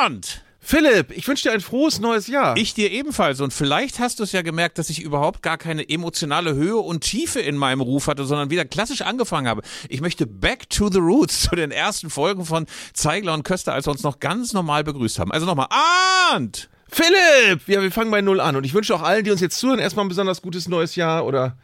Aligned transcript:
Arndt! 0.00 0.42
Philipp, 0.60 1.16
ich 1.16 1.26
wünsche 1.26 1.44
dir 1.44 1.52
ein 1.52 1.60
frohes 1.60 1.98
neues 1.98 2.26
Jahr. 2.26 2.56
Ich 2.56 2.74
dir 2.74 2.90
ebenfalls. 2.90 3.40
Und 3.40 3.54
vielleicht 3.54 4.00
hast 4.00 4.18
du 4.18 4.24
es 4.24 4.32
ja 4.32 4.42
gemerkt, 4.42 4.76
dass 4.76 4.90
ich 4.90 5.00
überhaupt 5.00 5.42
gar 5.42 5.56
keine 5.56 5.88
emotionale 5.88 6.54
Höhe 6.54 6.76
und 6.76 7.00
Tiefe 7.00 7.40
in 7.40 7.56
meinem 7.56 7.80
Ruf 7.80 8.06
hatte, 8.06 8.26
sondern 8.26 8.50
wieder 8.50 8.66
klassisch 8.66 9.00
angefangen 9.00 9.48
habe. 9.48 9.62
Ich 9.88 10.02
möchte 10.02 10.26
back 10.26 10.68
to 10.68 10.90
the 10.90 10.98
roots 10.98 11.40
zu 11.48 11.56
den 11.56 11.70
ersten 11.70 12.10
Folgen 12.10 12.44
von 12.44 12.66
Zeigler 12.92 13.32
und 13.32 13.44
Köster, 13.44 13.72
als 13.72 13.86
wir 13.86 13.92
uns 13.92 14.02
noch 14.02 14.20
ganz 14.20 14.52
normal 14.52 14.84
begrüßt 14.84 15.18
haben. 15.18 15.32
Also 15.32 15.46
nochmal, 15.46 15.68
Arndt! 15.70 16.68
Philipp! 16.90 17.66
Ja, 17.66 17.80
wir 17.80 17.90
fangen 17.90 18.10
bei 18.10 18.20
Null 18.20 18.40
an. 18.40 18.56
Und 18.56 18.64
ich 18.64 18.74
wünsche 18.74 18.94
auch 18.94 19.02
allen, 19.02 19.24
die 19.24 19.30
uns 19.30 19.40
jetzt 19.40 19.58
zuhören, 19.58 19.78
erstmal 19.78 20.04
ein 20.04 20.10
besonders 20.10 20.42
gutes 20.42 20.68
neues 20.68 20.96
Jahr 20.96 21.24
oder 21.24 21.56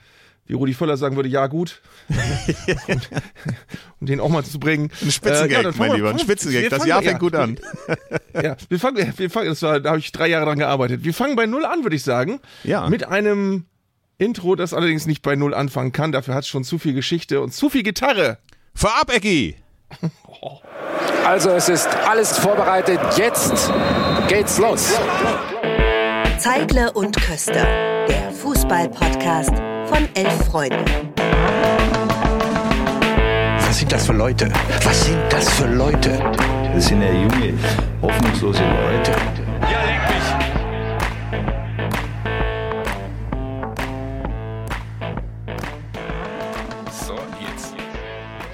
wie 0.46 0.54
Rudi 0.54 0.74
Völler 0.74 0.96
sagen 0.96 1.16
würde, 1.16 1.28
ja 1.28 1.46
gut. 1.46 1.80
und, 2.88 3.08
um 4.00 4.06
den 4.06 4.20
auch 4.20 4.28
mal 4.28 4.44
zu 4.44 4.58
bringen. 4.58 4.90
Ein 5.02 5.10
Spitzengag, 5.10 5.64
äh, 5.64 5.64
ja, 5.64 5.72
mein 5.78 5.92
Lieber, 5.92 6.10
ein 6.10 6.18
Spitzengag. 6.18 6.68
Das 6.68 6.84
Jahr 6.84 7.02
fängt 7.02 7.12
ja, 7.14 7.18
gut 7.18 7.34
an. 7.34 7.58
ja, 8.34 8.56
wir 8.68 8.78
fangen, 8.78 9.12
wir 9.16 9.30
fangen, 9.30 9.48
das 9.48 9.62
war, 9.62 9.80
da 9.80 9.90
habe 9.90 9.98
ich 9.98 10.12
drei 10.12 10.28
Jahre 10.28 10.46
dran 10.46 10.58
gearbeitet. 10.58 11.04
Wir 11.04 11.14
fangen 11.14 11.36
bei 11.36 11.46
Null 11.46 11.64
an, 11.64 11.82
würde 11.82 11.96
ich 11.96 12.02
sagen. 12.02 12.40
Ja. 12.62 12.88
Mit 12.88 13.08
einem 13.08 13.64
Intro, 14.18 14.54
das 14.54 14.74
allerdings 14.74 15.06
nicht 15.06 15.22
bei 15.22 15.34
Null 15.34 15.54
anfangen 15.54 15.92
kann. 15.92 16.12
Dafür 16.12 16.34
hat 16.34 16.44
es 16.44 16.48
schon 16.48 16.64
zu 16.64 16.78
viel 16.78 16.92
Geschichte 16.92 17.40
und 17.40 17.54
zu 17.54 17.70
viel 17.70 17.82
Gitarre. 17.82 18.38
Vorab, 18.74 19.12
Ecki! 19.14 19.56
Also 21.26 21.50
es 21.50 21.70
ist 21.70 21.88
alles 22.06 22.38
vorbereitet. 22.38 23.00
Jetzt 23.16 23.72
geht's 24.28 24.58
los. 24.58 24.92
Zeigle 26.38 26.92
und 26.92 27.16
Köster, 27.16 27.64
der 28.06 28.30
Fußball-Podcast 28.30 29.73
von 29.94 30.08
elf 30.14 30.44
Freunden. 30.50 30.84
Was 33.58 33.78
sind 33.78 33.92
das 33.92 34.06
für 34.06 34.12
Leute? 34.12 34.48
Was 34.82 35.04
sind 35.04 35.20
das 35.30 35.48
für 35.50 35.66
Leute? 35.66 36.18
Das 36.74 36.86
sind 36.86 37.00
ja 37.02 37.12
junge, 37.12 37.54
hoffnungslose 38.02 38.62
Leute. 38.62 39.12
Ja, 39.70 39.93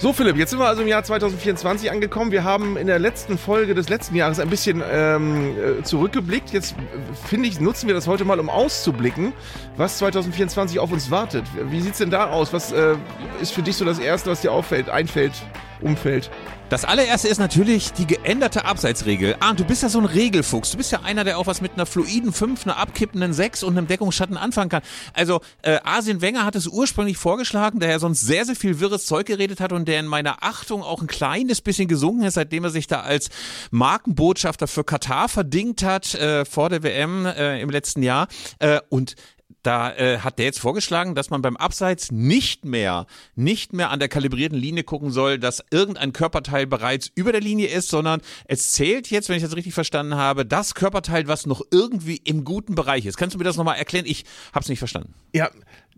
So, 0.00 0.14
Philipp, 0.14 0.38
jetzt 0.38 0.48
sind 0.48 0.58
wir 0.58 0.66
also 0.66 0.80
im 0.80 0.88
Jahr 0.88 1.04
2024 1.04 1.90
angekommen. 1.90 2.32
Wir 2.32 2.42
haben 2.42 2.78
in 2.78 2.86
der 2.86 2.98
letzten 2.98 3.36
Folge 3.36 3.74
des 3.74 3.90
letzten 3.90 4.16
Jahres 4.16 4.40
ein 4.40 4.48
bisschen 4.48 4.82
ähm, 4.90 5.54
äh, 5.58 5.82
zurückgeblickt. 5.82 6.54
Jetzt 6.54 6.72
äh, 6.72 7.26
finde 7.26 7.50
ich, 7.50 7.60
nutzen 7.60 7.86
wir 7.86 7.94
das 7.94 8.06
heute 8.06 8.24
mal, 8.24 8.40
um 8.40 8.48
auszublicken, 8.48 9.34
was 9.76 9.98
2024 9.98 10.78
auf 10.78 10.90
uns 10.90 11.10
wartet. 11.10 11.44
Wie 11.68 11.82
sieht's 11.82 11.98
denn 11.98 12.08
da 12.08 12.30
aus? 12.30 12.54
Was 12.54 12.72
äh, 12.72 12.96
ist 13.42 13.52
für 13.52 13.60
dich 13.60 13.76
so 13.76 13.84
das 13.84 13.98
Erste, 13.98 14.30
was 14.30 14.40
dir 14.40 14.52
auffällt, 14.52 14.88
einfällt, 14.88 15.34
umfällt? 15.82 16.30
Das 16.70 16.84
allererste 16.84 17.26
ist 17.26 17.38
natürlich 17.38 17.92
die 17.92 18.06
geänderte 18.06 18.64
Abseitsregel. 18.64 19.34
Ah, 19.40 19.54
du 19.54 19.64
bist 19.64 19.82
ja 19.82 19.88
so 19.88 19.98
ein 19.98 20.04
Regelfuchs. 20.04 20.70
Du 20.70 20.76
bist 20.76 20.92
ja 20.92 21.00
einer, 21.02 21.24
der 21.24 21.36
auch 21.38 21.48
was 21.48 21.60
mit 21.60 21.72
einer 21.72 21.84
fluiden 21.84 22.32
5, 22.32 22.64
einer 22.64 22.76
abkippenden 22.76 23.32
6 23.32 23.64
und 23.64 23.76
einem 23.76 23.88
Deckungsschatten 23.88 24.36
anfangen 24.36 24.70
kann. 24.70 24.82
Also, 25.12 25.40
äh, 25.62 25.80
Arsene 25.82 26.20
Wenger 26.20 26.44
hat 26.44 26.54
es 26.54 26.68
ursprünglich 26.68 27.16
vorgeschlagen, 27.16 27.80
der 27.80 27.90
ja 27.90 27.98
sonst 27.98 28.20
sehr, 28.20 28.44
sehr 28.44 28.54
viel 28.54 28.78
wirres 28.78 29.04
Zeug 29.04 29.26
geredet 29.26 29.60
hat 29.60 29.72
und 29.72 29.88
der 29.88 29.98
in 29.98 30.06
meiner 30.06 30.44
Achtung 30.44 30.84
auch 30.84 31.00
ein 31.00 31.08
kleines 31.08 31.60
bisschen 31.60 31.88
gesunken 31.88 32.22
ist, 32.22 32.34
seitdem 32.34 32.62
er 32.62 32.70
sich 32.70 32.86
da 32.86 33.00
als 33.00 33.30
Markenbotschafter 33.72 34.68
für 34.68 34.84
Katar 34.84 35.28
verdingt 35.28 35.82
hat 35.82 36.14
äh, 36.14 36.44
vor 36.44 36.68
der 36.68 36.84
WM 36.84 37.26
äh, 37.26 37.60
im 37.60 37.70
letzten 37.70 38.04
Jahr. 38.04 38.28
Äh, 38.60 38.80
und 38.90 39.16
da 39.62 39.92
äh, 39.94 40.19
hat 40.19 40.39
der 40.39 40.47
jetzt 40.47 40.61
vorgeschlagen, 40.61 41.14
dass 41.14 41.30
man 41.30 41.42
beim 41.42 41.56
Abseits 41.56 42.11
nicht 42.11 42.64
mehr, 42.64 43.06
nicht 43.34 43.72
mehr 43.72 43.91
an 43.91 43.98
der 43.98 44.08
kalibrierten 44.08 44.58
Linie 44.58 44.84
gucken 44.84 45.11
soll, 45.11 45.39
dass 45.39 45.64
irgendein 45.70 46.12
Körperteil 46.12 46.66
bereits 46.66 47.11
über 47.14 47.33
der 47.33 47.41
Linie 47.41 47.69
ist, 47.69 47.88
sondern 47.88 48.20
es 48.47 48.72
zählt 48.72 49.11
jetzt, 49.11 49.28
wenn 49.28 49.36
ich 49.36 49.42
das 49.42 49.56
richtig 49.56 49.75
verstanden 49.75 50.14
habe, 50.14 50.47
das 50.47 50.75
Körperteil, 50.75 51.28
was 51.28 51.47
noch 51.47 51.62
irgendwie 51.70 52.16
im 52.16 52.44
guten 52.44 52.75
Bereich 52.75 53.06
ist. 53.06 53.16
Kannst 53.16 53.34
du 53.34 53.38
mir 53.38 53.44
das 53.44 53.56
nochmal 53.56 53.77
erklären? 53.77 54.06
Ich 54.06 54.25
habe 54.53 54.62
es 54.62 54.69
nicht 54.69 54.78
verstanden. 54.78 55.14
Ja, 55.33 55.50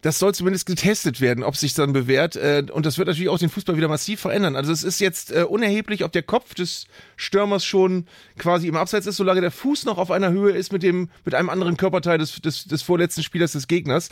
das 0.02 0.18
soll 0.18 0.34
zumindest 0.34 0.66
getestet 0.66 1.20
werden, 1.20 1.44
ob 1.44 1.56
sich 1.56 1.74
dann 1.74 1.92
bewährt. 1.92 2.36
Äh, 2.36 2.64
und 2.70 2.84
das 2.84 2.98
wird 2.98 3.08
natürlich 3.08 3.28
auch 3.28 3.38
den 3.38 3.48
Fußball 3.48 3.76
wieder 3.76 3.88
massiv 3.88 4.20
verändern. 4.20 4.56
Also 4.56 4.72
es 4.72 4.82
ist 4.82 5.00
jetzt 5.00 5.32
äh, 5.32 5.44
unerheblich, 5.44 6.04
ob 6.04 6.12
der 6.12 6.24
Kopf 6.24 6.54
des 6.54 6.86
Stürmers 7.16 7.64
schon 7.64 8.06
quasi 8.36 8.66
im 8.66 8.76
Abseits 8.76 9.06
ist, 9.06 9.16
solange 9.16 9.40
der 9.40 9.52
Fuß 9.52 9.84
noch 9.84 9.98
auf 9.98 10.10
einer 10.10 10.30
Höhe 10.30 10.52
ist 10.52 10.72
mit 10.72 10.82
dem 10.82 11.08
mit 11.24 11.34
einem 11.34 11.48
anderen 11.48 11.76
Körperteil 11.76 12.18
des, 12.18 12.40
des, 12.40 12.64
des 12.64 12.82
vorletzten 12.82 13.22
Spielers 13.22 13.52
des 13.52 13.68
Gegners. 13.68 14.08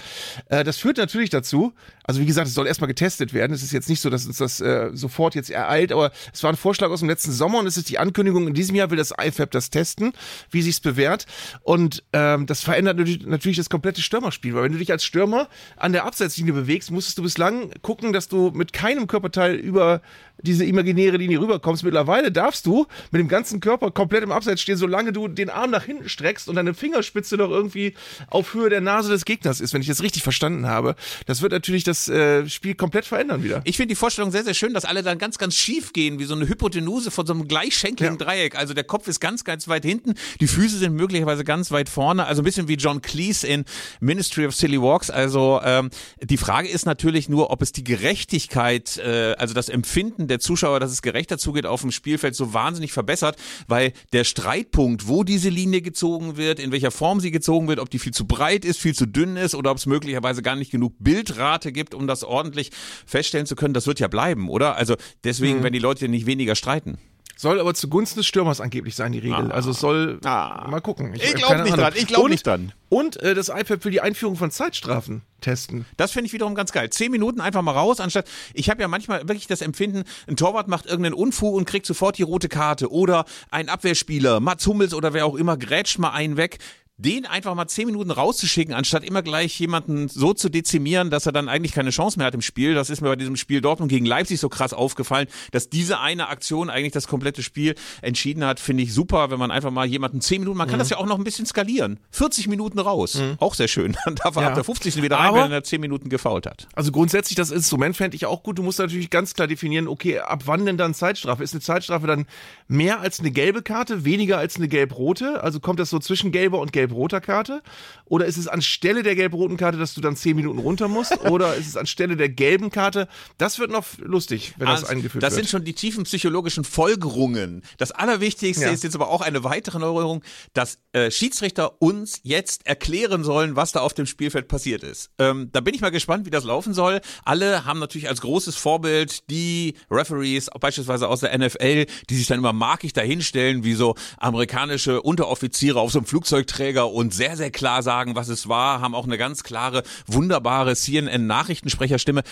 Äh, 0.48 0.62
das 0.62 0.78
führt 0.78 0.96
natürlich 0.96 1.30
dazu. 1.30 1.72
Also 2.04 2.20
wie 2.20 2.26
gesagt, 2.26 2.46
es 2.46 2.54
soll 2.54 2.68
erstmal 2.68 2.88
getestet 2.88 3.34
werden. 3.34 3.52
Es 3.52 3.62
ist 3.62 3.72
jetzt 3.72 3.88
nicht 3.88 4.00
so, 4.00 4.10
dass 4.10 4.26
uns 4.26 4.38
das 4.38 4.62
sofort 4.92 5.34
jetzt 5.36 5.50
ereilt, 5.50 5.92
aber 5.92 6.10
es 6.32 6.42
war 6.42 6.50
ein 6.50 6.56
Vorschlag 6.56 6.90
aus 6.90 7.00
dem 7.00 7.08
letzten 7.08 7.30
Sommer 7.30 7.58
und 7.58 7.66
es 7.66 7.76
ist 7.76 7.88
die 7.88 7.98
Ankündigung. 7.98 8.48
In 8.48 8.54
diesem 8.54 8.74
Jahr 8.74 8.90
will 8.90 8.96
das 8.96 9.12
IFAB 9.16 9.50
das 9.52 9.70
testen, 9.70 10.12
wie 10.50 10.62
sich's 10.62 10.80
bewährt. 10.80 11.26
Und 11.62 12.02
ähm, 12.12 12.46
das 12.46 12.62
verändert 12.62 12.98
natürlich 12.98 13.58
das 13.58 13.70
komplette 13.70 14.02
Stürmerspiel, 14.02 14.54
weil 14.54 14.64
wenn 14.64 14.72
du 14.72 14.78
dich 14.78 14.90
als 14.90 15.04
Stürmer 15.04 15.48
an 15.80 15.92
der 15.92 16.04
Abseitslinie 16.04 16.52
bewegst, 16.52 16.90
musstest 16.90 17.18
du 17.18 17.22
bislang 17.22 17.72
gucken, 17.82 18.12
dass 18.12 18.28
du 18.28 18.50
mit 18.54 18.72
keinem 18.72 19.06
Körperteil 19.06 19.54
über 19.54 20.02
diese 20.42 20.64
imaginäre 20.64 21.16
Linie 21.16 21.40
rüberkommst. 21.40 21.82
Mittlerweile 21.84 22.32
darfst 22.32 22.66
du 22.66 22.86
mit 23.10 23.20
dem 23.20 23.28
ganzen 23.28 23.60
Körper 23.60 23.90
komplett 23.90 24.22
im 24.22 24.32
Abseits 24.32 24.60
stehen, 24.62 24.76
solange 24.76 25.12
du 25.12 25.28
den 25.28 25.50
Arm 25.50 25.70
nach 25.70 25.84
hinten 25.84 26.08
streckst 26.08 26.48
und 26.48 26.56
deine 26.56 26.74
Fingerspitze 26.74 27.36
noch 27.36 27.50
irgendwie 27.50 27.94
auf 28.28 28.54
Höhe 28.54 28.70
der 28.70 28.80
Nase 28.80 29.10
des 29.10 29.24
Gegners 29.24 29.60
ist, 29.60 29.74
wenn 29.74 29.80
ich 29.80 29.88
das 29.88 30.02
richtig 30.02 30.22
verstanden 30.22 30.66
habe. 30.66 30.94
Das 31.26 31.42
wird 31.42 31.52
natürlich 31.52 31.84
das 31.84 32.08
äh, 32.08 32.48
Spiel 32.48 32.74
komplett 32.74 33.04
verändern 33.04 33.42
wieder. 33.42 33.60
Ich 33.64 33.76
finde 33.76 33.88
die 33.88 33.96
Vorstellung 33.96 34.30
sehr, 34.30 34.44
sehr 34.44 34.54
schön, 34.54 34.74
dass 34.74 34.84
alle 34.84 35.02
dann 35.02 35.18
ganz, 35.18 35.38
ganz 35.38 35.54
schief 35.56 35.92
gehen, 35.92 36.18
wie 36.18 36.24
so 36.24 36.34
eine 36.34 36.48
Hypotenuse 36.48 37.10
von 37.10 37.26
so 37.26 37.32
einem 37.32 37.48
gleichschenkligen 37.48 38.18
Ja. 38.18 38.24
Dreieck. 38.24 38.56
Also 38.56 38.74
der 38.74 38.84
Kopf 38.84 39.08
ist 39.08 39.20
ganz, 39.20 39.44
ganz 39.44 39.68
weit 39.68 39.84
hinten, 39.84 40.14
die 40.40 40.46
Füße 40.46 40.78
sind 40.78 40.94
möglicherweise 40.94 41.44
ganz 41.44 41.70
weit 41.70 41.88
vorne. 41.88 42.26
Also 42.26 42.42
ein 42.42 42.44
bisschen 42.44 42.68
wie 42.68 42.74
John 42.74 43.02
Cleese 43.02 43.46
in 43.46 43.64
Ministry 44.00 44.46
of 44.46 44.54
Silly 44.54 44.80
Walks. 44.80 45.10
Also 45.10 45.60
ähm, 45.64 45.90
die 46.22 46.36
Frage 46.36 46.68
ist 46.68 46.86
natürlich 46.86 47.28
nur, 47.28 47.50
ob 47.50 47.62
es 47.62 47.72
die 47.72 47.84
Gerechtigkeit, 47.84 48.98
äh, 48.98 49.34
also 49.38 49.54
das 49.54 49.68
Empfinden 49.68 50.28
der 50.30 50.40
Zuschauer, 50.40 50.80
dass 50.80 50.92
es 50.92 51.02
gerechter 51.02 51.38
zugeht 51.38 51.66
auf 51.66 51.82
dem 51.82 51.90
Spielfeld, 51.90 52.34
so 52.34 52.54
wahnsinnig 52.54 52.92
verbessert, 52.92 53.36
weil 53.66 53.92
der 54.12 54.24
Streitpunkt, 54.24 55.08
wo 55.08 55.24
diese 55.24 55.48
Linie 55.48 55.82
gezogen 55.82 56.36
wird, 56.36 56.58
in 56.58 56.72
welcher 56.72 56.90
Form 56.90 57.20
sie 57.20 57.30
gezogen 57.30 57.68
wird, 57.68 57.78
ob 57.78 57.90
die 57.90 57.98
viel 57.98 58.14
zu 58.14 58.26
breit 58.26 58.64
ist, 58.64 58.80
viel 58.80 58.94
zu 58.94 59.06
dünn 59.06 59.36
ist 59.36 59.54
oder 59.54 59.70
ob 59.70 59.78
es 59.78 59.86
möglicherweise 59.86 60.42
gar 60.42 60.56
nicht 60.56 60.70
genug 60.70 60.94
Bildrate 60.98 61.72
gibt, 61.72 61.94
um 61.94 62.06
das 62.06 62.24
ordentlich 62.24 62.70
feststellen 63.04 63.46
zu 63.46 63.56
können, 63.56 63.74
das 63.74 63.86
wird 63.86 64.00
ja 64.00 64.08
bleiben, 64.08 64.48
oder? 64.48 64.76
Also 64.76 64.96
deswegen, 65.24 65.62
wenn 65.62 65.72
die 65.72 65.78
Leute 65.78 66.08
nicht 66.08 66.26
weniger 66.26 66.54
streiten. 66.54 66.98
Soll 67.40 67.58
aber 67.58 67.72
zugunsten 67.72 68.18
des 68.20 68.26
Stürmers 68.26 68.60
angeblich 68.60 68.94
sein, 68.94 69.12
die 69.12 69.18
Regel. 69.18 69.50
Also 69.50 69.70
es 69.70 69.80
soll 69.80 70.20
Ah. 70.24 70.66
mal 70.68 70.80
gucken. 70.82 71.14
Ich 71.14 71.26
hab 71.26 71.34
glaub 71.36 71.50
keine 71.52 71.62
nicht 71.62 71.72
Ahnung. 71.72 71.84
dran, 71.86 71.94
ich 71.96 72.06
glaub 72.06 72.24
Und- 72.24 72.30
nicht 72.32 72.46
dran. 72.46 72.72
Und 72.90 73.16
äh, 73.22 73.34
das 73.34 73.48
iPad 73.48 73.82
will 73.84 73.92
die 73.92 74.02
Einführung 74.02 74.36
von 74.36 74.50
Zeitstrafen 74.50 75.22
testen. 75.40 75.86
Das 75.96 76.10
finde 76.10 76.26
ich 76.26 76.32
wiederum 76.34 76.54
ganz 76.54 76.70
geil. 76.72 76.90
Zehn 76.90 77.10
Minuten 77.10 77.40
einfach 77.40 77.62
mal 77.62 77.70
raus, 77.72 77.98
anstatt. 78.00 78.26
Ich 78.52 78.68
habe 78.68 78.82
ja 78.82 78.88
manchmal 78.88 79.20
wirklich 79.20 79.46
das 79.46 79.62
Empfinden, 79.62 80.02
ein 80.26 80.36
Torwart 80.36 80.68
macht 80.68 80.84
irgendeinen 80.84 81.14
Unfug 81.14 81.54
und 81.54 81.64
kriegt 81.64 81.86
sofort 81.86 82.18
die 82.18 82.24
rote 82.24 82.48
Karte. 82.50 82.90
Oder 82.92 83.24
ein 83.50 83.70
Abwehrspieler, 83.70 84.40
Mats 84.40 84.66
Hummels 84.66 84.92
oder 84.92 85.14
wer 85.14 85.24
auch 85.24 85.36
immer, 85.36 85.56
grätscht 85.56 85.98
mal 85.98 86.10
einen 86.10 86.36
weg. 86.36 86.58
Den 87.02 87.24
einfach 87.24 87.54
mal 87.54 87.66
zehn 87.66 87.86
Minuten 87.86 88.10
rauszuschicken, 88.10 88.74
anstatt 88.74 89.04
immer 89.04 89.22
gleich 89.22 89.58
jemanden 89.58 90.08
so 90.08 90.34
zu 90.34 90.50
dezimieren, 90.50 91.08
dass 91.08 91.24
er 91.24 91.32
dann 91.32 91.48
eigentlich 91.48 91.72
keine 91.72 91.88
Chance 91.90 92.18
mehr 92.18 92.26
hat 92.26 92.34
im 92.34 92.42
Spiel. 92.42 92.74
Das 92.74 92.90
ist 92.90 93.00
mir 93.00 93.08
bei 93.08 93.16
diesem 93.16 93.36
Spiel 93.36 93.62
Dortmund 93.62 93.90
gegen 93.90 94.04
Leipzig 94.04 94.38
so 94.38 94.50
krass 94.50 94.74
aufgefallen, 94.74 95.26
dass 95.50 95.70
diese 95.70 95.98
eine 96.00 96.28
Aktion 96.28 96.68
eigentlich 96.68 96.92
das 96.92 97.08
komplette 97.08 97.42
Spiel 97.42 97.74
entschieden 98.02 98.44
hat. 98.44 98.60
Finde 98.60 98.82
ich 98.82 98.92
super, 98.92 99.30
wenn 99.30 99.38
man 99.38 99.50
einfach 99.50 99.70
mal 99.70 99.86
jemanden 99.86 100.20
zehn 100.20 100.40
Minuten, 100.42 100.58
man 100.58 100.68
kann 100.68 100.78
das 100.78 100.90
ja 100.90 100.98
auch 100.98 101.06
noch 101.06 101.16
ein 101.16 101.24
bisschen 101.24 101.46
skalieren. 101.46 101.98
40 102.10 102.48
Minuten 102.48 102.78
raus. 102.78 103.18
Auch 103.38 103.54
sehr 103.54 103.68
schön. 103.68 103.96
Dann 104.04 104.16
darf 104.16 104.36
er 104.36 104.42
Ja. 104.42 104.48
ab 104.48 104.54
der 104.56 104.64
50. 104.64 105.02
wieder 105.02 105.16
rein, 105.16 105.28
Aber- 105.30 105.44
wenn 105.44 105.52
er 105.52 105.64
zehn 105.64 105.80
Minuten 105.80 106.10
gefault 106.10 106.44
hat. 106.44 106.68
Also 106.74 106.92
grundsätzlich 106.92 107.36
das 107.36 107.50
Instrument 107.50 107.96
fände 107.96 108.14
ich 108.14 108.26
auch 108.26 108.42
gut. 108.42 108.58
Du 108.58 108.62
musst 108.62 108.78
natürlich 108.78 109.08
ganz 109.08 109.32
klar 109.32 109.48
definieren, 109.48 109.88
okay, 109.88 110.18
ab 110.18 110.42
wann 110.44 110.66
denn 110.66 110.76
dann 110.76 110.92
Zeitstrafe? 110.92 111.42
Ist 111.42 111.54
eine 111.54 111.62
Zeitstrafe 111.62 112.06
dann 112.06 112.26
mehr 112.68 113.00
als 113.00 113.20
eine 113.20 113.30
gelbe 113.30 113.62
Karte, 113.62 114.04
weniger 114.04 114.36
als 114.36 114.56
eine 114.56 114.68
gelb-rote? 114.68 115.42
Also 115.42 115.60
kommt 115.60 115.80
das 115.80 115.88
so 115.88 115.98
zwischen 115.98 116.30
gelber 116.30 116.58
und 116.60 116.72
gelb-roter 116.90 117.20
Karte? 117.20 117.62
Oder 118.06 118.26
ist 118.26 118.36
es 118.36 118.48
anstelle 118.48 119.02
der 119.02 119.14
gelb-roten 119.14 119.56
Karte, 119.56 119.78
dass 119.78 119.94
du 119.94 120.00
dann 120.00 120.16
zehn 120.16 120.34
Minuten 120.36 120.58
runter 120.58 120.88
musst? 120.88 121.16
Oder 121.26 121.54
ist 121.54 121.68
es 121.68 121.76
anstelle 121.76 122.16
der 122.16 122.28
gelben 122.28 122.70
Karte? 122.70 123.08
Das 123.38 123.58
wird 123.58 123.70
noch 123.70 123.86
lustig, 123.98 124.54
wenn 124.58 124.66
das 124.66 124.80
Also, 124.82 124.92
eingeführt 124.92 125.22
das 125.22 125.32
wird. 125.34 125.44
sind 125.46 125.50
schon 125.50 125.64
die 125.64 125.74
tiefen 125.74 126.04
psychologischen 126.04 126.64
Folgerungen. 126.64 127.62
Das 127.78 127.92
Allerwichtigste 127.92 128.64
Ja. 128.64 128.70
ist 128.70 128.82
jetzt 128.84 128.94
aber 128.96 129.08
auch 129.08 129.20
eine 129.20 129.44
weitere 129.44 129.78
Neuerung, 129.78 130.22
dass 130.54 130.78
äh, 130.92 131.10
Schiedsrichter 131.10 131.80
uns 131.80 132.20
jetzt 132.24 132.66
erklären 132.66 133.22
sollen, 133.24 133.54
was 133.56 133.72
da 133.72 133.80
auf 133.80 133.94
dem 133.94 134.06
Spielfeld 134.06 134.48
passiert 134.48 134.82
ist. 134.82 135.10
Ähm, 135.18 135.50
da 135.52 135.60
bin 135.60 135.74
ich 135.74 135.80
mal 135.80 135.90
gespannt, 135.90 136.26
wie 136.26 136.30
das 136.30 136.44
laufen 136.44 136.74
soll. 136.74 137.00
Alle 137.24 137.64
haben 137.64 137.78
natürlich 137.78 138.08
als 138.08 138.20
großes 138.20 138.56
Vorbild 138.56 139.30
die 139.30 139.74
Referees, 139.90 140.48
auch 140.48 140.58
beispielsweise 140.60 141.08
aus 141.08 141.20
der 141.20 141.36
NFL, 141.38 141.86
die 142.08 142.16
sich 142.16 142.26
dann 142.26 142.38
immer 142.38 142.52
markig 142.52 142.92
dahinstellen, 142.92 143.62
wie 143.64 143.74
so 143.74 143.94
amerikanische 144.18 145.00
Unteroffiziere 145.02 145.78
auf 145.80 145.92
so 145.92 145.98
einem 146.00 146.06
Flugzeugträger 146.06 146.79
und 146.88 147.14
sehr, 147.14 147.36
sehr 147.36 147.50
klar 147.50 147.82
sagen, 147.82 148.16
was 148.16 148.28
es 148.28 148.48
war, 148.48 148.80
haben 148.80 148.94
auch 148.94 149.04
eine 149.04 149.18
ganz 149.18 149.42
klare, 149.42 149.82
wunderbare 150.06 150.74
CNN-Nachrichtensprecherstimme 150.76 152.22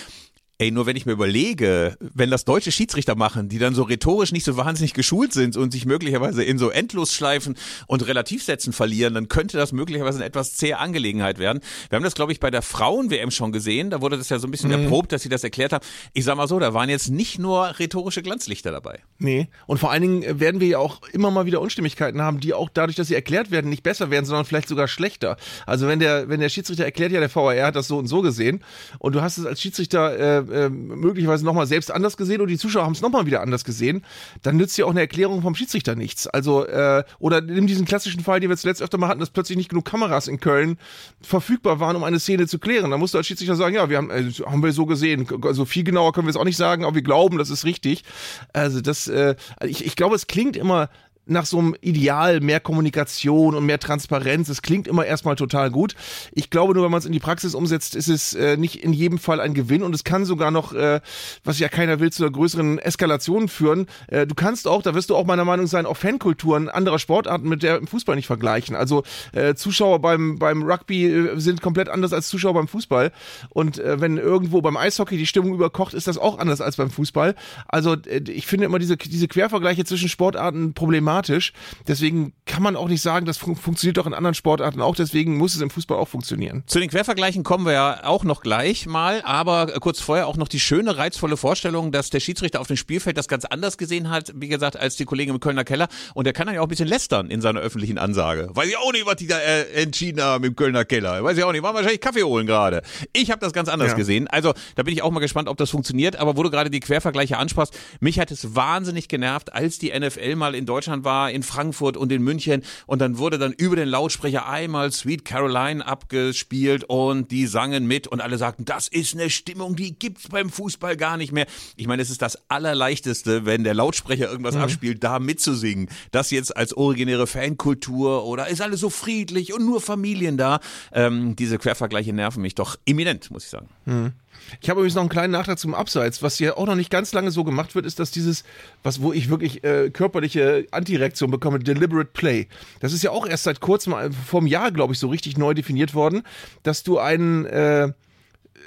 Ey, 0.61 0.73
nur 0.73 0.87
wenn 0.87 0.97
ich 0.97 1.07
mir 1.07 1.13
überlege, 1.13 1.97
wenn 2.01 2.33
das 2.33 2.45
deutsche 2.45 2.73
Schiedsrichter 2.73 3.15
machen, 3.15 3.49
die 3.49 3.61
dann 3.61 3.77
so 3.77 3.85
rhetorisch 3.85 4.33
nicht 4.33 4.43
so 4.43 4.57
wahnsinnig 4.57 4.93
geschult 4.93 5.33
sind 5.33 5.57
und 5.57 5.71
sich 5.71 5.87
möglicherweise 5.87 6.43
in 6.43 6.59
so 6.59 6.71
Endlosschleifen 6.71 7.57
und 7.87 8.05
Relativsätzen 8.09 8.73
verlieren, 8.73 9.15
dann 9.15 9.29
könnte 9.29 9.57
das 9.57 9.71
möglicherweise 9.71 10.19
eine 10.19 10.25
etwas 10.25 10.57
zähe 10.57 10.79
Angelegenheit 10.79 11.39
werden. 11.39 11.61
Wir 11.91 11.95
haben 11.95 12.03
das, 12.03 12.17
glaube 12.17 12.33
ich, 12.33 12.41
bei 12.41 12.51
der 12.51 12.63
Frauen-WM 12.63 13.31
schon 13.31 13.53
gesehen. 13.53 13.91
Da 13.91 14.01
wurde 14.01 14.19
das 14.19 14.31
ja 14.31 14.41
so 14.41 14.49
ein 14.49 14.51
bisschen 14.51 14.73
mhm. 14.73 14.83
erprobt, 14.83 15.13
dass 15.13 15.23
sie 15.23 15.29
das 15.29 15.45
erklärt 15.45 15.73
haben. 15.73 15.85
Ich 16.13 16.25
sag 16.25 16.37
mal 16.37 16.49
so, 16.49 16.59
da 16.59 16.75
waren 16.75 16.89
jetzt 16.89 17.09
nicht 17.09 17.39
nur 17.39 17.79
rhetorische 17.79 18.23
Glanzlichter 18.23 18.73
dabei. 18.73 18.99
Nee. 19.21 19.47
Und 19.69 19.79
vor 19.79 19.93
allen 19.93 20.03
Dingen 20.03 20.41
werden 20.41 20.61
wir 20.61 20.67
ja 20.67 20.79
auch 20.79 21.03
immer 21.13 21.31
mal 21.31 21.47
wieder 21.47 21.61
Unstimmigkeiten 21.61 22.21
haben, 22.21 22.41
die 22.41 22.53
auch 22.53 22.69
dadurch, 22.69 22.97
dass 22.97 23.07
sie 23.07 23.15
erklärt 23.15 23.53
werden, 23.53 23.71
nicht 23.71 23.85
besser 23.85 24.11
werden, 24.11 24.27
sondern 24.27 24.45
vielleicht 24.45 24.67
sogar 24.67 24.89
schlechter. 24.89 25.37
Also 25.67 25.87
wenn 25.87 26.01
der, 26.01 26.29
wenn 26.29 26.41
der 26.41 26.49
Schiedsrichter 26.49 26.85
erklärt, 26.85 27.13
ja, 27.13 27.21
der 27.21 27.33
VAR 27.33 27.65
hat 27.65 27.77
das 27.77 27.87
so 27.87 27.97
und 27.97 28.09
so 28.09 28.23
gesehen 28.23 28.65
und 28.99 29.15
du 29.15 29.23
hast 29.23 29.39
es 29.39 29.47
als 29.47 29.61
Schiedsrichter 29.61 30.19
äh, 30.19 30.48
äh, 30.51 30.69
möglicherweise 30.69 31.45
nochmal 31.45 31.67
selbst 31.67 31.91
anders 31.91 32.17
gesehen 32.17 32.41
und 32.41 32.49
die 32.49 32.59
Zuschauer 32.59 32.85
haben 32.85 32.93
es 32.93 33.01
nochmal 33.01 33.27
wieder 33.27 33.41
anders 33.41 33.65
gesehen, 33.65 34.05
dann 34.43 34.57
nützt 34.57 34.77
ja 34.79 34.85
auch 34.85 34.91
eine 34.91 35.01
Erklärung 35.01 35.43
vom 35.43 35.55
Schiedsrichter 35.55 35.95
nichts. 35.95 36.27
Also, 36.27 36.67
äh, 36.67 37.05
oder 37.19 37.41
nimm 37.41 37.67
diesen 37.67 37.85
klassischen 37.87 38.21
Fall, 38.21 38.41
den 38.41 38.51
wir 38.51 38.57
zuletzt 38.57 38.83
öfter 38.83 38.99
mal 38.99 39.09
hatten, 39.09 39.21
dass 39.21 39.31
plötzlich 39.31 39.57
nicht 39.57 39.71
genug 39.71 39.85
Kameras 39.85 40.29
in 40.29 40.41
Köln 40.41 40.79
verfügbar 41.21 41.81
waren, 41.81 41.97
um 41.97 42.05
eine 42.05 42.21
Szene 42.21 42.47
zu 42.47 42.59
klären. 42.59 42.91
Da 42.91 42.99
musst 42.99 43.15
du 43.15 43.19
als 43.19 43.27
Schiedsrichter 43.27 43.57
sagen, 43.57 43.75
ja, 43.75 43.89
wir 43.89 43.97
haben, 43.97 44.11
äh, 44.11 44.31
haben 44.47 44.63
wir 44.63 44.73
so 44.73 44.87
gesehen. 44.87 45.27
Also 45.43 45.65
viel 45.65 45.85
genauer 45.85 46.13
können 46.13 46.27
wir 46.27 46.31
es 46.31 46.37
auch 46.37 46.45
nicht 46.45 46.57
sagen, 46.57 46.85
aber 46.85 46.95
wir 46.95 47.03
glauben, 47.03 47.39
das 47.39 47.51
ist 47.51 47.65
richtig. 47.65 48.05
Also 48.53 48.81
das, 48.81 49.09
äh, 49.09 49.37
ich, 49.65 49.85
ich 49.85 49.97
glaube, 49.97 50.15
es 50.15 50.27
klingt 50.27 50.57
immer 50.57 50.89
nach 51.29 51.47
so 51.47 51.59
einem 51.59 51.75
Ideal 51.81 52.41
mehr 52.41 52.61
Kommunikation 52.61 53.55
und 53.55 53.67
mehr 53.67 53.79
Transparenz. 53.79 54.49
Es 54.49 54.63
klingt 54.63 54.89
immer 54.89 55.05
erstmal 55.05 55.37
total 55.37 55.71
gut. 55.71 55.95
Ich 56.33 56.51
glaube 56.51 56.75
nur, 56.75 56.85
wenn 56.85 56.91
man 56.91 56.99
es 56.99 57.07
in 57.07 57.13
die 57.13 57.21
Praxis 57.21 57.55
umsetzt, 57.55 57.95
ist 57.95 58.09
es 58.09 58.35
äh, 58.35 58.57
nicht 58.57 58.83
in 58.83 58.93
jedem 58.93 59.19
Fall 59.19 59.41
ein 59.41 59.55
Gewinn 59.55 59.83
und 59.83 59.95
es 59.95 60.05
kann 60.05 60.25
sogar 60.25 60.51
noch, 60.51 60.73
äh, 60.73 61.01
was 61.45 61.59
ja 61.59 61.69
keiner 61.69 62.01
will, 62.01 62.11
zu 62.11 62.25
einer 62.25 62.33
größeren 62.33 62.79
Eskalation 62.79 63.49
führen. 63.49 63.87
Äh, 64.09 64.27
du 64.27 64.35
kannst 64.35 64.67
auch, 64.67 64.83
da 64.83 64.95
wirst 64.95 65.11
du 65.11 65.17
auch 65.17 65.27
meiner 65.27 65.45
Meinung 65.45 65.67
sein, 65.67 65.87
auch 65.87 65.97
Fankulturen 65.97 66.69
anderer 66.69 66.99
Sportarten 66.99 67.49
mit 67.49 67.63
der 67.63 67.79
im 67.79 67.87
Fußball 67.87 68.17
nicht 68.17 68.27
vergleichen. 68.27 68.75
Also 68.77 69.03
äh, 69.33 69.55
Zuschauer 69.55 70.01
beim, 70.01 70.39
beim 70.39 70.63
Rugby 70.63 71.07
äh, 71.07 71.39
sind 71.39 71.61
komplett 71.63 71.89
anders 71.89 72.13
als 72.13 72.29
Zuschauer 72.29 72.55
beim 72.55 72.69
Fußball. 72.69 73.13
Und 73.51 73.79
äh, 73.79 74.01
wenn 74.01 74.17
irgendwo 74.17 74.61
beim 74.63 74.77
Eishockey 74.77 75.17
die 75.17 75.27
Stimmung 75.27 75.55
überkocht, 75.55 75.95
ist 75.95 76.07
das 76.07 76.19
auch 76.19 76.39
anders 76.39 76.61
als 76.61 76.77
beim 76.77 76.91
Fußball. 76.91 77.35
Also 77.67 77.97
ich 78.29 78.47
finde 78.47 78.67
immer 78.67 78.79
diese, 78.79 78.97
diese 78.97 79.29
Quervergleiche 79.29 79.85
zwischen 79.85 80.09
Sportarten 80.09 80.75
problematisch 80.75 81.18
dramatisch. 81.19 81.53
Deswegen 81.87 82.33
kann 82.47 82.63
man 82.63 82.77
auch 82.77 82.89
nicht 82.89 83.03
sagen, 83.03 83.27
das 83.27 83.37
fun 83.39 83.57
funktioniert 83.57 83.97
doch 83.97 84.07
in 84.07 84.15
anderen 84.15 84.35
Sportarten 84.35 84.81
auch. 84.81 84.95
Deswegen 84.95 85.37
muss 85.37 85.55
es 85.55 85.61
im 85.61 85.71
Fußball 85.71 85.99
auch 85.99 86.09
funktionieren. 86.09 86.63
Zu 86.67 86.81
den 86.81 86.89
Quervergleichen 86.89 87.43
kommen 87.43 87.67
wir 87.67 87.73
ja 87.73 88.05
auch 88.05 88.25
noch 88.25 88.41
gleich 88.41 88.87
mal. 88.87 89.23
Aber 89.25 89.67
kurz 89.81 90.01
vorher 90.01 90.27
auch 90.27 90.37
noch 90.37 90.49
die 90.49 90.61
schöne, 90.61 90.97
reizvolle 90.97 91.37
Vorstellung, 91.37 91.93
dass 91.93 92.11
der 92.11 92.21
Schiedsrichter 92.21 92.61
auf 92.61 92.67
dem 92.67 92.77
Spielfeld 92.77 93.17
das 93.17 93.29
ganz 93.29 93.45
anders 93.45 93.79
gesehen 93.79 94.11
hat, 94.11 94.33
wie 94.35 94.49
gesagt, 94.49 94.77
als 94.77 94.97
die 94.97 95.05
Kollegin 95.05 95.35
im 95.35 95.41
Kölner 95.41 95.65
Keller. 95.65 95.89
Und 96.15 96.25
der 96.25 96.33
kann 96.33 96.47
dann 96.47 96.55
ja 96.55 96.61
auch 96.61 96.67
ein 96.67 96.71
bisschen 96.71 96.89
lästern 96.89 97.31
in 97.31 97.41
seiner 97.41 97.61
öffentlichen 97.61 97.99
Ansage. 97.99 98.49
Weiß 98.53 98.69
ich 98.69 98.77
auch 98.77 98.93
nicht, 98.93 99.07
was 99.07 99.17
die 99.17 99.27
da 99.27 99.39
äh, 99.39 99.83
entschieden 99.83 100.23
haben 100.23 100.45
im 100.45 100.57
Kölner 100.57 100.85
Keller. 100.85 101.23
Weiß 101.23 101.37
ich 101.37 101.45
auch 101.45 101.53
nicht. 101.53 101.63
Waren 101.63 101.75
wahrscheinlich 101.75 102.01
Kaffee 102.01 102.23
holen 102.23 102.47
gerade. 102.47 102.83
Ich 103.13 103.31
habe 103.31 103.41
das 103.41 103.53
ganz 103.53 103.69
anders 103.69 103.91
ja. 103.91 103.95
gesehen. 103.95 104.29
Also 104.29 104.55
da 104.77 104.83
bin 104.83 104.95
ich 104.95 105.03
auch 105.03 105.11
mal 105.11 105.21
gespannt, 105.21 105.49
ob 105.49 105.57
das 105.57 105.71
funktioniert. 105.71 106.17
Aber 106.17 106.37
wo 106.37 106.43
du 106.43 106.51
gerade 106.51 106.71
die 106.71 106.81
Quervergleiche 106.81 107.37
ansprachst, 107.37 107.77
mich 108.01 108.19
hat 108.19 108.31
es 108.31 108.55
wahnsinnig 108.55 109.09
genervt, 109.09 109.53
als 109.53 109.79
die 109.79 109.99
NFL 109.99 110.37
mal 110.37 110.55
in 110.55 110.67
Deutschland 110.67 111.05
war, 111.05 111.08
in 111.31 111.43
Frankfurt 111.43 111.97
und 111.97 112.13
in 112.13 112.23
München 112.23 112.63
und 112.87 113.01
dann 113.01 113.19
wurde 113.19 113.39
dann 113.39 113.53
über 113.53 113.77
den 113.77 113.89
Lautsprecher 113.89 114.49
einmal 114.49 114.93
Sweet 114.93 115.25
Caroline 115.25 115.87
abgespielt 115.87 116.85
und 116.85 117.31
die 117.31 117.47
sangen 117.47 117.87
mit 117.87 118.07
und 118.07 118.21
alle 118.21 118.39
sagten, 118.39 118.65
das 118.65 118.89
ist 118.89 119.15
eine 119.15 119.31
Stimmung, 119.31 119.77
die 119.77 119.99
gibt's 119.99 120.29
beim 120.29 120.51
Fußball 120.51 120.97
gar 120.97 121.17
nicht 121.17 121.33
mehr. 121.33 121.47
Ich 121.77 121.87
meine, 121.87 122.03
es 122.03 122.11
ist 122.11 122.23
das 122.23 122.39
allerleichteste, 122.51 123.47
wenn 123.47 123.65
der 123.65 123.75
Lautsprecher 123.75 124.31
irgendwas 124.31 124.55
mhm. 124.55 124.63
abspielt, 124.63 125.03
da 125.05 125.19
mitzusingen. 125.19 125.89
Das 126.11 126.31
jetzt 126.31 126.57
als 126.57 126.77
originäre 126.77 127.27
Fankultur 127.27 128.25
oder 128.25 128.49
ist 128.49 128.61
alles 128.61 128.81
so 128.81 128.91
friedlich 128.91 129.53
und 129.53 129.65
nur 129.65 129.81
Familien 129.81 130.37
da. 130.37 130.61
Ähm, 130.93 131.37
diese 131.37 131.59
Quervergleiche 131.59 132.13
nerven 132.13 132.43
mich 132.43 132.55
doch 132.55 132.77
eminent, 132.87 133.31
muss 133.31 133.45
ich 133.45 133.51
sagen. 133.51 133.69
Mhm. 133.87 134.13
Ich 134.61 134.71
habe 134.71 134.81
übrigens 134.81 134.95
noch 134.95 135.03
einen 135.03 135.09
kleinen 135.09 135.33
Nachtrag 135.33 135.59
zum 135.59 135.75
Abseits. 135.75 136.23
Was 136.23 136.37
hier 136.37 136.59
auch 136.59 136.67
noch 136.67 136.75
nicht 136.75 136.91
ganz 136.91 137.13
lange 137.13 137.31
so 137.31 137.45
gemacht 137.45 137.75
wird, 137.75 137.87
ist, 137.87 137.99
dass 137.99 138.11
dieses, 138.11 138.45
was 138.83 139.01
wo 139.03 139.13
ich 139.13 139.29
wirklich 139.29 139.65
äh, 139.65 139.91
körperliche 139.91 140.67
Antireaktion 140.71 141.31
bekomme, 141.31 141.59
Deliberate 141.59 142.11
Play. 142.13 142.49
Das 142.81 142.93
ist 142.93 143.03
ja 143.03 143.11
auch 143.11 143.27
erst 143.27 143.45
seit 143.45 143.61
kurzem, 143.61 143.93
äh, 143.93 144.11
vor 144.13 144.41
einem 144.41 144.47
Jahr, 144.47 144.73
glaube 144.73 144.93
ich, 144.93 144.99
so 144.99 145.09
richtig 145.09 145.37
neu 145.39 145.55
definiert 145.55 145.95
worden, 145.95 146.23
dass 146.63 146.83
du 146.83 146.99
einen 146.99 147.47
äh, 147.47 147.93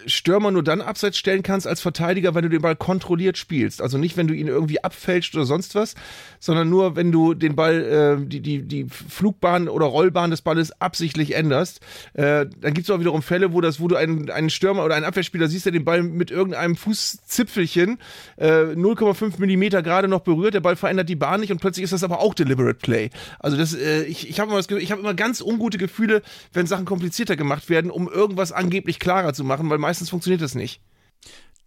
Stürmer 0.05 0.51
nur 0.51 0.63
dann 0.63 0.81
abseits 0.81 1.17
stellen 1.17 1.43
kannst 1.43 1.67
als 1.67 1.81
Verteidiger, 1.81 2.35
wenn 2.35 2.43
du 2.43 2.49
den 2.49 2.61
Ball 2.61 2.75
kontrolliert 2.75 3.37
spielst. 3.37 3.81
Also 3.81 3.97
nicht, 3.97 4.17
wenn 4.17 4.27
du 4.27 4.33
ihn 4.33 4.47
irgendwie 4.47 4.83
abfälscht 4.83 5.35
oder 5.35 5.45
sonst 5.45 5.75
was, 5.75 5.95
sondern 6.39 6.69
nur, 6.69 6.95
wenn 6.95 7.11
du 7.11 7.33
den 7.33 7.55
Ball, 7.55 8.19
äh, 8.21 8.25
die, 8.25 8.39
die, 8.39 8.63
die 8.63 8.87
Flugbahn 8.89 9.67
oder 9.67 9.85
Rollbahn 9.85 10.31
des 10.31 10.41
Balles 10.41 10.71
absichtlich 10.81 11.35
änderst. 11.35 11.81
Äh, 12.13 12.47
dann 12.59 12.73
gibt 12.73 12.87
es 12.87 12.89
auch 12.89 12.99
wiederum 12.99 13.21
Fälle, 13.21 13.53
wo 13.53 13.61
das, 13.61 13.79
wo 13.79 13.87
du 13.87 13.95
einen, 13.95 14.29
einen 14.29 14.49
Stürmer 14.49 14.83
oder 14.83 14.95
einen 14.95 15.05
Abwehrspieler 15.05 15.47
siehst, 15.47 15.65
der 15.65 15.71
den 15.71 15.85
Ball 15.85 16.03
mit 16.03 16.31
irgendeinem 16.31 16.75
Fußzipfelchen 16.75 17.99
äh, 18.37 18.47
0,5 18.47 19.39
Millimeter 19.39 19.81
gerade 19.83 20.07
noch 20.07 20.21
berührt, 20.21 20.53
der 20.53 20.61
Ball 20.61 20.75
verändert 20.75 21.09
die 21.09 21.15
Bahn 21.15 21.41
nicht 21.41 21.51
und 21.51 21.59
plötzlich 21.59 21.83
ist 21.83 21.93
das 21.93 22.03
aber 22.03 22.19
auch 22.19 22.33
Deliberate 22.33 22.79
Play. 22.79 23.09
Also 23.39 23.57
das, 23.57 23.73
äh, 23.73 24.03
ich, 24.03 24.29
ich 24.29 24.39
habe 24.39 24.51
immer, 24.51 24.61
hab 24.61 24.99
immer 24.99 25.13
ganz 25.13 25.41
ungute 25.41 25.77
Gefühle, 25.77 26.21
wenn 26.53 26.65
Sachen 26.65 26.85
komplizierter 26.85 27.35
gemacht 27.35 27.69
werden, 27.69 27.91
um 27.91 28.09
irgendwas 28.09 28.51
angeblich 28.51 28.99
klarer 28.99 29.33
zu 29.33 29.43
machen, 29.43 29.69
weil 29.69 29.77
meistens 29.77 29.90
funktioniert 30.09 30.41
das 30.41 30.55
nicht. 30.55 30.81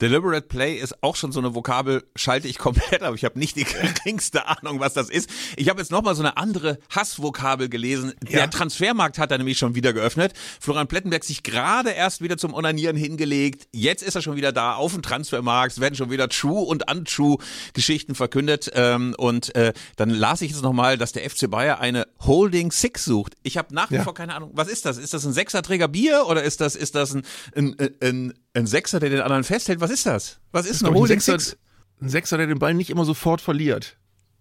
Deliberate 0.00 0.48
Play 0.48 0.76
ist 0.76 1.02
auch 1.02 1.16
schon 1.16 1.32
so 1.32 1.40
eine 1.40 1.54
Vokabel, 1.54 2.04
schalte 2.16 2.48
ich 2.48 2.58
komplett, 2.58 3.02
aber 3.02 3.14
ich 3.14 3.24
habe 3.24 3.38
nicht 3.38 3.56
die 3.56 3.64
geringste 4.04 4.46
Ahnung, 4.46 4.80
was 4.80 4.94
das 4.94 5.08
ist. 5.08 5.30
Ich 5.56 5.68
habe 5.68 5.80
jetzt 5.80 5.90
nochmal 5.90 6.14
so 6.14 6.22
eine 6.22 6.36
andere 6.36 6.78
Hassvokabel 6.90 7.68
gelesen. 7.68 8.12
Ja. 8.28 8.40
Der 8.40 8.50
Transfermarkt 8.50 9.18
hat 9.18 9.30
da 9.30 9.38
nämlich 9.38 9.58
schon 9.58 9.74
wieder 9.74 9.92
geöffnet. 9.92 10.32
Florian 10.60 10.88
Plettenberg 10.88 11.24
sich 11.24 11.42
gerade 11.42 11.90
erst 11.90 12.20
wieder 12.20 12.36
zum 12.36 12.54
Onanieren 12.54 12.96
hingelegt. 12.96 13.68
Jetzt 13.72 14.02
ist 14.02 14.14
er 14.14 14.22
schon 14.22 14.36
wieder 14.36 14.52
da 14.52 14.74
auf 14.74 14.92
dem 14.92 15.02
Transfermarkt. 15.02 15.72
Es 15.72 15.80
werden 15.80 15.94
schon 15.94 16.10
wieder 16.10 16.28
True 16.28 16.62
und 16.62 16.90
Untrue 16.90 17.38
Geschichten 17.72 18.14
verkündet. 18.14 18.70
Ähm, 18.74 19.14
und 19.16 19.54
äh, 19.54 19.72
dann 19.96 20.10
las 20.10 20.42
ich 20.42 20.50
jetzt 20.50 20.62
nochmal, 20.62 20.98
dass 20.98 21.12
der 21.12 21.28
FC 21.28 21.48
Bayer 21.50 21.80
eine 21.80 22.06
Holding 22.20 22.72
Six 22.72 23.04
sucht. 23.04 23.34
Ich 23.42 23.56
habe 23.56 23.74
nach 23.74 23.90
wie 23.90 23.96
ja. 23.96 24.02
vor 24.02 24.14
keine 24.14 24.34
Ahnung. 24.34 24.50
Was 24.54 24.68
ist 24.68 24.84
das? 24.86 24.98
Ist 24.98 25.14
das 25.14 25.24
ein 25.24 25.32
Sechserträger 25.32 25.88
Bier 25.88 26.24
oder 26.28 26.42
ist 26.42 26.60
das, 26.60 26.74
ist 26.74 26.94
das 26.94 27.14
ein, 27.14 27.24
ein, 27.54 27.76
ein, 28.00 28.34
ein 28.54 28.66
Sechser, 28.66 29.00
der 29.00 29.10
den 29.10 29.20
anderen 29.20 29.44
festhält? 29.44 29.80
Was 29.80 29.90
ist 29.90 30.06
das? 30.06 30.38
Was 30.52 30.66
ist, 30.66 30.76
ist 30.76 30.84
ein 30.84 30.94
Holding 30.94 31.20
Sechser, 31.20 31.56
ein 32.00 32.08
Sechser, 32.08 32.38
der 32.38 32.46
den 32.46 32.58
Ball 32.58 32.74
nicht 32.74 32.90
immer 32.90 33.04
sofort 33.04 33.40
verliert. 33.40 33.96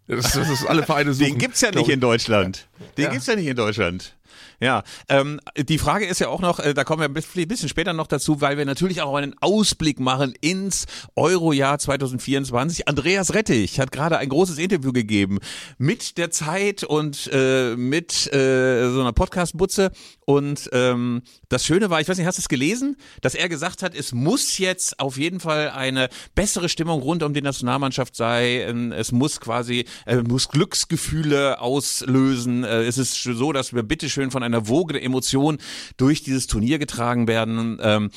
Das, 0.08 0.34
das 0.34 0.50
ist 0.50 0.66
alle 0.66 0.84
Vereine 0.84 1.14
suchen. 1.14 1.32
Den 1.32 1.38
gibt's 1.38 1.62
ja 1.62 1.72
nicht 1.72 1.90
in 1.90 2.00
Deutschland. 2.00 2.68
Den 2.98 3.06
ja. 3.06 3.12
gibt's 3.12 3.28
ja 3.28 3.36
nicht 3.36 3.48
in 3.48 3.56
Deutschland. 3.56 4.16
Ja, 4.60 4.84
ähm, 5.10 5.40
die 5.58 5.78
Frage 5.78 6.06
ist 6.06 6.20
ja 6.20 6.30
auch 6.30 6.40
noch, 6.40 6.60
äh, 6.60 6.74
da 6.74 6.84
kommen 6.84 7.02
wir 7.02 7.10
ein 7.10 7.48
bisschen 7.48 7.70
später 7.70 7.94
noch 7.94 8.08
dazu, 8.08 8.42
weil 8.42 8.58
wir 8.58 8.66
natürlich 8.66 9.02
auch 9.02 9.16
einen 9.16 9.36
Ausblick 9.42 10.00
machen 10.00 10.34
ins 10.40 10.86
Eurojahr 11.16 11.80
2024. 11.80 12.88
Andreas 12.88 13.34
Rettich 13.34 13.80
hat 13.80 13.92
gerade 13.92 14.18
ein 14.18 14.30
großes 14.30 14.58
Interview 14.58 14.94
gegeben 14.94 15.40
mit 15.78 16.18
der 16.18 16.32
Zeit 16.32 16.84
und 16.84 17.30
äh, 17.34 17.76
mit 17.76 18.32
äh, 18.34 18.90
so 18.90 19.02
einer 19.02 19.14
Podcast-Butze. 19.14 19.92
Und 20.26 20.70
ähm, 20.72 21.22
das 21.50 21.66
Schöne 21.66 21.90
war, 21.90 22.02
ich 22.02 22.08
weiß 22.08 22.18
nicht, 22.18 22.28
hast 22.28 22.38
du 22.38 22.42
es 22.42 22.50
gelesen, 22.50 22.98
dass 23.22 23.36
er 23.36 23.50
gesagt 23.50 23.84
hat, 23.84 23.96
es 23.96 24.14
muss 24.14 24.58
jetzt 24.58 25.00
auf 25.00 25.18
jeden 25.18 25.40
Fall 25.40 25.70
eine 25.72 26.10
bessere 26.36 26.70
Stimmung 26.70 27.02
rund 27.02 27.24
um 27.24 27.34
die 27.34 27.42
Nationalmannschaft 27.42 28.16
sein. 28.16 28.92
Es 28.92 29.12
muss 29.12 29.40
quasi, 29.40 29.86
äh, 30.06 30.18
muss 30.18 30.50
Glücksgefühle 30.50 31.60
auslösen. 31.60 32.64
Äh, 32.64 32.84
es 32.84 32.98
ist 32.98 33.22
so, 33.24 33.52
dass 33.52 33.74
wir 33.74 33.84
bitteschön 33.84 34.32
von 34.32 34.44
einer 34.44 34.68
Woge 34.68 34.94
der 34.94 35.04
Emotionen 35.04 35.60
durch 35.98 36.24
dieses 36.24 36.48
Turnier 36.48 36.80
getragen 36.80 37.28
werden. 37.28 37.80
Ähm, 37.82 38.12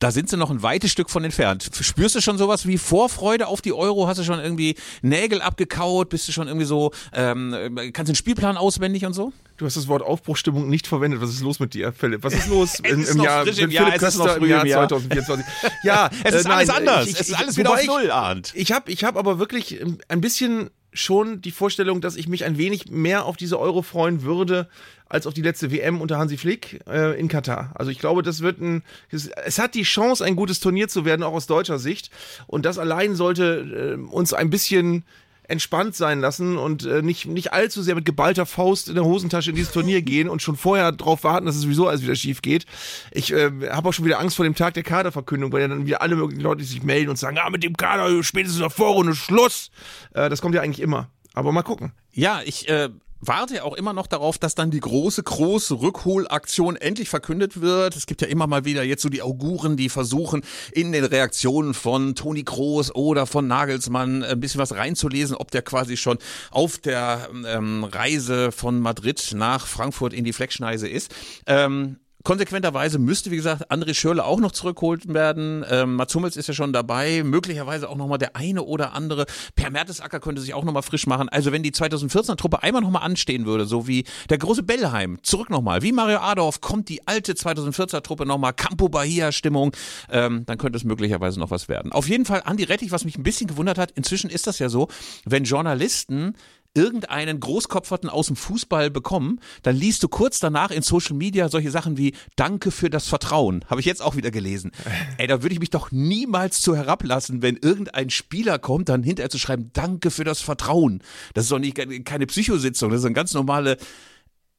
da 0.00 0.10
sind 0.10 0.30
sie 0.30 0.36
noch 0.36 0.50
ein 0.50 0.62
weites 0.62 0.90
Stück 0.90 1.10
von 1.10 1.22
entfernt. 1.24 1.70
Spürst 1.78 2.14
du 2.14 2.20
schon 2.20 2.38
sowas 2.38 2.66
wie 2.66 2.78
Vorfreude 2.78 3.46
auf 3.46 3.60
die 3.60 3.74
Euro? 3.74 4.08
Hast 4.08 4.18
du 4.18 4.24
schon 4.24 4.40
irgendwie 4.40 4.74
Nägel 5.02 5.42
abgekaut? 5.42 6.08
Bist 6.08 6.26
du 6.26 6.32
schon 6.32 6.48
irgendwie 6.48 6.66
so, 6.66 6.90
ähm, 7.12 7.54
kannst 7.92 8.08
du 8.08 8.12
den 8.12 8.14
Spielplan 8.16 8.56
auswendig 8.56 9.04
und 9.04 9.12
so? 9.12 9.32
Du 9.58 9.66
hast 9.66 9.76
das 9.76 9.88
Wort 9.88 10.02
Aufbruchstimmung 10.02 10.70
nicht 10.70 10.86
verwendet. 10.86 11.20
Was 11.20 11.28
ist 11.28 11.42
los 11.42 11.60
mit 11.60 11.74
dir, 11.74 11.92
Philipp? 11.92 12.24
Was 12.24 12.32
ist 12.32 12.48
los 12.48 12.80
in, 12.82 13.04
im 13.04 13.20
Jahr, 13.20 13.46
im 13.46 13.70
Jahr, 13.70 13.90
Köstner 13.98 14.36
im 14.38 14.46
Jahr 14.46 14.88
2024? 14.88 15.46
Ja, 15.82 16.08
es 16.24 16.34
ist 16.34 16.46
äh, 16.46 16.48
nein, 16.48 16.56
alles 16.56 16.70
anders. 16.70 17.06
Ich, 17.06 17.12
ich, 17.12 17.20
es 17.20 17.28
ist 17.28 17.38
alles 17.38 17.56
wieder 17.58 17.72
auf 17.72 17.84
Null, 17.84 18.10
Arndt. 18.10 18.52
Ich 18.54 18.72
habe 18.72 18.90
ich 18.90 19.04
hab 19.04 19.18
aber 19.18 19.38
wirklich 19.38 19.82
ein 20.08 20.20
bisschen 20.22 20.70
schon 20.92 21.40
die 21.40 21.50
Vorstellung, 21.50 22.00
dass 22.00 22.16
ich 22.16 22.28
mich 22.28 22.44
ein 22.44 22.58
wenig 22.58 22.90
mehr 22.90 23.24
auf 23.24 23.36
diese 23.36 23.58
Euro 23.58 23.82
freuen 23.82 24.22
würde, 24.22 24.68
als 25.08 25.26
auf 25.26 25.34
die 25.34 25.42
letzte 25.42 25.72
WM 25.72 26.00
unter 26.00 26.18
Hansi 26.18 26.36
Flick 26.36 26.80
äh, 26.88 27.18
in 27.18 27.28
Katar. 27.28 27.72
Also 27.74 27.90
ich 27.90 27.98
glaube, 27.98 28.22
das 28.22 28.40
wird 28.40 28.60
ein, 28.60 28.82
es, 29.10 29.26
es, 29.28 29.58
hat 29.58 29.74
die 29.74 29.82
Chance, 29.82 30.24
ein 30.24 30.36
gutes 30.36 30.60
Turnier 30.60 30.88
zu 30.88 31.04
werden, 31.04 31.22
auch 31.22 31.32
aus 31.32 31.46
deutscher 31.46 31.78
Sicht. 31.78 32.10
Und 32.46 32.64
das 32.64 32.78
allein 32.78 33.14
sollte 33.14 33.96
äh, 33.98 34.12
uns 34.12 34.32
ein 34.32 34.50
bisschen 34.50 35.04
entspannt 35.50 35.96
sein 35.96 36.20
lassen 36.20 36.56
und 36.56 36.86
äh, 36.86 37.02
nicht, 37.02 37.26
nicht 37.26 37.52
allzu 37.52 37.82
sehr 37.82 37.94
mit 37.94 38.04
geballter 38.04 38.46
Faust 38.46 38.88
in 38.88 38.94
der 38.94 39.04
Hosentasche 39.04 39.50
in 39.50 39.56
dieses 39.56 39.72
Turnier 39.72 40.02
gehen 40.02 40.28
und 40.28 40.42
schon 40.42 40.56
vorher 40.56 40.92
darauf 40.92 41.24
warten, 41.24 41.46
dass 41.46 41.56
es 41.56 41.62
sowieso 41.62 41.88
alles 41.88 42.02
wieder 42.02 42.14
schief 42.14 42.40
geht. 42.42 42.66
Ich 43.10 43.32
äh, 43.32 43.50
habe 43.70 43.88
auch 43.88 43.92
schon 43.92 44.04
wieder 44.04 44.20
Angst 44.20 44.36
vor 44.36 44.44
dem 44.44 44.54
Tag 44.54 44.74
der 44.74 44.82
Kaderverkündung, 44.82 45.52
weil 45.52 45.62
ja 45.62 45.68
dann 45.68 45.86
wieder 45.86 46.02
alle 46.02 46.16
möglichen 46.16 46.42
Leute 46.42 46.64
sich 46.64 46.82
melden 46.82 47.10
und 47.10 47.16
sagen, 47.16 47.38
ah, 47.38 47.50
mit 47.50 47.62
dem 47.62 47.76
Kader 47.76 48.22
spätestens 48.22 48.58
in 48.58 48.62
der 48.62 48.70
Vorrunde 48.70 49.14
Schluss. 49.14 49.70
Äh, 50.14 50.28
das 50.28 50.40
kommt 50.40 50.54
ja 50.54 50.62
eigentlich 50.62 50.80
immer. 50.80 51.08
Aber 51.34 51.52
mal 51.52 51.62
gucken. 51.62 51.92
Ja, 52.12 52.40
ich 52.44 52.68
äh, 52.68 52.88
warte 53.20 53.64
auch 53.64 53.74
immer 53.74 53.92
noch 53.92 54.06
darauf, 54.06 54.38
dass 54.38 54.54
dann 54.54 54.70
die 54.70 54.80
große, 54.80 55.22
große 55.22 55.80
Rückholaktion 55.80 56.76
endlich 56.76 57.08
verkündet 57.08 57.60
wird. 57.60 57.96
Es 57.96 58.06
gibt 58.06 58.22
ja 58.22 58.28
immer 58.28 58.46
mal 58.46 58.64
wieder 58.64 58.82
jetzt 58.82 59.02
so 59.02 59.08
die 59.08 59.22
Auguren, 59.22 59.76
die 59.76 59.88
versuchen, 59.88 60.42
in 60.72 60.92
den 60.92 61.04
Reaktionen 61.04 61.74
von 61.74 62.14
Toni 62.14 62.44
Kroos 62.44 62.94
oder 62.94 63.26
von 63.26 63.46
Nagelsmann 63.46 64.22
ein 64.22 64.40
bisschen 64.40 64.60
was 64.60 64.74
reinzulesen, 64.74 65.36
ob 65.36 65.50
der 65.50 65.62
quasi 65.62 65.96
schon 65.96 66.18
auf 66.50 66.78
der 66.78 67.28
ähm, 67.46 67.84
Reise 67.84 68.52
von 68.52 68.80
Madrid 68.80 69.32
nach 69.34 69.66
Frankfurt 69.66 70.12
in 70.12 70.24
die 70.24 70.32
Fleckschneise 70.32 70.88
ist. 70.88 71.14
Ähm, 71.46 71.98
Konsequenterweise 72.22 72.98
müsste, 72.98 73.30
wie 73.30 73.36
gesagt, 73.36 73.70
André 73.70 73.94
Schürle 73.94 74.24
auch 74.24 74.40
noch 74.40 74.52
zurückgeholt 74.52 75.12
werden. 75.12 75.64
Ähm, 75.70 75.96
Mats 75.96 76.14
Hummels 76.14 76.36
ist 76.36 76.48
ja 76.48 76.54
schon 76.54 76.72
dabei. 76.72 77.22
Möglicherweise 77.24 77.88
auch 77.88 77.96
nochmal 77.96 78.18
der 78.18 78.36
eine 78.36 78.62
oder 78.62 78.92
andere. 78.92 79.24
Per 79.54 79.70
Mertesacker 79.70 80.20
könnte 80.20 80.42
sich 80.42 80.52
auch 80.52 80.64
nochmal 80.64 80.82
frisch 80.82 81.06
machen. 81.06 81.30
Also 81.30 81.50
wenn 81.50 81.62
die 81.62 81.72
2014er 81.72 82.36
Truppe 82.36 82.62
einmal 82.62 82.82
nochmal 82.82 83.04
anstehen 83.04 83.46
würde, 83.46 83.64
so 83.64 83.86
wie 83.88 84.04
der 84.28 84.38
große 84.38 84.62
Bellheim, 84.62 85.18
zurück 85.22 85.48
nochmal. 85.48 85.82
Wie 85.82 85.92
Mario 85.92 86.18
Adorf 86.18 86.60
kommt 86.60 86.90
die 86.90 87.06
alte 87.06 87.32
2014er 87.32 88.02
Truppe 88.02 88.26
nochmal. 88.26 88.52
Campo 88.52 88.90
Bahia 88.90 89.32
Stimmung. 89.32 89.72
Ähm, 90.10 90.44
dann 90.44 90.58
könnte 90.58 90.76
es 90.76 90.84
möglicherweise 90.84 91.40
noch 91.40 91.50
was 91.50 91.68
werden. 91.68 91.90
Auf 91.92 92.08
jeden 92.08 92.26
Fall 92.26 92.42
Andi 92.44 92.64
Rettich, 92.64 92.92
was 92.92 93.04
mich 93.04 93.16
ein 93.16 93.22
bisschen 93.22 93.46
gewundert 93.46 93.78
hat. 93.78 93.92
Inzwischen 93.92 94.28
ist 94.28 94.46
das 94.46 94.58
ja 94.58 94.68
so, 94.68 94.88
wenn 95.24 95.44
Journalisten 95.44 96.34
irgendeinen 96.74 97.40
Großkopferten 97.40 98.08
aus 98.08 98.28
dem 98.28 98.36
Fußball 98.36 98.90
bekommen, 98.90 99.40
dann 99.62 99.76
liest 99.76 100.02
du 100.02 100.08
kurz 100.08 100.38
danach 100.38 100.70
in 100.70 100.82
Social 100.82 101.16
Media 101.16 101.48
solche 101.48 101.70
Sachen 101.70 101.96
wie 101.96 102.14
Danke 102.36 102.70
für 102.70 102.90
das 102.90 103.08
Vertrauen. 103.08 103.64
Habe 103.68 103.80
ich 103.80 103.86
jetzt 103.86 104.02
auch 104.02 104.16
wieder 104.16 104.30
gelesen. 104.30 104.70
Ey, 105.18 105.26
da 105.26 105.42
würde 105.42 105.54
ich 105.54 105.60
mich 105.60 105.70
doch 105.70 105.90
niemals 105.90 106.60
zu 106.60 106.76
herablassen, 106.76 107.42
wenn 107.42 107.56
irgendein 107.56 108.10
Spieler 108.10 108.58
kommt, 108.58 108.88
dann 108.88 109.02
hinterher 109.02 109.30
zu 109.30 109.38
schreiben 109.38 109.70
Danke 109.72 110.10
für 110.10 110.24
das 110.24 110.40
Vertrauen. 110.40 111.02
Das 111.34 111.44
ist 111.44 111.52
doch 111.52 111.58
nicht 111.58 111.78
keine 112.04 112.26
Psychositzung, 112.26 112.90
das 112.90 113.00
ist 113.00 113.06
eine 113.06 113.14
ganz 113.14 113.34
normale 113.34 113.76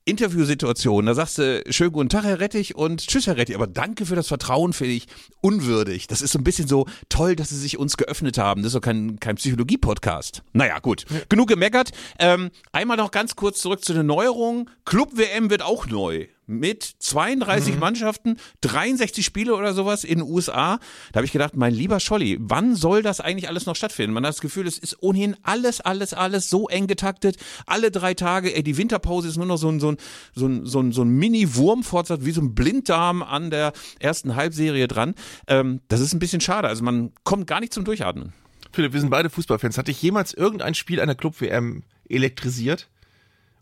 Interviewsituation, 0.03 1.05
da 1.05 1.13
sagst 1.13 1.37
du, 1.37 1.63
schönen 1.69 1.91
guten 1.91 2.09
Tag, 2.09 2.23
Herr 2.23 2.39
Rettich 2.39 2.75
und 2.75 3.05
tschüss, 3.05 3.27
Herr 3.27 3.37
Rettich, 3.37 3.55
aber 3.55 3.67
danke 3.67 4.07
für 4.07 4.15
das 4.15 4.27
Vertrauen, 4.27 4.73
finde 4.73 4.95
ich 4.95 5.05
unwürdig. 5.41 6.07
Das 6.07 6.23
ist 6.23 6.31
so 6.31 6.39
ein 6.39 6.43
bisschen 6.43 6.67
so 6.67 6.87
toll, 7.07 7.35
dass 7.35 7.49
Sie 7.49 7.57
sich 7.57 7.77
uns 7.77 7.97
geöffnet 7.97 8.39
haben. 8.39 8.63
Das 8.63 8.71
ist 8.71 8.75
doch 8.75 8.81
kein, 8.81 9.19
kein 9.19 9.35
Psychologie-Podcast. 9.35 10.41
Naja, 10.53 10.79
gut. 10.79 11.05
Genug 11.29 11.49
gemeckert. 11.49 11.91
Ähm, 12.17 12.49
einmal 12.71 12.97
noch 12.97 13.11
ganz 13.11 13.35
kurz 13.35 13.61
zurück 13.61 13.85
zu 13.85 13.93
den 13.93 14.07
Neuerungen. 14.07 14.71
Club-WM 14.85 15.51
wird 15.51 15.61
auch 15.61 15.85
neu 15.85 16.27
mit 16.51 16.83
32 16.99 17.75
mhm. 17.75 17.79
Mannschaften, 17.79 18.37
63 18.61 19.25
Spiele 19.25 19.55
oder 19.55 19.73
sowas 19.73 20.03
in 20.03 20.19
den 20.19 20.27
USA. 20.27 20.79
Da 21.11 21.17
habe 21.17 21.25
ich 21.25 21.31
gedacht, 21.31 21.55
mein 21.55 21.73
lieber 21.73 21.99
Scholli, 21.99 22.37
wann 22.39 22.75
soll 22.75 23.01
das 23.01 23.19
eigentlich 23.19 23.47
alles 23.47 23.65
noch 23.65 23.75
stattfinden? 23.75 24.13
Man 24.13 24.25
hat 24.25 24.33
das 24.33 24.41
Gefühl, 24.41 24.67
es 24.67 24.77
ist 24.77 25.01
ohnehin 25.01 25.35
alles, 25.43 25.81
alles, 25.81 26.13
alles 26.13 26.49
so 26.49 26.67
eng 26.67 26.87
getaktet. 26.87 27.37
Alle 27.65 27.91
drei 27.91 28.13
Tage, 28.13 28.55
ey, 28.55 28.63
die 28.63 28.77
Winterpause 28.77 29.29
ist 29.29 29.37
nur 29.37 29.45
noch 29.45 29.57
so 29.57 29.69
ein, 29.69 29.79
so 29.79 29.91
ein, 29.91 29.97
so 30.35 30.47
ein, 30.47 30.65
so 30.65 30.79
ein, 30.79 30.91
so 30.91 31.03
ein 31.03 31.09
Mini-Wurmfortsatz, 31.09 32.23
wie 32.23 32.31
so 32.31 32.41
ein 32.41 32.53
Blinddarm 32.53 33.23
an 33.23 33.49
der 33.49 33.73
ersten 33.99 34.35
Halbserie 34.35 34.87
dran. 34.87 35.15
Ähm, 35.47 35.81
das 35.87 35.99
ist 36.01 36.13
ein 36.13 36.19
bisschen 36.19 36.41
schade. 36.41 36.67
Also 36.67 36.83
man 36.83 37.11
kommt 37.23 37.47
gar 37.47 37.59
nicht 37.59 37.73
zum 37.73 37.85
Durchatmen. 37.85 38.33
Philipp, 38.73 38.93
wir 38.93 38.99
sind 38.99 39.09
beide 39.09 39.29
Fußballfans. 39.29 39.77
Hat 39.77 39.87
dich 39.87 40.01
jemals 40.01 40.33
irgendein 40.33 40.75
Spiel 40.75 41.01
einer 41.01 41.15
Club-WM 41.15 41.83
elektrisiert 42.07 42.89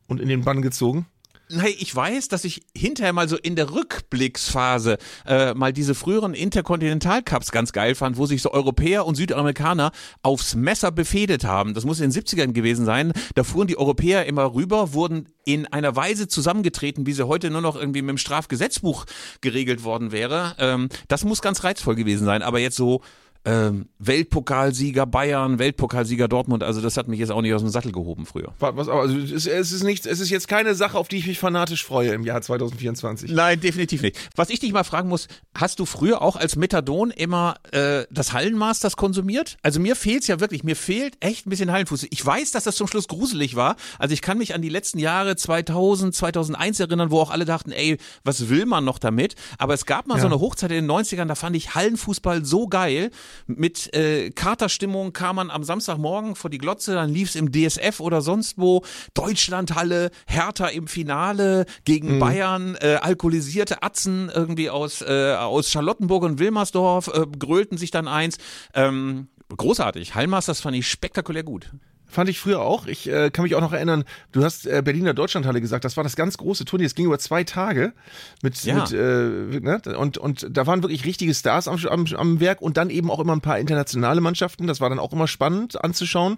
und 0.07 0.19
in 0.19 0.27
den 0.27 0.41
Bann 0.41 0.61
gezogen? 0.61 1.07
Hey, 1.51 1.75
ich 1.79 1.95
weiß, 1.95 2.27
dass 2.27 2.43
ich 2.43 2.61
hinterher 2.77 3.11
mal 3.11 3.27
so 3.27 3.35
in 3.35 3.55
der 3.55 3.71
Rückblicksphase 3.71 4.99
äh, 5.25 5.55
mal 5.55 5.73
diese 5.73 5.95
früheren 5.95 6.35
Interkontinentalcups 6.35 7.51
ganz 7.51 7.73
geil 7.73 7.95
fand, 7.95 8.17
wo 8.17 8.27
sich 8.27 8.43
so 8.43 8.51
Europäer 8.51 9.07
und 9.07 9.15
Südamerikaner 9.15 9.91
aufs 10.21 10.53
Messer 10.53 10.91
befehdet 10.91 11.45
haben. 11.45 11.73
Das 11.73 11.85
muss 11.85 12.01
in 12.01 12.11
den 12.11 12.23
70ern 12.23 12.51
gewesen 12.51 12.85
sein. 12.85 13.13
Da 13.33 13.43
fuhren 13.43 13.67
die 13.67 13.79
Europäer 13.79 14.27
immer 14.27 14.53
rüber, 14.53 14.93
wurden 14.93 15.27
in 15.43 15.65
einer 15.65 15.95
Weise 15.95 16.27
zusammengetreten, 16.27 17.07
wie 17.07 17.13
sie 17.13 17.25
heute 17.25 17.49
nur 17.49 17.61
noch 17.61 17.75
irgendwie 17.75 18.03
mit 18.03 18.09
dem 18.09 18.17
Strafgesetzbuch 18.19 19.05
geregelt 19.41 19.83
worden 19.83 20.11
wäre. 20.11 20.55
Ähm, 20.59 20.89
das 21.07 21.25
muss 21.25 21.41
ganz 21.41 21.63
reizvoll 21.63 21.95
gewesen 21.95 22.25
sein. 22.25 22.43
Aber 22.43 22.59
jetzt 22.59 22.75
so 22.75 23.01
ähm, 23.45 23.87
Weltpokalsieger 23.99 25.05
Bayern, 25.05 25.59
Weltpokalsieger 25.59 26.27
Dortmund, 26.27 26.61
also 26.61 26.81
das 26.81 26.97
hat 26.97 27.07
mich 27.07 27.19
jetzt 27.19 27.31
auch 27.31 27.41
nicht 27.41 27.53
aus 27.53 27.61
dem 27.61 27.69
Sattel 27.69 27.91
gehoben 27.91 28.25
früher. 28.25 28.53
Was, 28.59 28.89
also 28.89 29.17
es, 29.17 29.47
es 29.47 29.71
ist 29.71 29.83
nicht, 29.83 30.05
es 30.05 30.19
ist 30.19 30.29
jetzt 30.29 30.47
keine 30.47 30.75
Sache, 30.75 30.97
auf 30.97 31.07
die 31.07 31.17
ich 31.17 31.27
mich 31.27 31.39
fanatisch 31.39 31.85
freue 31.85 32.11
im 32.11 32.23
Jahr 32.23 32.41
2024. 32.41 33.31
Nein, 33.31 33.59
definitiv 33.61 34.01
nicht. 34.01 34.17
Was 34.35 34.49
ich 34.49 34.59
dich 34.59 34.73
mal 34.73 34.83
fragen 34.83 35.07
muss, 35.07 35.27
hast 35.55 35.79
du 35.79 35.85
früher 35.85 36.21
auch 36.21 36.35
als 36.35 36.57
Methadon 36.57 37.11
immer 37.11 37.55
äh, 37.71 38.03
das 38.11 38.33
Hallenmasters 38.33 38.97
konsumiert? 38.97 39.57
Also 39.63 39.79
mir 39.79 39.95
fehlt's 39.95 40.27
ja 40.27 40.39
wirklich, 40.41 40.63
mir 40.63 40.75
fehlt 40.75 41.15
echt 41.21 41.47
ein 41.47 41.49
bisschen 41.49 41.71
Hallenfuß. 41.71 42.07
Ich 42.09 42.25
weiß, 42.25 42.51
dass 42.51 42.65
das 42.65 42.75
zum 42.75 42.87
Schluss 42.87 43.07
gruselig 43.07 43.55
war. 43.55 43.77
Also 43.99 44.13
ich 44.13 44.21
kann 44.21 44.37
mich 44.37 44.53
an 44.53 44.61
die 44.61 44.69
letzten 44.69 44.99
Jahre 44.99 45.37
2000, 45.37 46.13
2001 46.13 46.79
erinnern, 46.81 47.09
wo 47.09 47.19
auch 47.21 47.31
alle 47.31 47.45
dachten, 47.45 47.71
ey, 47.71 47.97
was 48.25 48.49
will 48.49 48.65
man 48.65 48.83
noch 48.83 48.99
damit? 48.99 49.35
Aber 49.57 49.73
es 49.73 49.85
gab 49.85 50.07
mal 50.07 50.15
ja. 50.15 50.21
so 50.21 50.27
eine 50.27 50.39
Hochzeit 50.39 50.71
in 50.71 50.87
den 50.87 50.91
90ern, 50.91 51.25
da 51.25 51.35
fand 51.35 51.55
ich 51.55 51.73
Hallenfußball 51.73 52.43
so 52.43 52.67
geil 52.67 53.11
mit 53.47 53.93
äh, 53.93 54.29
Katerstimmung 54.31 55.13
kam 55.13 55.37
man 55.37 55.49
am 55.49 55.63
Samstagmorgen 55.63 56.35
vor 56.35 56.49
die 56.49 56.57
Glotze, 56.57 56.93
dann 56.93 57.09
lief 57.09 57.29
es 57.29 57.35
im 57.35 57.51
DSF 57.51 57.99
oder 57.99 58.21
sonst 58.21 58.57
wo. 58.57 58.83
Deutschlandhalle, 59.13 60.11
Hertha 60.27 60.67
im 60.67 60.87
Finale 60.87 61.65
gegen 61.85 62.15
mhm. 62.15 62.19
Bayern, 62.19 62.75
äh, 62.75 62.95
alkoholisierte 63.01 63.83
Atzen 63.83 64.31
irgendwie 64.33 64.69
aus, 64.69 65.01
äh, 65.01 65.35
aus 65.35 65.69
Charlottenburg 65.69 66.23
und 66.23 66.39
Wilmersdorf 66.39 67.07
äh, 67.07 67.25
grölten 67.37 67.77
sich 67.77 67.91
dann 67.91 68.07
eins. 68.07 68.37
Ähm, 68.73 69.27
großartig. 69.55 70.15
Hallmasters 70.15 70.61
fand 70.61 70.75
ich 70.77 70.87
spektakulär 70.87 71.43
gut. 71.43 71.71
Fand 72.09 72.27
ich 72.29 72.39
früher 72.39 72.61
auch. 72.61 72.87
Ich 72.87 73.07
äh, 73.07 73.29
kann 73.29 73.43
mich 73.43 73.53
auch 73.53 73.61
noch 73.61 73.71
erinnern, 73.71 74.03
du 74.31 74.43
hast 74.43 74.65
äh, 74.65 74.81
Berliner 74.83 75.13
Deutschlandhalle 75.13 75.61
gesagt, 75.61 75.85
das 75.85 75.95
war 75.95 76.03
das 76.03 76.15
ganz 76.15 76.37
große 76.37 76.65
Turnier. 76.65 76.87
Es 76.87 76.95
ging 76.95 77.05
über 77.05 77.19
zwei 77.19 77.43
Tage 77.43 77.93
mit, 78.41 78.63
ja. 78.63 78.75
mit 78.75 78.91
äh, 78.91 79.59
ne? 79.59 79.79
und, 79.95 80.17
und 80.17 80.47
da 80.49 80.65
waren 80.65 80.81
wirklich 80.81 81.05
richtige 81.05 81.33
Stars 81.35 81.67
am, 81.67 81.77
am, 81.87 82.05
am 82.15 82.39
Werk 82.39 82.61
und 82.61 82.77
dann 82.77 82.89
eben 82.89 83.11
auch 83.11 83.19
immer 83.19 83.33
ein 83.33 83.41
paar 83.41 83.59
internationale 83.59 84.21
Mannschaften. 84.21 84.65
Das 84.65 84.81
war 84.81 84.89
dann 84.89 84.97
auch 84.97 85.13
immer 85.13 85.27
spannend 85.27 85.83
anzuschauen. 85.83 86.37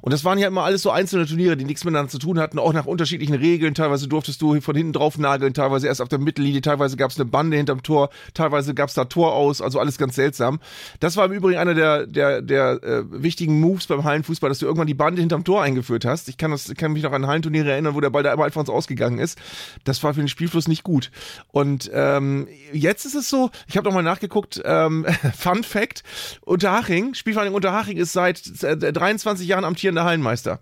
Und 0.00 0.12
das 0.12 0.24
waren 0.24 0.38
ja 0.38 0.48
immer 0.48 0.64
alles 0.64 0.82
so 0.82 0.90
einzelne 0.90 1.26
Turniere, 1.26 1.56
die 1.56 1.64
nichts 1.64 1.84
miteinander 1.84 2.10
zu 2.10 2.18
tun 2.18 2.40
hatten, 2.40 2.58
auch 2.58 2.72
nach 2.72 2.86
unterschiedlichen 2.86 3.34
Regeln. 3.34 3.74
Teilweise 3.74 4.08
durftest 4.08 4.42
du 4.42 4.60
von 4.60 4.74
hinten 4.74 4.92
drauf 4.92 5.18
nageln, 5.18 5.54
teilweise 5.54 5.86
erst 5.86 6.00
auf 6.00 6.08
der 6.08 6.18
Mittellinie, 6.18 6.62
teilweise 6.62 6.96
gab 6.96 7.12
es 7.12 7.16
eine 7.16 7.26
Bande 7.26 7.56
hinterm 7.56 7.82
Tor, 7.82 8.10
teilweise 8.34 8.74
gab 8.74 8.88
es 8.88 8.94
da 8.94 9.04
Tor 9.04 9.34
aus, 9.34 9.60
also 9.60 9.78
alles 9.78 9.98
ganz 9.98 10.16
seltsam. 10.16 10.58
Das 11.00 11.16
war 11.16 11.26
im 11.26 11.32
Übrigen 11.32 11.58
einer 11.58 11.74
der, 11.74 12.06
der, 12.06 12.42
der 12.42 12.82
äh, 12.82 13.02
wichtigen 13.10 13.60
Moves 13.60 13.86
beim 13.86 14.04
Hallenfußball, 14.04 14.48
dass 14.48 14.58
du 14.58 14.66
irgendwann 14.66 14.86
die 14.86 14.94
Bande 14.94 15.11
Bande 15.12 15.20
hinterm 15.20 15.44
Tor 15.44 15.62
eingeführt 15.62 16.04
hast. 16.04 16.28
Ich 16.28 16.36
kann, 16.36 16.50
das, 16.50 16.72
kann 16.76 16.92
mich 16.92 17.02
noch 17.02 17.12
an 17.12 17.26
Hallenturniere 17.26 17.70
erinnern, 17.70 17.94
wo 17.94 18.00
der 18.00 18.10
Ball 18.10 18.22
da 18.22 18.32
immer 18.32 18.44
einfach 18.44 18.60
ins 18.60 18.70
Ausgegangen 18.70 19.18
ist. 19.18 19.38
Das 19.84 20.02
war 20.02 20.14
für 20.14 20.20
den 20.20 20.28
Spielfluss 20.28 20.68
nicht 20.68 20.82
gut. 20.82 21.10
Und 21.48 21.90
ähm, 21.92 22.48
jetzt 22.72 23.04
ist 23.04 23.14
es 23.14 23.28
so, 23.28 23.50
ich 23.66 23.76
habe 23.76 23.88
noch 23.88 23.94
mal 23.94 24.02
nachgeguckt, 24.02 24.60
ähm, 24.64 25.06
Fun 25.36 25.62
Fact, 25.62 26.02
Unterhaching, 26.42 27.14
Spielvereinigung 27.14 27.56
Unterhaching 27.56 27.98
ist 27.98 28.12
seit 28.12 28.62
äh, 28.62 28.76
23 28.76 29.46
Jahren 29.46 29.64
amtierender 29.64 30.04
Hallenmeister. 30.04 30.60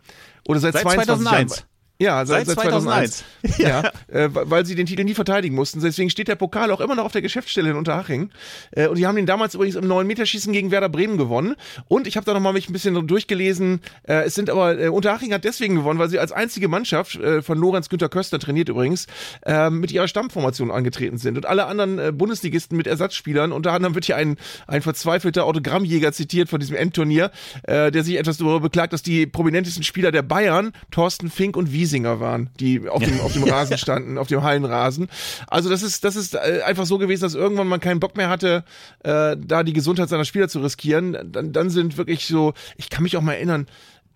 Oder 0.48 0.60
seit, 0.60 0.74
seit 0.74 0.82
22 0.82 1.06
2001. 1.06 1.56
Jahren. 1.56 1.64
Ja, 2.00 2.24
seit, 2.24 2.46
seit 2.46 2.58
2001. 2.58 3.24
2001. 3.42 3.58
Ja, 3.58 3.82
ja 3.82 3.92
äh, 4.24 4.30
weil 4.32 4.64
sie 4.64 4.74
den 4.74 4.86
Titel 4.86 5.04
nie 5.04 5.12
verteidigen 5.12 5.54
mussten. 5.54 5.80
Deswegen 5.82 6.08
steht 6.08 6.28
der 6.28 6.34
Pokal 6.34 6.70
auch 6.70 6.80
immer 6.80 6.94
noch 6.94 7.04
auf 7.04 7.12
der 7.12 7.20
Geschäftsstelle 7.20 7.70
in 7.70 7.76
Unterhaching. 7.76 8.30
Äh, 8.70 8.88
und 8.88 8.96
die 8.96 9.06
haben 9.06 9.16
den 9.16 9.26
damals 9.26 9.54
übrigens 9.54 9.76
im 9.76 9.84
9-Meterschießen 9.84 10.50
gegen 10.50 10.70
Werder 10.70 10.88
Bremen 10.88 11.18
gewonnen. 11.18 11.56
Und 11.88 12.06
ich 12.06 12.16
habe 12.16 12.24
da 12.24 12.32
nochmal 12.32 12.54
mich 12.54 12.70
ein 12.70 12.72
bisschen 12.72 13.06
durchgelesen. 13.06 13.80
Äh, 14.04 14.24
es 14.24 14.34
sind 14.34 14.48
aber, 14.48 14.80
äh, 14.80 14.88
Unterhaching 14.88 15.34
hat 15.34 15.44
deswegen 15.44 15.74
gewonnen, 15.74 15.98
weil 15.98 16.08
sie 16.08 16.18
als 16.18 16.32
einzige 16.32 16.68
Mannschaft, 16.68 17.16
äh, 17.16 17.42
von 17.42 17.58
Lorenz 17.58 17.90
Günther 17.90 18.08
Köster 18.08 18.38
trainiert 18.38 18.70
übrigens, 18.70 19.06
äh, 19.44 19.68
mit 19.68 19.92
ihrer 19.92 20.08
Stammformation 20.08 20.70
angetreten 20.70 21.18
sind. 21.18 21.36
Und 21.36 21.44
alle 21.44 21.66
anderen 21.66 21.98
äh, 21.98 22.12
Bundesligisten 22.12 22.78
mit 22.78 22.86
Ersatzspielern. 22.86 23.52
Unter 23.52 23.74
anderem 23.74 23.94
wird 23.94 24.06
hier 24.06 24.16
ein, 24.16 24.38
ein 24.66 24.80
verzweifelter 24.80 25.44
Autogrammjäger 25.44 26.12
zitiert 26.12 26.48
von 26.48 26.60
diesem 26.60 26.76
Endturnier, 26.76 27.30
äh, 27.64 27.90
der 27.90 28.04
sich 28.04 28.16
etwas 28.16 28.38
darüber 28.38 28.60
beklagt, 28.60 28.94
dass 28.94 29.02
die 29.02 29.26
prominentesten 29.26 29.82
Spieler 29.82 30.12
der 30.12 30.22
Bayern, 30.22 30.72
Thorsten 30.90 31.28
Fink 31.28 31.58
und 31.58 31.72
Wies 31.72 31.89
Giesinger 31.90 32.20
waren, 32.20 32.50
die 32.58 32.88
auf 32.88 33.02
dem, 33.02 33.20
auf 33.20 33.32
dem 33.32 33.42
Rasen 33.50 33.76
standen, 33.78 34.18
auf 34.18 34.28
dem 34.28 34.42
Hallenrasen. 34.42 35.08
Also 35.48 35.68
das 35.68 35.82
ist, 35.82 36.04
das 36.04 36.16
ist 36.16 36.34
äh, 36.34 36.62
einfach 36.64 36.86
so 36.86 36.98
gewesen, 36.98 37.22
dass 37.22 37.34
irgendwann 37.34 37.66
man 37.66 37.80
keinen 37.80 38.00
Bock 38.00 38.16
mehr 38.16 38.28
hatte, 38.28 38.64
äh, 39.00 39.36
da 39.38 39.62
die 39.62 39.72
Gesundheit 39.72 40.08
seiner 40.08 40.24
Spieler 40.24 40.48
zu 40.48 40.60
riskieren. 40.60 41.16
Dann, 41.32 41.52
dann 41.52 41.70
sind 41.70 41.96
wirklich 41.96 42.26
so, 42.26 42.54
ich 42.76 42.90
kann 42.90 43.02
mich 43.02 43.16
auch 43.16 43.22
mal 43.22 43.34
erinnern, 43.34 43.66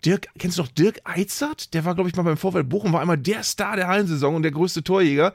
Dirk, 0.05 0.27
kennst 0.37 0.57
du 0.57 0.61
noch 0.61 0.69
Dirk 0.69 1.01
Eitzert? 1.03 1.73
Der 1.73 1.85
war, 1.85 1.95
glaube 1.95 2.09
ich, 2.09 2.15
mal 2.15 2.23
beim 2.23 2.37
Vorfeld 2.37 2.69
Bochum, 2.69 2.93
war 2.93 3.01
einmal 3.01 3.17
der 3.17 3.43
Star 3.43 3.75
der 3.75 3.87
Hallensaison 3.87 4.35
und 4.35 4.43
der 4.43 4.51
größte 4.51 4.83
Torjäger. 4.83 5.33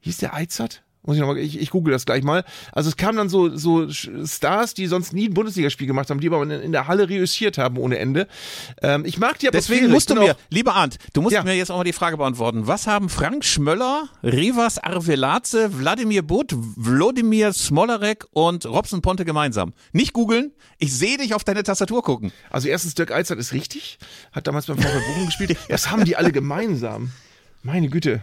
Hieß 0.00 0.18
der 0.18 0.34
Eitzert? 0.34 0.82
Muss 1.06 1.16
ich 1.16 1.20
nochmal, 1.20 1.38
ich, 1.38 1.58
ich 1.58 1.70
google 1.70 1.92
das 1.92 2.04
gleich 2.04 2.22
mal. 2.24 2.44
Also 2.72 2.88
es 2.90 2.96
kamen 2.96 3.16
dann 3.16 3.28
so, 3.28 3.56
so 3.56 3.88
Stars, 3.90 4.74
die 4.74 4.86
sonst 4.86 5.12
nie 5.12 5.28
ein 5.28 5.34
Bundesligaspiel 5.34 5.86
gemacht 5.86 6.10
haben, 6.10 6.20
die 6.20 6.26
aber 6.26 6.42
in, 6.42 6.50
in 6.50 6.72
der 6.72 6.88
Halle 6.88 7.08
reüssiert 7.08 7.58
haben 7.58 7.78
ohne 7.78 7.98
Ende. 7.98 8.26
Ähm, 8.82 9.04
ich 9.04 9.18
mag 9.18 9.38
die 9.38 9.48
Atmosphäre. 9.48 9.76
Deswegen 9.78 9.92
musst 9.92 10.10
du 10.10 10.16
mir, 10.16 10.36
lieber 10.50 10.74
Arndt, 10.74 10.98
du 11.14 11.22
musst 11.22 11.34
Ja. 11.34 11.42
mir 11.44 11.54
jetzt 11.54 11.70
auch 11.70 11.76
mal 11.78 11.84
die 11.84 11.92
Frage 11.92 12.16
beantworten. 12.16 12.66
Was 12.66 12.86
haben 12.86 13.08
Frank 13.08 13.44
Schmöller, 13.44 14.08
Rivas 14.22 14.78
Arveladze, 14.78 15.78
Wladimir 15.78 16.22
Butt, 16.22 16.52
Wlodimir 16.56 17.52
Smolarek 17.52 18.26
und 18.32 18.66
Robson 18.66 19.00
Ponte 19.00 19.24
gemeinsam? 19.24 19.72
Nicht 19.92 20.12
googeln, 20.12 20.52
ich 20.78 20.92
sehe 20.92 21.18
dich 21.18 21.34
auf 21.34 21.44
deine 21.44 21.62
Tastatur 21.62 22.02
gucken. 22.02 22.32
Also 22.50 22.68
erstens, 22.68 22.94
Dirk 22.94 23.12
Eizert 23.12 23.38
ist 23.38 23.52
richtig, 23.52 23.98
hat 24.32 24.46
damals 24.46 24.66
beim 24.66 24.78
VfL 24.78 25.00
Bochum 25.08 25.26
gespielt. 25.26 25.56
Das 25.68 25.90
haben 25.90 26.04
die 26.04 26.16
alle 26.16 26.32
gemeinsam. 26.32 27.10
Meine 27.62 27.88
Güte. 27.88 28.22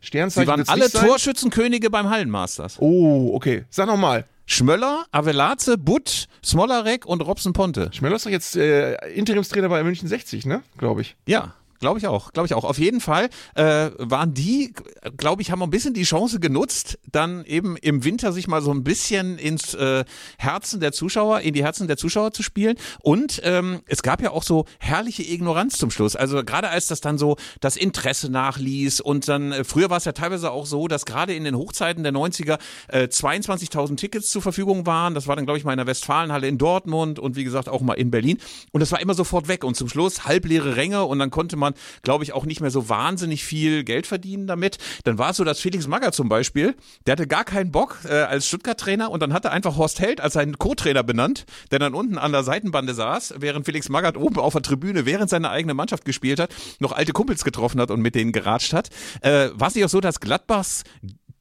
Sternzeichen 0.00 0.64
Sie 0.64 0.68
waren 0.68 0.80
alle? 0.80 0.90
Torschützenkönige 0.90 1.90
beim 1.90 2.10
Hallenmasters. 2.10 2.76
Oh, 2.80 3.30
okay. 3.34 3.64
Sag 3.70 3.86
noch 3.86 3.96
mal. 3.96 4.24
Schmöller, 4.48 5.06
Aveladze, 5.10 5.76
Butt, 5.76 6.28
Smolarek 6.44 7.04
und 7.04 7.20
Robson 7.20 7.52
Ponte. 7.52 7.90
Schmeller 7.92 8.14
ist 8.14 8.26
doch 8.26 8.30
jetzt 8.30 8.54
äh, 8.56 8.94
Interimstrainer 9.12 9.68
bei 9.68 9.82
München 9.82 10.06
60, 10.08 10.46
ne? 10.46 10.62
Glaube 10.78 11.00
ich. 11.00 11.16
Ja. 11.26 11.54
Glaube 11.80 11.98
ich 11.98 12.06
auch, 12.06 12.32
glaube 12.32 12.46
ich 12.46 12.54
auch. 12.54 12.64
Auf 12.64 12.78
jeden 12.78 13.00
Fall 13.00 13.28
äh, 13.54 13.90
waren 13.98 14.34
die, 14.34 14.72
glaube 15.16 15.42
ich, 15.42 15.50
haben 15.50 15.62
ein 15.62 15.70
bisschen 15.70 15.94
die 15.94 16.04
Chance 16.04 16.40
genutzt, 16.40 16.98
dann 17.10 17.44
eben 17.44 17.76
im 17.76 18.04
Winter 18.04 18.32
sich 18.32 18.48
mal 18.48 18.62
so 18.62 18.72
ein 18.72 18.84
bisschen 18.84 19.38
ins 19.38 19.74
äh, 19.74 20.04
Herzen 20.38 20.80
der 20.80 20.92
Zuschauer, 20.92 21.40
in 21.40 21.54
die 21.54 21.62
Herzen 21.62 21.86
der 21.86 21.96
Zuschauer 21.96 22.32
zu 22.32 22.42
spielen. 22.42 22.76
Und 23.02 23.40
ähm, 23.44 23.80
es 23.86 24.02
gab 24.02 24.22
ja 24.22 24.30
auch 24.30 24.42
so 24.42 24.64
herrliche 24.78 25.22
Ignoranz 25.22 25.78
zum 25.78 25.90
Schluss. 25.90 26.16
Also 26.16 26.42
gerade 26.44 26.68
als 26.68 26.86
das 26.88 27.00
dann 27.00 27.18
so 27.18 27.36
das 27.60 27.76
Interesse 27.76 28.30
nachließ 28.30 29.00
und 29.00 29.28
dann, 29.28 29.52
äh, 29.52 29.64
früher 29.64 29.90
war 29.90 29.98
es 29.98 30.04
ja 30.04 30.12
teilweise 30.12 30.50
auch 30.50 30.66
so, 30.66 30.88
dass 30.88 31.04
gerade 31.06 31.34
in 31.34 31.44
den 31.44 31.56
Hochzeiten 31.56 32.02
der 32.02 32.12
90er 32.12 32.58
äh, 32.88 33.04
22.000 33.04 33.96
Tickets 33.96 34.30
zur 34.30 34.42
Verfügung 34.42 34.86
waren. 34.86 35.14
Das 35.14 35.26
war 35.26 35.36
dann, 35.36 35.44
glaube 35.44 35.58
ich, 35.58 35.64
mal 35.64 35.72
in 35.72 35.78
der 35.78 35.86
Westfalenhalle 35.86 36.48
in 36.48 36.58
Dortmund 36.58 37.18
und 37.18 37.36
wie 37.36 37.44
gesagt 37.44 37.68
auch 37.68 37.80
mal 37.80 37.94
in 37.94 38.10
Berlin. 38.10 38.38
Und 38.72 38.80
das 38.80 38.92
war 38.92 39.00
immer 39.00 39.14
sofort 39.14 39.48
weg. 39.48 39.64
Und 39.64 39.76
zum 39.76 39.88
Schluss 39.88 40.24
halbleere 40.24 40.76
Ränge 40.76 41.04
und 41.04 41.18
dann 41.18 41.30
konnte 41.30 41.56
man, 41.56 41.74
glaube 42.02 42.24
ich, 42.24 42.32
auch 42.32 42.44
nicht 42.46 42.60
mehr 42.60 42.70
so 42.70 42.88
wahnsinnig 42.88 43.44
viel 43.44 43.84
Geld 43.84 44.06
verdienen 44.06 44.46
damit. 44.46 44.78
Dann 45.04 45.18
war 45.18 45.30
es 45.30 45.36
so, 45.36 45.44
dass 45.44 45.60
Felix 45.60 45.86
Magger 45.86 46.12
zum 46.12 46.28
Beispiel, 46.28 46.74
der 47.06 47.12
hatte 47.12 47.26
gar 47.26 47.44
keinen 47.44 47.70
Bock 47.72 47.98
äh, 48.08 48.12
als 48.14 48.46
Stuttgart-Trainer 48.46 49.10
und 49.10 49.22
dann 49.22 49.32
hat 49.32 49.44
er 49.44 49.52
einfach 49.52 49.76
Horst 49.76 50.00
Held 50.00 50.20
als 50.20 50.34
seinen 50.34 50.58
Co-Trainer 50.58 51.02
benannt, 51.02 51.44
der 51.70 51.78
dann 51.78 51.94
unten 51.94 52.18
an 52.18 52.32
der 52.32 52.42
Seitenbande 52.44 52.94
saß, 52.94 53.34
während 53.38 53.66
Felix 53.66 53.88
Magath 53.88 54.16
oben 54.16 54.38
auf 54.38 54.52
der 54.52 54.62
Tribüne, 54.62 55.06
während 55.06 55.30
seine 55.30 55.50
eigene 55.50 55.74
Mannschaft 55.74 56.04
gespielt 56.04 56.40
hat, 56.40 56.54
noch 56.80 56.92
alte 56.92 57.12
Kumpels 57.12 57.44
getroffen 57.44 57.80
hat 57.80 57.90
und 57.90 58.00
mit 58.00 58.14
denen 58.14 58.32
geratscht 58.32 58.72
hat. 58.72 58.88
Äh, 59.20 59.50
war 59.54 59.68
es 59.68 59.74
nicht 59.74 59.84
auch 59.84 59.88
so, 59.90 60.00
dass 60.00 60.20
Gladbachs 60.20 60.84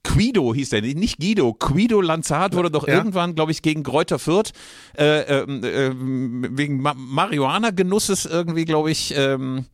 Guido 0.04 0.54
hieß 0.54 0.70
der, 0.70 0.82
nicht 0.82 1.20
Guido, 1.20 1.54
Guido 1.54 2.00
Lanzard 2.00 2.56
wurde 2.56 2.70
doch 2.70 2.88
Ja. 2.88 2.96
irgendwann, 2.96 3.36
glaube 3.36 3.51
ich, 3.51 3.62
gegen 3.62 3.84
Kräuter 3.84 4.20
Fürth 4.20 4.51
äh, 4.98 5.22
ähm, 5.22 5.63
äh, 5.63 5.92
wegen 6.58 6.82
Ma 6.82 6.94
Marihuana-Genusses 6.96 8.25
irgendwie, 8.25 8.65
glaube 8.65 8.92
ich, 8.92 9.13
ähm, 9.18 9.65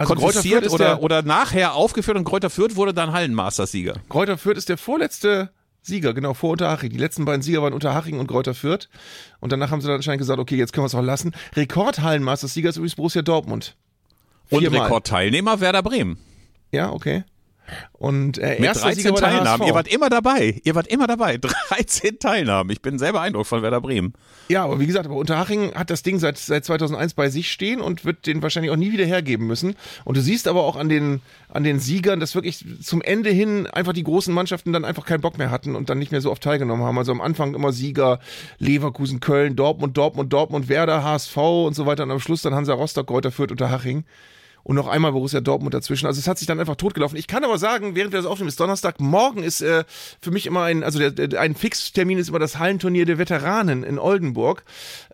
Also 0.00 0.14
Kräuter 0.14 0.32
konfisziert 0.32 0.70
oder, 0.70 0.84
der, 0.84 1.02
oder 1.02 1.22
nachher 1.22 1.74
aufgeführt 1.74 2.16
und 2.16 2.24
Kräuter 2.24 2.48
Fürth 2.48 2.74
wurde 2.74 2.94
dann 2.94 3.12
Hallenmastersieger. 3.12 3.96
Kräuter 4.08 4.38
Fürth 4.38 4.56
ist 4.56 4.70
der 4.70 4.78
vorletzte 4.78 5.50
Sieger, 5.82 6.14
genau, 6.14 6.32
vor 6.32 6.50
Unterhaching. 6.50 6.88
Die 6.88 6.96
letzten 6.96 7.26
beiden 7.26 7.42
Sieger 7.42 7.62
waren 7.62 7.74
Unterhaching 7.74 8.18
und 8.18 8.26
Kräuter 8.26 8.54
Fürth. 8.54 8.88
Und 9.40 9.52
danach 9.52 9.70
haben 9.70 9.82
sie 9.82 9.88
dann 9.88 9.96
anscheinend 9.96 10.20
gesagt, 10.20 10.38
okay, 10.38 10.56
jetzt 10.56 10.72
können 10.72 10.84
wir 10.84 10.86
es 10.86 10.94
auch 10.94 11.02
lassen. 11.02 11.34
Rekordhallenmaster-Sieger 11.54 12.70
ist 12.70 12.76
übrigens 12.76 12.94
Borussia 12.94 13.20
Dortmund. 13.20 13.76
Und 14.48 14.60
Viermal. 14.60 14.82
Rekordteilnehmer 14.82 15.60
Werder 15.60 15.82
Bremen. 15.82 16.16
Ja, 16.72 16.92
okay. 16.92 17.24
Und 17.92 18.38
äh, 18.38 18.56
Mit 18.58 18.64
erster 18.64 18.84
13 18.86 19.02
Sieger 19.02 19.14
war 19.14 19.20
der 19.20 19.30
Teilnahmen. 19.30 19.66
Ihr 19.66 19.74
wart 19.74 19.88
immer 19.88 20.08
dabei. 20.08 20.60
Ihr 20.64 20.74
wart 20.74 20.86
immer 20.86 21.06
dabei. 21.06 21.38
13 21.68 22.18
Teilnahmen. 22.18 22.70
Ich 22.70 22.80
bin 22.80 22.98
sehr 22.98 23.12
beeindruckt 23.12 23.46
von 23.46 23.62
Werder 23.62 23.80
Bremen. 23.80 24.14
Ja, 24.48 24.64
aber 24.64 24.80
wie 24.80 24.86
gesagt, 24.86 25.06
aber 25.06 25.16
Unterhaching 25.16 25.74
hat 25.74 25.90
das 25.90 26.02
Ding 26.02 26.18
seit, 26.18 26.38
seit 26.38 26.64
2001 26.64 27.14
bei 27.14 27.28
sich 27.28 27.52
stehen 27.52 27.80
und 27.80 28.04
wird 28.04 28.26
den 28.26 28.42
wahrscheinlich 28.42 28.72
auch 28.72 28.76
nie 28.76 28.92
wieder 28.92 29.04
hergeben 29.04 29.46
müssen. 29.46 29.76
Und 30.04 30.16
du 30.16 30.22
siehst 30.22 30.48
aber 30.48 30.64
auch 30.64 30.76
an 30.76 30.88
den, 30.88 31.20
an 31.48 31.62
den 31.62 31.78
Siegern, 31.78 32.20
dass 32.20 32.34
wirklich 32.34 32.64
zum 32.82 33.02
Ende 33.02 33.30
hin 33.30 33.66
einfach 33.66 33.92
die 33.92 34.02
großen 34.02 34.32
Mannschaften 34.32 34.72
dann 34.72 34.84
einfach 34.84 35.04
keinen 35.04 35.20
Bock 35.20 35.38
mehr 35.38 35.50
hatten 35.50 35.76
und 35.76 35.90
dann 35.90 35.98
nicht 35.98 36.10
mehr 36.10 36.20
so 36.20 36.30
oft 36.30 36.42
teilgenommen 36.42 36.84
haben. 36.84 36.98
Also 36.98 37.12
am 37.12 37.20
Anfang 37.20 37.54
immer 37.54 37.72
Sieger, 37.72 38.20
Leverkusen, 38.58 39.20
Köln, 39.20 39.56
Dortmund, 39.56 39.96
Dortmund, 39.96 40.32
Dortmund, 40.32 40.68
Werder, 40.68 41.04
HSV 41.04 41.36
und 41.36 41.74
so 41.74 41.86
weiter. 41.86 42.04
Und 42.04 42.10
am 42.10 42.20
Schluss 42.20 42.42
dann 42.42 42.54
Hansa 42.54 42.72
Rostock, 42.74 43.06
Kräuter 43.06 43.30
Fürth, 43.30 43.50
Unterhaching. 43.50 44.04
Und 44.62 44.76
noch 44.76 44.88
einmal 44.88 45.12
Borussia 45.12 45.40
Dortmund 45.40 45.74
dazwischen. 45.74 46.06
Also 46.06 46.18
es 46.18 46.28
hat 46.28 46.38
sich 46.38 46.46
dann 46.46 46.60
einfach 46.60 46.76
totgelaufen. 46.76 47.16
Ich 47.18 47.26
kann 47.26 47.44
aber 47.44 47.58
sagen, 47.58 47.94
während 47.94 48.12
wir 48.12 48.18
das 48.18 48.26
aufnehmen, 48.26 48.48
ist 48.48 48.60
Donnerstag. 48.60 49.00
Morgen 49.00 49.42
ist 49.42 49.62
äh, 49.62 49.84
für 50.20 50.30
mich 50.30 50.46
immer 50.46 50.64
ein, 50.64 50.84
also 50.84 50.98
der, 50.98 51.10
der, 51.10 51.40
ein 51.40 51.54
Fixtermin 51.54 52.18
ist 52.18 52.28
immer 52.28 52.38
das 52.38 52.58
Hallenturnier 52.58 53.06
der 53.06 53.18
Veteranen 53.18 53.82
in 53.84 53.98
Oldenburg, 53.98 54.64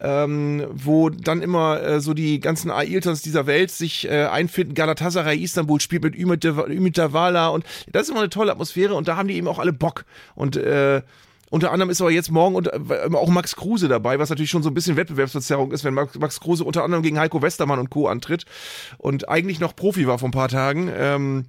ähm, 0.00 0.66
wo 0.72 1.11
dann 1.11 1.42
immer 1.42 1.80
äh, 1.80 2.00
so 2.00 2.12
die 2.12 2.40
ganzen 2.40 2.70
Ailtons 2.70 3.22
dieser 3.22 3.46
Welt 3.46 3.70
sich 3.70 4.09
äh, 4.09 4.24
einfinden. 4.24 4.74
Galatasaray 4.74 5.38
Istanbul 5.38 5.80
spielt 5.80 6.02
mit 6.02 6.16
Ümit 6.16 6.44
Dav- 6.44 6.68
Ümit 6.68 6.98
Davala 6.98 7.48
und 7.48 7.64
das 7.92 8.04
ist 8.04 8.11
immer 8.11 8.20
eine 8.20 8.30
tolle 8.30 8.52
Atmosphäre 8.52 8.94
und 8.94 9.06
da 9.09 9.16
haben 9.16 9.28
die 9.28 9.37
eben 9.37 9.48
auch 9.48 9.59
alle 9.59 9.72
Bock. 9.72 10.04
Und 10.35 10.56
äh, 10.56 11.02
unter 11.50 11.72
anderem 11.72 11.90
ist 11.90 12.00
aber 12.00 12.11
jetzt 12.11 12.30
morgen 12.30 12.64
äh, 12.66 13.14
auch 13.14 13.28
Max 13.28 13.56
Kruse 13.56 13.88
dabei, 13.88 14.18
was 14.18 14.30
natürlich 14.30 14.50
schon 14.50 14.62
so 14.62 14.70
ein 14.70 14.74
bisschen 14.74 14.96
Wettbewerbsverzerrung 14.96 15.72
ist, 15.72 15.85
wenn 15.85 15.94
Max, 15.94 16.18
Max 16.18 16.40
Kruse 16.40 16.64
unter 16.64 16.85
anderem 16.85 17.02
gegen 17.02 17.18
Heiko 17.18 17.42
Westermann 17.42 17.78
und 17.78 17.90
Co. 17.90 18.09
antritt 18.09 18.44
und 18.98 19.28
eigentlich 19.28 19.61
noch 19.61 19.76
Profi 19.76 20.06
war 20.06 20.18
vor 20.18 20.28
ein 20.28 20.32
paar 20.32 20.48
Tagen. 20.48 20.90
Ähm, 20.94 21.46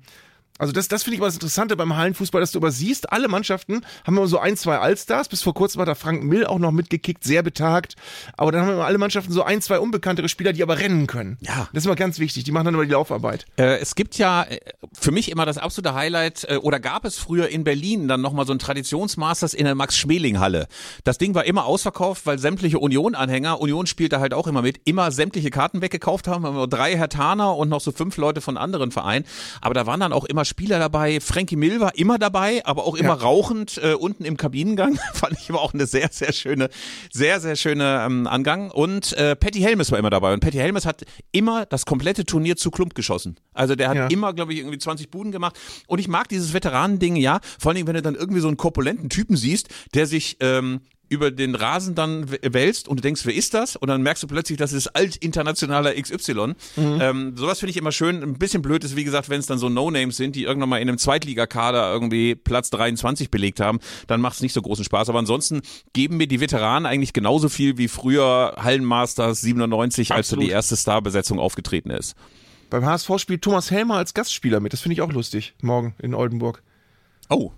also 0.57 0.73
das, 0.73 0.87
das 0.87 1.03
finde 1.03 1.15
ich 1.15 1.19
mal 1.19 1.27
das 1.27 1.35
Interessante 1.35 1.75
beim 1.75 1.95
Hallenfußball, 1.95 2.41
dass 2.41 2.51
du 2.51 2.59
übersiehst, 2.59 3.11
alle 3.11 3.27
Mannschaften 3.27 3.81
haben 4.05 4.17
immer 4.17 4.27
so 4.27 4.39
ein, 4.39 4.57
zwei 4.57 4.77
Allstars. 4.77 5.29
Bis 5.29 5.41
vor 5.41 5.53
kurzem 5.53 5.81
hat 5.81 5.87
da 5.87 5.95
Frank 5.95 6.23
Mill 6.23 6.45
auch 6.45 6.59
noch 6.59 6.71
mitgekickt, 6.71 7.23
sehr 7.23 7.43
betagt. 7.43 7.95
Aber 8.35 8.51
dann 8.51 8.61
haben 8.61 8.73
immer 8.73 8.85
alle 8.85 8.97
Mannschaften 8.97 9.31
so 9.31 9.43
ein, 9.43 9.61
zwei 9.61 9.79
unbekanntere 9.79 10.29
Spieler, 10.29 10.53
die 10.53 10.63
aber 10.63 10.79
rennen 10.79 11.07
können. 11.07 11.37
Ja. 11.41 11.67
Das 11.73 11.83
ist 11.83 11.85
immer 11.85 11.95
ganz 11.95 12.19
wichtig. 12.19 12.43
Die 12.43 12.51
machen 12.51 12.65
dann 12.65 12.73
immer 12.73 12.85
die 12.85 12.91
Laufarbeit. 12.91 13.45
Äh, 13.57 13.77
es 13.77 13.95
gibt 13.95 14.17
ja 14.17 14.43
äh, 14.43 14.59
für 14.93 15.11
mich 15.11 15.31
immer 15.31 15.45
das 15.45 15.57
absolute 15.57 15.93
Highlight, 15.93 16.45
äh, 16.49 16.57
oder 16.57 16.79
gab 16.79 17.05
es 17.05 17.17
früher 17.17 17.49
in 17.49 17.63
Berlin 17.63 18.07
dann 18.07 18.21
nochmal 18.21 18.45
so 18.45 18.53
ein 18.53 18.59
Traditionsmasters 18.59 19.53
in 19.53 19.65
der 19.65 19.75
Max-Schmeling-Halle. 19.75 20.67
Das 21.03 21.17
Ding 21.17 21.35
war 21.35 21.45
immer 21.45 21.65
ausverkauft, 21.65 22.25
weil 22.25 22.39
sämtliche 22.39 22.79
Union-Anhänger, 22.79 23.59
Union 23.59 23.85
spielte 23.85 24.19
halt 24.19 24.33
auch 24.33 24.47
immer 24.47 24.61
mit, 24.61 24.81
immer 24.85 25.11
sämtliche 25.11 25.49
Karten 25.49 25.81
weggekauft 25.81 26.27
haben. 26.27 26.43
Wir 26.43 26.47
haben 26.47 26.55
nur 26.55 26.67
drei 26.67 26.95
Hertaner 26.97 27.55
und 27.55 27.69
noch 27.69 27.81
so 27.81 27.91
fünf 27.91 28.17
Leute 28.17 28.41
von 28.41 28.57
anderen 28.57 28.91
Vereinen. 28.91 29.25
Aber 29.61 29.73
da 29.73 29.85
waren 29.85 29.99
dann 29.99 30.13
auch 30.13 30.25
immer 30.25 30.45
Spieler 30.47 30.79
dabei. 30.79 31.19
Frankie 31.19 31.55
Mill 31.55 31.79
war 31.79 31.95
immer 31.97 32.17
dabei, 32.17 32.65
aber 32.65 32.85
auch 32.85 32.95
immer 32.95 33.09
Ja. 33.09 33.13
rauchend 33.15 33.77
äh, 33.83 33.93
unten 33.93 34.25
im 34.25 34.37
Kabinengang. 34.37 34.97
Fand 35.13 35.37
ich 35.39 35.49
aber 35.49 35.61
auch 35.61 35.73
eine 35.73 35.85
sehr, 35.85 36.09
sehr 36.11 36.31
schöne, 36.33 36.69
sehr, 37.11 37.39
sehr 37.39 37.55
schöne 37.55 38.03
ähm, 38.05 38.25
Angang. 38.27 38.71
Und 38.71 39.13
äh, 39.13 39.35
Patty 39.35 39.59
Helmes 39.59 39.91
war 39.91 39.99
immer 39.99 40.09
dabei. 40.09 40.33
Und 40.33 40.39
Patty 40.39 40.57
Helmes 40.57 40.85
hat 40.85 41.03
immer 41.31 41.65
das 41.65 41.85
komplette 41.85 42.25
Turnier 42.25 42.55
zu 42.57 42.71
Klump 42.71 42.95
geschossen. 42.95 43.37
Also 43.53 43.75
der 43.75 43.89
hat 43.89 43.95
Ja. 43.97 44.07
immer, 44.07 44.33
glaube 44.33 44.53
ich, 44.53 44.59
irgendwie 44.59 44.77
20 44.79 45.09
Buden 45.11 45.31
gemacht. 45.31 45.57
Und 45.87 45.99
ich 45.99 46.07
mag 46.07 46.29
dieses 46.29 46.53
Veteranending, 46.53 47.15
ja. 47.15 47.39
Vor 47.59 47.69
allen 47.69 47.75
Dingen, 47.75 47.87
wenn 47.87 47.95
du 47.95 48.01
dann 48.01 48.15
irgendwie 48.15 48.41
so 48.41 48.47
einen 48.47 48.57
korpulenten 48.57 49.09
Typen 49.09 49.35
siehst, 49.37 49.67
der 49.93 50.07
sich 50.07 50.37
ähm, 50.39 50.81
über 51.09 51.31
den 51.31 51.55
Rasen 51.55 51.95
dann 51.95 52.29
wälzt 52.29 52.87
und 52.87 52.97
du 52.97 53.01
denkst, 53.01 53.25
wer 53.25 53.33
ist 53.33 53.53
das? 53.53 53.75
Und 53.75 53.87
dann 53.87 54.01
merkst 54.01 54.23
du 54.23 54.27
plötzlich, 54.27 54.57
das 54.57 54.73
ist 54.73 54.87
altinternationaler 54.87 55.93
XY. 56.01 56.53
Ähm, 56.77 57.37
sowas 57.37 57.59
finde 57.59 57.71
ich 57.71 57.77
immer 57.77 57.91
schön. 57.91 58.21
Ein 58.23 58.37
bisschen 58.37 58.61
blöd 58.61 58.83
ist, 58.83 58.95
wie 58.95 59.03
gesagt, 59.03 59.29
wenn 59.29 59.39
es 59.39 59.45
dann 59.45 59.57
so 59.57 59.69
No-Names 59.69 60.17
sind, 60.17 60.35
die 60.35 60.43
irgendwann 60.43 60.69
mal 60.69 60.77
in 60.81 60.89
einem 60.89 60.97
Zweitligakader 60.97 61.91
irgendwie 61.91 62.35
Platz 62.35 62.69
23 62.71 63.31
belegt 63.31 63.59
haben, 63.59 63.79
dann 64.07 64.21
macht 64.21 64.35
es 64.35 64.41
nicht 64.41 64.53
so 64.53 64.61
großen 64.61 64.83
Spaß. 64.83 65.09
Aber 65.09 65.19
ansonsten 65.19 65.61
geben 65.93 66.17
mir 66.17 66.27
die 66.27 66.39
Veteranen 66.39 66.85
eigentlich 66.85 67.13
genauso 67.13 67.49
viel 67.49 67.77
wie 67.77 67.87
früher 67.87 68.55
Hallenmasters 68.57 69.41
97, 69.41 70.11
als 70.11 70.27
so 70.29 70.35
Absolut. 70.35 70.45
die 70.49 70.51
erste 70.51 70.75
Starbesetzung 70.77 71.39
aufgetreten 71.39 71.89
ist. 71.89 72.15
Beim 72.69 72.85
HSV 72.85 73.11
spielt 73.17 73.41
Thomas 73.43 73.71
Helmer 73.71 73.95
als 73.95 74.13
Gastspieler 74.13 74.59
mit. 74.59 74.73
Das 74.73 74.81
finde 74.81 74.93
ich 74.93 75.01
auch 75.01 75.11
lustig. 75.13 75.53
Morgen 75.61 75.95
in 75.99 76.13
Oldenburg. 76.13 76.63
Oh, 77.29 77.51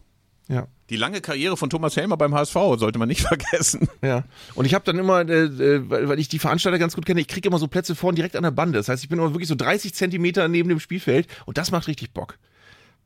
Ja. 0.47 0.67
Die 0.89 0.95
lange 0.95 1.21
Karriere 1.21 1.57
von 1.57 1.69
Thomas 1.69 1.95
Helmer 1.95 2.17
beim 2.17 2.33
HSV 2.33 2.53
sollte 2.77 2.99
man 2.99 3.07
nicht 3.07 3.21
vergessen. 3.27 3.87
Ja, 4.03 4.23
und 4.55 4.65
ich 4.65 4.73
habe 4.73 4.85
dann 4.85 4.97
immer, 4.97 5.21
äh, 5.27 5.43
äh, 5.43 5.89
weil 5.89 6.19
ich 6.19 6.27
die 6.27 6.39
Veranstalter 6.39 6.79
ganz 6.79 6.95
gut 6.95 7.05
kenne, 7.05 7.21
ich 7.21 7.27
kriege 7.27 7.47
immer 7.47 7.59
so 7.59 7.67
Plätze 7.67 7.95
vorn 7.95 8.15
direkt 8.15 8.35
an 8.35 8.43
der 8.43 8.51
Bande. 8.51 8.77
Das 8.77 8.89
heißt, 8.89 9.03
ich 9.03 9.09
bin 9.09 9.19
immer 9.19 9.33
wirklich 9.33 9.47
so 9.47 9.55
30 9.55 9.93
Zentimeter 9.93 10.47
neben 10.47 10.69
dem 10.69 10.79
Spielfeld 10.79 11.27
und 11.45 11.57
das 11.57 11.71
macht 11.71 11.87
richtig 11.87 12.11
Bock. 12.13 12.37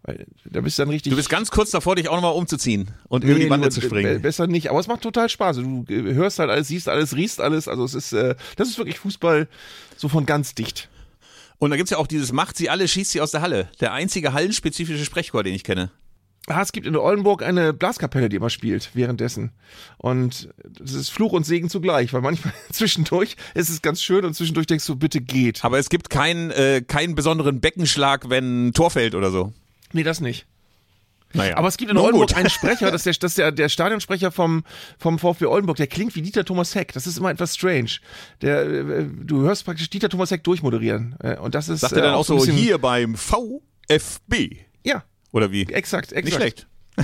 Weil 0.03 0.25
da 0.43 0.59
bist 0.59 0.77
du 0.77 0.81
dann 0.81 0.89
richtig. 0.89 1.11
Du 1.11 1.15
bist 1.15 1.29
ganz 1.29 1.49
kurz 1.49 1.71
davor, 1.71 1.95
dich 1.95 2.09
auch 2.09 2.15
nochmal 2.15 2.33
umzuziehen 2.33 2.91
und 3.07 3.23
über 3.23 3.35
die 3.35 3.43
Nee, 3.43 3.47
Bande 3.47 3.67
nur, 3.67 3.71
zu 3.71 3.79
springen. 3.81 4.21
Besser 4.21 4.47
nicht, 4.47 4.69
aber 4.69 4.79
es 4.79 4.87
macht 4.87 5.01
total 5.01 5.29
Spaß. 5.29 5.57
Du 5.57 5.85
äh, 5.87 6.13
hörst 6.13 6.39
halt 6.39 6.49
alles, 6.49 6.67
siehst 6.67 6.89
alles, 6.89 7.15
riechst 7.15 7.39
alles. 7.39 7.67
Also 7.69 7.85
es 7.85 7.93
ist, 7.93 8.11
äh, 8.11 8.35
das 8.57 8.67
ist 8.67 8.77
wirklich 8.77 8.99
Fußball 8.99 9.47
so 9.95 10.09
von 10.09 10.25
ganz 10.25 10.55
dicht. 10.55 10.89
Und 11.57 11.69
da 11.69 11.77
gibt's 11.77 11.91
ja 11.91 11.97
auch 11.97 12.07
dieses 12.07 12.33
Macht 12.33 12.57
sie 12.57 12.69
alle, 12.69 12.85
schießt 12.87 13.11
sie 13.11 13.21
aus 13.21 13.31
der 13.31 13.41
Halle. 13.41 13.69
Der 13.79 13.93
einzige 13.93 14.33
hallenspezifische 14.33 15.05
Sprechchor, 15.05 15.43
den 15.43 15.53
ich 15.53 15.63
kenne. 15.63 15.89
Ah, 16.47 16.61
es 16.61 16.73
gibt 16.73 16.85
in 16.85 16.97
Oldenburg 16.97 17.41
eine 17.41 17.71
Blaskapelle, 17.71 18.27
die 18.27 18.35
immer 18.35 18.49
spielt 18.49 18.89
währenddessen. 18.93 19.51
Und 19.97 20.49
das 20.77 20.91
ist 20.93 21.09
Fluch 21.09 21.31
und 21.31 21.45
Segen 21.45 21.69
zugleich, 21.69 22.11
weil 22.11 22.19
manchmal 22.21 22.53
zwischendurch 22.71 23.37
ist 23.53 23.69
es 23.69 23.81
ganz 23.81 24.01
schön 24.01 24.25
und 24.25 24.33
zwischendurch 24.33 24.67
denkst 24.67 24.85
du, 24.85 24.97
bitte 24.97 25.21
geht. 25.21 25.63
Aber 25.63 25.79
es 25.79 25.87
gibt 25.89 26.09
keinen, 26.09 26.51
äh, 26.51 26.81
keinen 26.85 27.15
besonderen 27.15 27.61
Beckenschlag, 27.61 28.29
wenn 28.29 28.67
ein 28.67 28.73
Tor 28.73 28.91
fällt 28.91 29.15
oder 29.15 29.31
so. 29.31 29.53
Nee, 29.93 30.03
das 30.03 30.19
nicht. 30.19 30.45
Naja. 31.35 31.55
Aber 31.57 31.67
es 31.69 31.77
gibt 31.77 31.89
in 31.89 31.95
Nun 31.95 32.05
Oldenburg 32.07 32.29
gut. 32.29 32.37
einen 32.37 32.49
Sprecher, 32.51 32.91
das 32.91 33.05
ist, 33.05 33.05
der, 33.05 33.13
das 33.21 33.31
ist 33.31 33.37
der, 33.37 33.51
der 33.53 33.69
Stadionsprecher 33.69 34.29
vom, 34.31 34.65
vom 34.99 35.17
VfB 35.19 35.45
Oldenburg, 35.45 35.77
der 35.77 35.87
klingt 35.87 36.13
wie 36.15 36.21
Dieter 36.21 36.43
Thomas 36.43 36.75
Heck. 36.75 36.91
Das 36.91 37.07
ist 37.07 37.17
immer 37.17 37.31
etwas 37.31 37.55
strange. 37.55 37.89
Der, 38.41 38.63
äh, 38.67 39.05
du 39.07 39.41
hörst 39.43 39.63
praktisch 39.63 39.89
Dieter 39.89 40.09
Thomas 40.09 40.29
Heck 40.29 40.43
durchmoderieren. 40.43 41.15
Äh, 41.23 41.37
Und 41.37 41.55
das 41.55 41.69
ist 41.69 41.79
Sagt 41.79 41.93
er 41.93 42.01
dann 42.01 42.13
äh, 42.13 42.17
auch 42.17 42.25
so 42.25 42.35
bisschen- 42.35 42.55
hier 42.57 42.77
beim 42.79 43.15
VfB? 43.15 44.57
Ja, 45.33 45.37
Oder 45.37 45.51
wie? 45.51 45.63
exakt, 45.63 46.11
exakt. 46.11 46.25
Nicht 46.25 46.35
schlecht. 46.35 46.67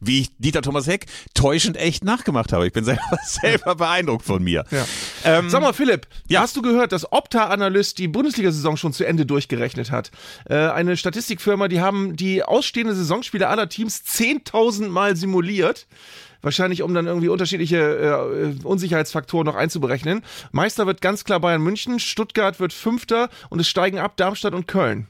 Wie 0.00 0.22
ich 0.22 0.30
Dieter 0.38 0.60
Thomas 0.60 0.88
Heck 0.88 1.06
täuschend 1.32 1.76
echt 1.76 2.04
nachgemacht 2.04 2.52
habe. 2.52 2.66
Ich 2.66 2.72
bin 2.72 2.84
selber, 2.84 3.00
selber 3.24 3.76
beeindruckt 3.76 4.24
von 4.24 4.42
mir. 4.42 4.64
Ja. 4.72 4.84
Ähm, 5.24 5.48
Sag 5.50 5.62
mal, 5.62 5.72
Philipp, 5.72 6.08
Ja. 6.28 6.40
hast 6.40 6.56
du 6.56 6.62
gehört, 6.62 6.90
dass 6.90 7.12
Opta-Analyst 7.12 7.98
die 7.98 8.08
Bundesliga-Saison 8.08 8.76
schon 8.76 8.92
zu 8.92 9.04
Ende 9.06 9.24
durchgerechnet 9.24 9.92
hat? 9.92 10.10
Äh, 10.48 10.56
eine 10.56 10.96
Statistikfirma, 10.96 11.68
die 11.68 11.80
haben 11.80 12.16
die 12.16 12.42
ausstehende 12.42 12.92
Saisonspiele 12.94 13.46
aller 13.48 13.68
Teams 13.68 14.02
10.000 14.04 14.88
Mal 14.88 15.14
simuliert. 15.14 15.86
Wahrscheinlich, 16.42 16.82
um 16.82 16.92
dann 16.94 17.06
irgendwie 17.06 17.28
unterschiedliche 17.28 17.78
äh, 18.60 18.64
Unsicherheitsfaktoren 18.64 19.44
noch 19.46 19.56
einzuberechnen. 19.56 20.22
Meister 20.52 20.86
wird 20.86 21.00
ganz 21.00 21.24
klar 21.24 21.38
Bayern 21.40 21.62
München, 21.62 21.98
Stuttgart 22.00 22.58
wird 22.60 22.72
Fünfter 22.72 23.28
und 23.48 23.60
es 23.60 23.68
steigen 23.68 23.98
ab 23.98 24.16
Darmstadt 24.16 24.54
und 24.54 24.66
Köln. 24.68 25.08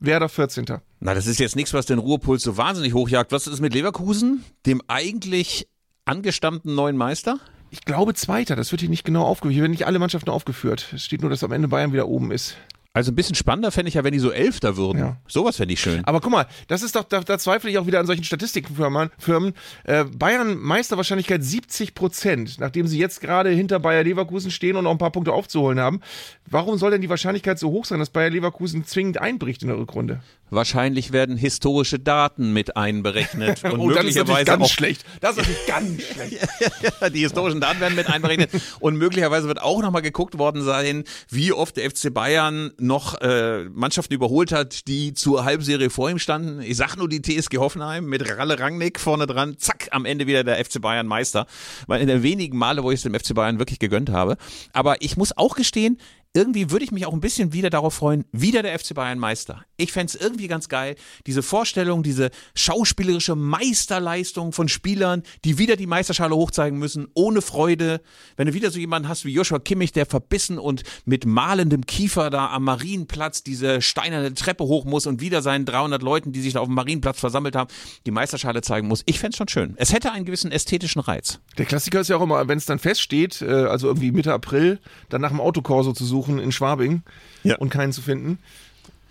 Werder 0.00 0.28
14. 0.28 0.66
Na, 1.00 1.14
das 1.14 1.26
ist 1.26 1.40
jetzt 1.40 1.56
nichts, 1.56 1.72
was 1.72 1.86
den 1.86 1.98
Ruhepuls 1.98 2.42
so 2.42 2.56
wahnsinnig 2.56 2.94
hochjagt. 2.94 3.32
Was 3.32 3.46
ist 3.46 3.60
mit 3.60 3.74
Leverkusen, 3.74 4.44
dem 4.66 4.82
eigentlich 4.88 5.68
angestammten 6.04 6.74
neuen 6.74 6.96
Meister? 6.96 7.38
Ich 7.70 7.84
glaube 7.84 8.14
Zweiter, 8.14 8.56
das 8.56 8.70
wird 8.72 8.80
hier 8.80 8.90
nicht 8.90 9.04
genau 9.04 9.24
aufgeführt. 9.24 9.54
Hier 9.54 9.62
werden 9.62 9.72
nicht 9.72 9.86
alle 9.86 9.98
Mannschaften 9.98 10.30
aufgeführt. 10.30 10.92
Es 10.94 11.04
steht 11.04 11.22
nur, 11.22 11.30
dass 11.30 11.42
am 11.42 11.52
Ende 11.52 11.68
Bayern 11.68 11.92
wieder 11.92 12.08
oben 12.08 12.30
ist. 12.30 12.56
Also 12.96 13.12
ein 13.12 13.14
bisschen 13.14 13.34
spannender 13.34 13.70
fände 13.70 13.90
ich 13.90 13.94
ja, 13.96 14.04
wenn 14.04 14.14
die 14.14 14.18
so 14.18 14.30
Elfter 14.30 14.78
würden. 14.78 15.00
Ja. 15.00 15.16
Sowas 15.28 15.58
fände 15.58 15.74
ich 15.74 15.80
schön. 15.80 16.02
Aber 16.06 16.22
guck 16.22 16.32
mal, 16.32 16.46
das 16.66 16.82
ist 16.82 16.96
doch, 16.96 17.04
da, 17.04 17.20
da 17.20 17.38
zweifle 17.38 17.68
ich 17.68 17.76
auch 17.76 17.86
wieder 17.86 18.00
an 18.00 18.06
solchen 18.06 18.24
Statistikfirmen. 18.24 19.10
Firmen. 19.18 19.52
Äh, 19.84 20.04
Bayern 20.04 20.56
Meisterwahrscheinlichkeit 20.56 21.44
70 21.44 21.92
Prozent, 21.94 22.58
nachdem 22.58 22.86
sie 22.86 22.98
jetzt 22.98 23.20
gerade 23.20 23.50
hinter 23.50 23.80
Bayer 23.80 24.02
Leverkusen 24.02 24.50
stehen 24.50 24.76
und 24.76 24.84
noch 24.84 24.92
ein 24.92 24.96
paar 24.96 25.10
Punkte 25.10 25.34
aufzuholen 25.34 25.78
haben. 25.78 26.00
Warum 26.46 26.78
soll 26.78 26.90
denn 26.90 27.02
die 27.02 27.10
Wahrscheinlichkeit 27.10 27.58
so 27.58 27.70
hoch 27.70 27.84
sein, 27.84 27.98
dass 27.98 28.08
Bayer 28.08 28.30
Leverkusen 28.30 28.86
zwingend 28.86 29.20
einbricht 29.20 29.60
in 29.60 29.68
der 29.68 29.76
Rückrunde? 29.76 30.22
Wahrscheinlich 30.50 31.12
werden 31.12 31.36
historische 31.36 31.98
Daten 31.98 32.52
mit 32.52 32.76
einberechnet 32.76 33.64
und 33.64 33.80
Oh, 33.80 33.90
dann 33.90 34.06
ist 34.06 34.16
natürlich 34.16 34.16
möglicherweise 34.16 34.44
ganz 34.44 34.64
auch 34.64 34.70
schlecht. 34.70 35.04
Das 35.20 35.36
ist 35.38 35.48
ganz 35.66 36.02
schlecht. 36.12 37.14
die 37.14 37.20
historischen 37.20 37.60
Daten 37.60 37.80
werden 37.80 37.96
mit 37.96 38.08
einberechnet 38.08 38.50
und 38.80 38.96
möglicherweise 38.96 39.48
wird 39.48 39.60
auch 39.60 39.82
nochmal 39.82 40.02
geguckt 40.02 40.38
worden 40.38 40.62
sein, 40.62 41.04
wie 41.28 41.52
oft 41.52 41.76
der 41.76 41.90
FC 41.90 42.12
Bayern 42.12 42.72
noch 42.78 43.20
äh, 43.20 43.64
Mannschaften 43.64 44.14
überholt 44.14 44.52
hat, 44.52 44.86
die 44.86 45.14
zur 45.14 45.44
Halbserie 45.44 45.90
vor 45.90 46.10
ihm 46.10 46.18
standen. 46.18 46.60
Ich 46.60 46.76
sag 46.76 46.96
nur 46.96 47.08
die 47.08 47.22
TSG 47.22 47.58
Hoffenheim 47.58 48.06
mit 48.06 48.36
Ralle 48.38 48.58
Rangnick 48.58 49.00
vorne 49.00 49.26
dran, 49.26 49.56
zack, 49.58 49.88
am 49.90 50.04
Ende 50.04 50.26
wieder 50.26 50.44
der 50.44 50.64
FC 50.64 50.80
Bayern 50.80 51.06
Meister. 51.06 51.46
Weil 51.86 52.00
in 52.00 52.08
den 52.08 52.22
wenigen 52.22 52.56
Male, 52.56 52.82
wo 52.82 52.90
ich 52.90 52.96
es 52.96 53.02
dem 53.02 53.14
FC 53.14 53.34
Bayern 53.34 53.58
wirklich 53.58 53.78
gegönnt 53.78 54.10
habe. 54.10 54.36
Aber 54.72 55.02
ich 55.02 55.16
muss 55.16 55.36
auch 55.36 55.56
gestehen, 55.56 55.98
irgendwie 56.34 56.70
würde 56.70 56.84
ich 56.84 56.92
mich 56.92 57.06
auch 57.06 57.12
ein 57.12 57.20
bisschen 57.20 57.52
wieder 57.52 57.70
darauf 57.70 57.94
freuen, 57.94 58.24
wieder 58.30 58.62
der 58.62 58.78
FC 58.78 58.94
Bayern 58.94 59.18
Meister. 59.18 59.64
Ich 59.78 59.92
fänd's 59.92 60.14
irgendwie 60.14 60.48
ganz 60.48 60.68
geil, 60.68 60.96
diese 61.26 61.42
Vorstellung, 61.42 62.02
diese 62.02 62.30
schauspielerische 62.54 63.34
Meisterleistung 63.34 64.52
von 64.52 64.68
Spielern, 64.68 65.22
die 65.44 65.58
wieder 65.58 65.76
die 65.76 65.86
Meisterschale 65.86 66.36
hochzeigen 66.36 66.78
müssen, 66.78 67.08
ohne 67.14 67.40
Freude. 67.40 68.02
Wenn 68.36 68.48
du 68.48 68.54
wieder 68.54 68.70
so 68.70 68.78
jemanden 68.78 69.08
hast 69.08 69.24
wie 69.24 69.32
Joshua 69.32 69.58
Kimmich, 69.58 69.92
der 69.92 70.04
verbissen 70.04 70.58
und 70.58 70.82
mit 71.06 71.24
malendem 71.24 71.86
Kiefer 71.86 72.28
da 72.28 72.50
am 72.50 72.64
Marienplatz 72.64 73.42
diese 73.42 73.80
steinerne 73.80 74.34
Treppe 74.34 74.64
hoch 74.64 74.84
muss 74.84 75.06
und 75.06 75.20
wieder 75.22 75.40
seinen 75.40 75.64
300 75.64 76.02
Leuten, 76.02 76.32
die 76.32 76.42
sich 76.42 76.52
da 76.52 76.60
auf 76.60 76.66
dem 76.66 76.74
Marienplatz 76.74 77.18
versammelt 77.18 77.56
haben, 77.56 77.70
die 78.04 78.10
Meisterschale 78.10 78.60
zeigen 78.60 78.88
muss. 78.88 79.02
Ich 79.06 79.18
fänd's 79.18 79.38
schon 79.38 79.48
schön. 79.48 79.74
Es 79.76 79.92
hätte 79.92 80.12
einen 80.12 80.26
gewissen 80.26 80.52
ästhetischen 80.52 81.00
Reiz. 81.00 81.40
Der 81.56 81.64
Klassiker 81.64 82.00
ist 82.00 82.08
ja 82.08 82.16
auch 82.16 82.22
immer, 82.22 82.46
wenn 82.46 82.58
es 82.58 82.66
dann 82.66 82.78
feststeht, 82.78 83.40
äh, 83.40 83.46
also 83.46 83.88
irgendwie 83.88 84.12
Mitte 84.12 84.34
April, 84.34 84.80
dann 85.08 85.22
nach 85.22 85.30
dem 85.30 85.40
Autokorso 85.40 85.92
zu 85.92 86.04
suchen 86.04 86.25
in 86.28 86.52
Schwabing 86.52 87.02
Ja. 87.42 87.56
und 87.56 87.70
keinen 87.70 87.92
zu 87.92 88.02
finden. 88.02 88.38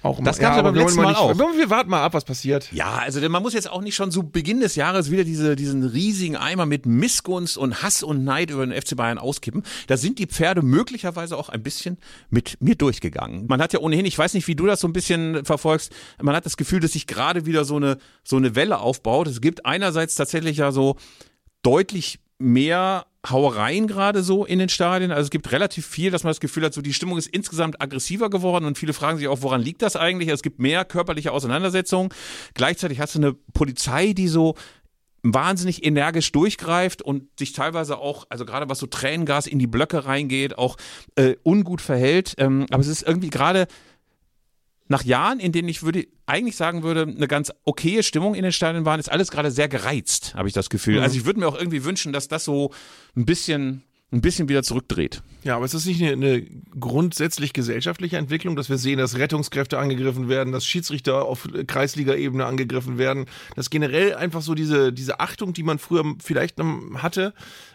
Auch. 0.04 0.22
Das 0.24 0.38
gab's 0.38 0.56
ja 0.58 0.62
beim 0.62 0.76
wir 0.76 0.82
wollen 0.82 0.88
letzten 0.90 1.02
Mal 1.02 1.10
nicht, 1.10 1.18
auch. 1.18 1.36
Wir, 1.36 1.58
wir 1.58 1.70
warten 1.72 1.90
mal 1.90 2.04
ab, 2.04 2.14
was 2.14 2.26
passiert. 2.26 2.72
Ja, 2.72 2.98
also 2.98 3.20
denn 3.20 3.32
man 3.32 3.42
muss 3.42 3.56
jetzt 3.56 3.68
auch 3.68 3.82
nicht 3.82 3.96
schon 3.96 4.12
zu 4.12 4.22
Beginn 4.22 4.60
des 4.60 4.76
Jahres 4.76 5.10
wieder 5.10 5.24
diese, 5.24 5.56
diesen 5.56 5.84
riesigen 5.84 6.36
Eimer 6.38 6.68
mit 6.68 6.86
Missgunst 6.86 7.58
und 7.58 7.82
Hass 7.82 8.04
und 8.04 8.24
Neid 8.24 8.52
über 8.52 8.68
den 8.68 8.80
FC 8.80 8.96
Bayern 8.96 9.18
auskippen. 9.18 9.64
Da 9.88 9.98
sind 9.98 10.20
die 10.20 10.28
Pferde 10.28 10.62
möglicherweise 10.62 11.36
auch 11.36 11.50
ein 11.50 11.64
bisschen 11.64 11.98
mit 12.30 12.58
mir 12.62 12.76
durchgegangen. 12.76 13.48
Man 13.48 13.60
hat 13.60 13.74
ja 13.74 13.80
ohnehin, 13.80 14.06
ich 14.06 14.16
weiß 14.16 14.36
nicht, 14.36 14.48
wie 14.48 14.56
du 14.56 14.68
das 14.68 14.80
so 14.80 14.88
ein 14.88 14.94
bisschen 14.94 15.44
verfolgst, 15.44 15.92
man 16.22 16.36
hat 16.36 16.46
das 16.46 16.56
Gefühl, 16.56 16.82
dass 16.82 16.92
sich 16.92 17.08
gerade 17.08 17.48
wieder 17.48 17.66
so 17.66 17.78
eine, 17.78 17.98
so 18.24 18.36
eine 18.36 18.54
Welle 18.54 18.78
aufbaut. 18.82 19.26
Es 19.28 19.42
gibt 19.42 19.66
einerseits 19.66 20.14
tatsächlich 20.14 20.58
ja 20.58 20.72
so 20.72 20.98
deutlich 21.64 22.20
mehr 22.38 23.06
Hauereien 23.30 23.88
gerade 23.88 24.24
so 24.24 24.46
in 24.46 24.60
den 24.60 24.70
Stadien. 24.70 25.12
Also 25.12 25.24
es 25.24 25.30
gibt 25.30 25.52
relativ 25.52 25.86
viel, 25.86 26.12
dass 26.12 26.24
man 26.24 26.32
das 26.32 26.40
Gefühl 26.40 26.64
hat, 26.64 26.74
so 26.74 26.82
die 26.82 26.94
Stimmung 26.94 27.18
ist 27.18 27.28
insgesamt 27.28 27.82
aggressiver 27.82 28.30
geworden 28.30 28.66
und 28.66 28.78
viele 28.78 28.94
fragen 28.94 29.18
sich 29.18 29.28
auch, 29.28 29.42
woran 29.42 29.62
liegt 29.62 29.82
das 29.82 29.96
eigentlich? 29.96 30.30
Es 30.30 30.44
gibt 30.44 30.60
mehr 30.60 30.86
körperliche 30.86 31.32
Auseinandersetzungen. 31.32 32.10
Gleichzeitig 32.54 33.00
hast 33.00 33.16
du 33.16 33.20
eine 33.20 33.34
Polizei, 33.54 34.14
die 34.14 34.28
so 34.28 34.56
wahnsinnig 35.24 35.84
energisch 35.84 36.32
durchgreift 36.32 37.02
und 37.02 37.24
sich 37.40 37.54
teilweise 37.54 37.98
auch, 37.98 38.26
also 38.30 38.46
gerade 38.46 38.70
was 38.70 38.78
so 38.78 38.86
Tränengas 38.86 39.48
in 39.48 39.58
die 39.58 39.68
Blöcke 39.68 40.06
reingeht, 40.06 40.58
auch 40.58 40.78
äh, 41.16 41.36
ungut 41.44 41.82
verhält. 41.82 42.36
Ähm, 42.38 42.68
aber 42.70 42.82
es 42.82 42.88
ist 42.88 43.02
irgendwie 43.02 43.32
gerade 43.32 43.68
nach 44.88 45.04
Jahren, 45.04 45.40
in 45.40 45.52
denen 45.52 45.68
ich 45.68 45.84
würde 45.84 46.08
eigentlich 46.26 46.56
sagen 46.56 46.84
würde, 46.84 47.02
eine 47.04 47.28
ganz 47.28 47.52
okaye 47.64 48.04
Stimmung 48.04 48.36
in 48.36 48.44
den 48.44 48.52
Stadien 48.52 48.86
waren, 48.86 49.00
ist 49.00 49.12
alles 49.12 49.32
gerade 49.32 49.52
sehr 49.52 49.68
gereizt, 49.68 50.36
habe 50.36 50.48
ich 50.48 50.54
das 50.54 50.70
Gefühl. 50.70 51.00
Also 51.00 51.18
ich 51.18 51.26
würde 51.26 51.40
mir 51.40 51.48
auch 51.48 51.58
irgendwie 51.58 51.84
wünschen, 51.84 52.14
dass 52.14 52.28
das 52.28 52.46
so 52.46 52.72
ein 53.16 53.26
bisschen, 53.26 53.84
ein 54.16 54.22
bisschen 54.22 54.48
wieder 54.50 54.64
zurückdreht. 54.64 55.22
Ja, 55.44 55.58
aber 55.58 55.66
ist 55.66 55.74
das 55.74 55.86
nicht 55.86 56.02
eine, 56.02 56.14
eine 56.14 56.44
grundsätzlich 56.80 57.54
gesellschaftliche 57.54 58.18
Entwicklung, 58.18 58.56
dass 58.56 58.70
wir 58.70 58.78
sehen, 58.78 58.98
dass 58.98 59.18
Rettungskräfte 59.18 59.78
angegriffen 59.78 60.28
werden, 60.30 60.52
dass 60.52 60.66
Schiedsrichter 60.66 61.26
auf 61.26 61.48
Kreisliga-Ebene 61.68 62.46
angegriffen 62.46 62.98
werden, 62.98 63.26
dass 63.56 63.70
generell 63.70 64.16
einfach 64.16 64.42
so 64.42 64.56
diese, 64.56 64.92
diese 64.92 65.20
Achtung, 65.20 65.54
die 65.54 65.64
man 65.64 65.78
früher 65.78 66.04
vielleicht 66.24 66.56
hatte, 66.96 67.34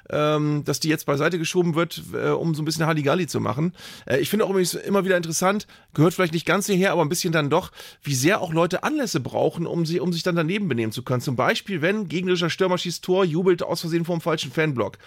ähm, 0.09 0.63
dass 0.65 0.81
die 0.81 0.89
jetzt 0.89 1.07
beiseite 1.07 1.39
geschoben 1.39 1.75
wird, 1.75 2.03
äh, 2.13 2.31
um 2.31 2.55
so 2.55 2.63
ein 2.63 2.65
bisschen 2.65 2.87
Halligalli 2.87 3.27
zu 3.27 3.41
machen. 3.41 3.73
Äh, 4.07 4.19
ich 4.19 4.31
finde 4.31 4.45
auch 4.45 4.51
übrigens 4.51 4.75
immer 4.75 5.05
wieder 5.05 5.17
interessant, 5.17 5.67
gehört 5.95 6.15
vielleicht 6.15 6.33
nicht 6.33 6.47
ganz 6.47 6.67
hierher, 6.67 6.93
aber 6.93 7.03
ein 7.03 7.09
bisschen 7.09 7.33
dann 7.33 7.51
doch, 7.51 7.71
wie 8.03 8.15
sehr 8.15 8.41
auch 8.41 8.53
Leute 8.53 8.83
Anlässe 8.83 9.21
brauchen, 9.21 9.67
um, 9.67 9.87
sie, 9.87 10.01
um 10.01 10.13
sich 10.13 10.23
dann 10.23 10.35
daneben 10.35 10.69
benehmen 10.69 10.91
zu 10.91 11.03
können. 11.03 11.21
Zum 11.21 11.37
Beispiel, 11.37 11.83
wenn 11.83 12.09
gegnerischer 12.09 12.51
Stürmer 12.51 12.79
schießt 12.79 13.05
Tor, 13.05 13.25
jubelt 13.25 13.63
aus 13.63 13.83
Versehen 13.83 14.05
vor 14.05 14.17
dem 14.17 14.21
falschen 14.21 14.51
Fanblock. 14.51 14.99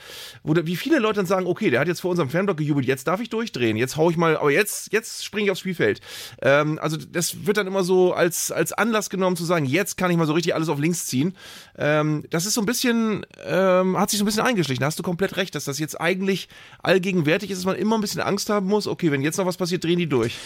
Wo, 0.43 0.55
wie 0.55 0.75
viele 0.75 0.99
Leute 0.99 1.22
dann 1.23 1.27
sagen, 1.27 1.47
okay, 1.47 1.69
der 1.69 1.79
hat 1.79 1.87
jetzt 1.87 2.01
vor 2.01 2.11
unserem 2.11 2.29
Fanblock 2.29 2.57
gejubelt, 2.57 2.85
jetzt 2.85 3.07
darf 3.07 3.19
ich 3.21 3.29
durchdrehen, 3.29 3.77
jetzt 3.77 3.97
hau 3.97 4.09
ich 4.09 4.17
mal, 4.17 4.37
aber 4.37 4.51
jetzt, 4.51 4.91
jetzt 4.91 5.23
springe 5.23 5.45
ich 5.45 5.51
aufs 5.51 5.61
Spielfeld. 5.61 6.01
Ähm, 6.41 6.79
also 6.81 6.97
das 6.97 7.45
wird 7.45 7.57
dann 7.57 7.67
immer 7.67 7.83
so 7.83 8.13
als, 8.13 8.51
als 8.51 8.73
Anlass 8.73 9.09
genommen 9.09 9.35
zu 9.35 9.45
sagen, 9.45 9.65
jetzt 9.65 9.97
kann 9.97 10.11
ich 10.11 10.17
mal 10.17 10.27
so 10.27 10.33
richtig 10.33 10.55
alles 10.55 10.69
auf 10.69 10.79
links 10.79 11.05
ziehen. 11.05 11.35
Ähm, 11.77 12.25
das 12.29 12.45
ist 12.45 12.53
so 12.53 12.61
ein 12.61 12.65
bisschen, 12.65 13.25
ähm, 13.45 13.97
hat 13.99 14.09
sich 14.09 14.19
so 14.19 14.23
ein 14.23 14.27
bisschen 14.27 14.43
eingeschlichen. 14.43 14.81
Da 14.81 14.87
hast 14.87 14.99
du 14.99 15.03
komplett 15.03 15.37
recht, 15.37 15.55
dass 15.55 15.65
das 15.65 15.79
jetzt 15.79 15.99
eigentlich 15.99 16.49
allgegenwärtig 16.81 17.51
ist, 17.51 17.59
dass 17.59 17.65
man 17.65 17.75
immer 17.75 17.97
ein 17.97 18.01
bisschen 18.01 18.21
Angst 18.21 18.49
haben 18.49 18.67
muss, 18.67 18.87
okay, 18.87 19.11
wenn 19.11 19.21
jetzt 19.21 19.37
noch 19.37 19.45
was 19.45 19.57
passiert, 19.57 19.83
drehen 19.83 19.99
die 19.99 20.07
durch. 20.07 20.37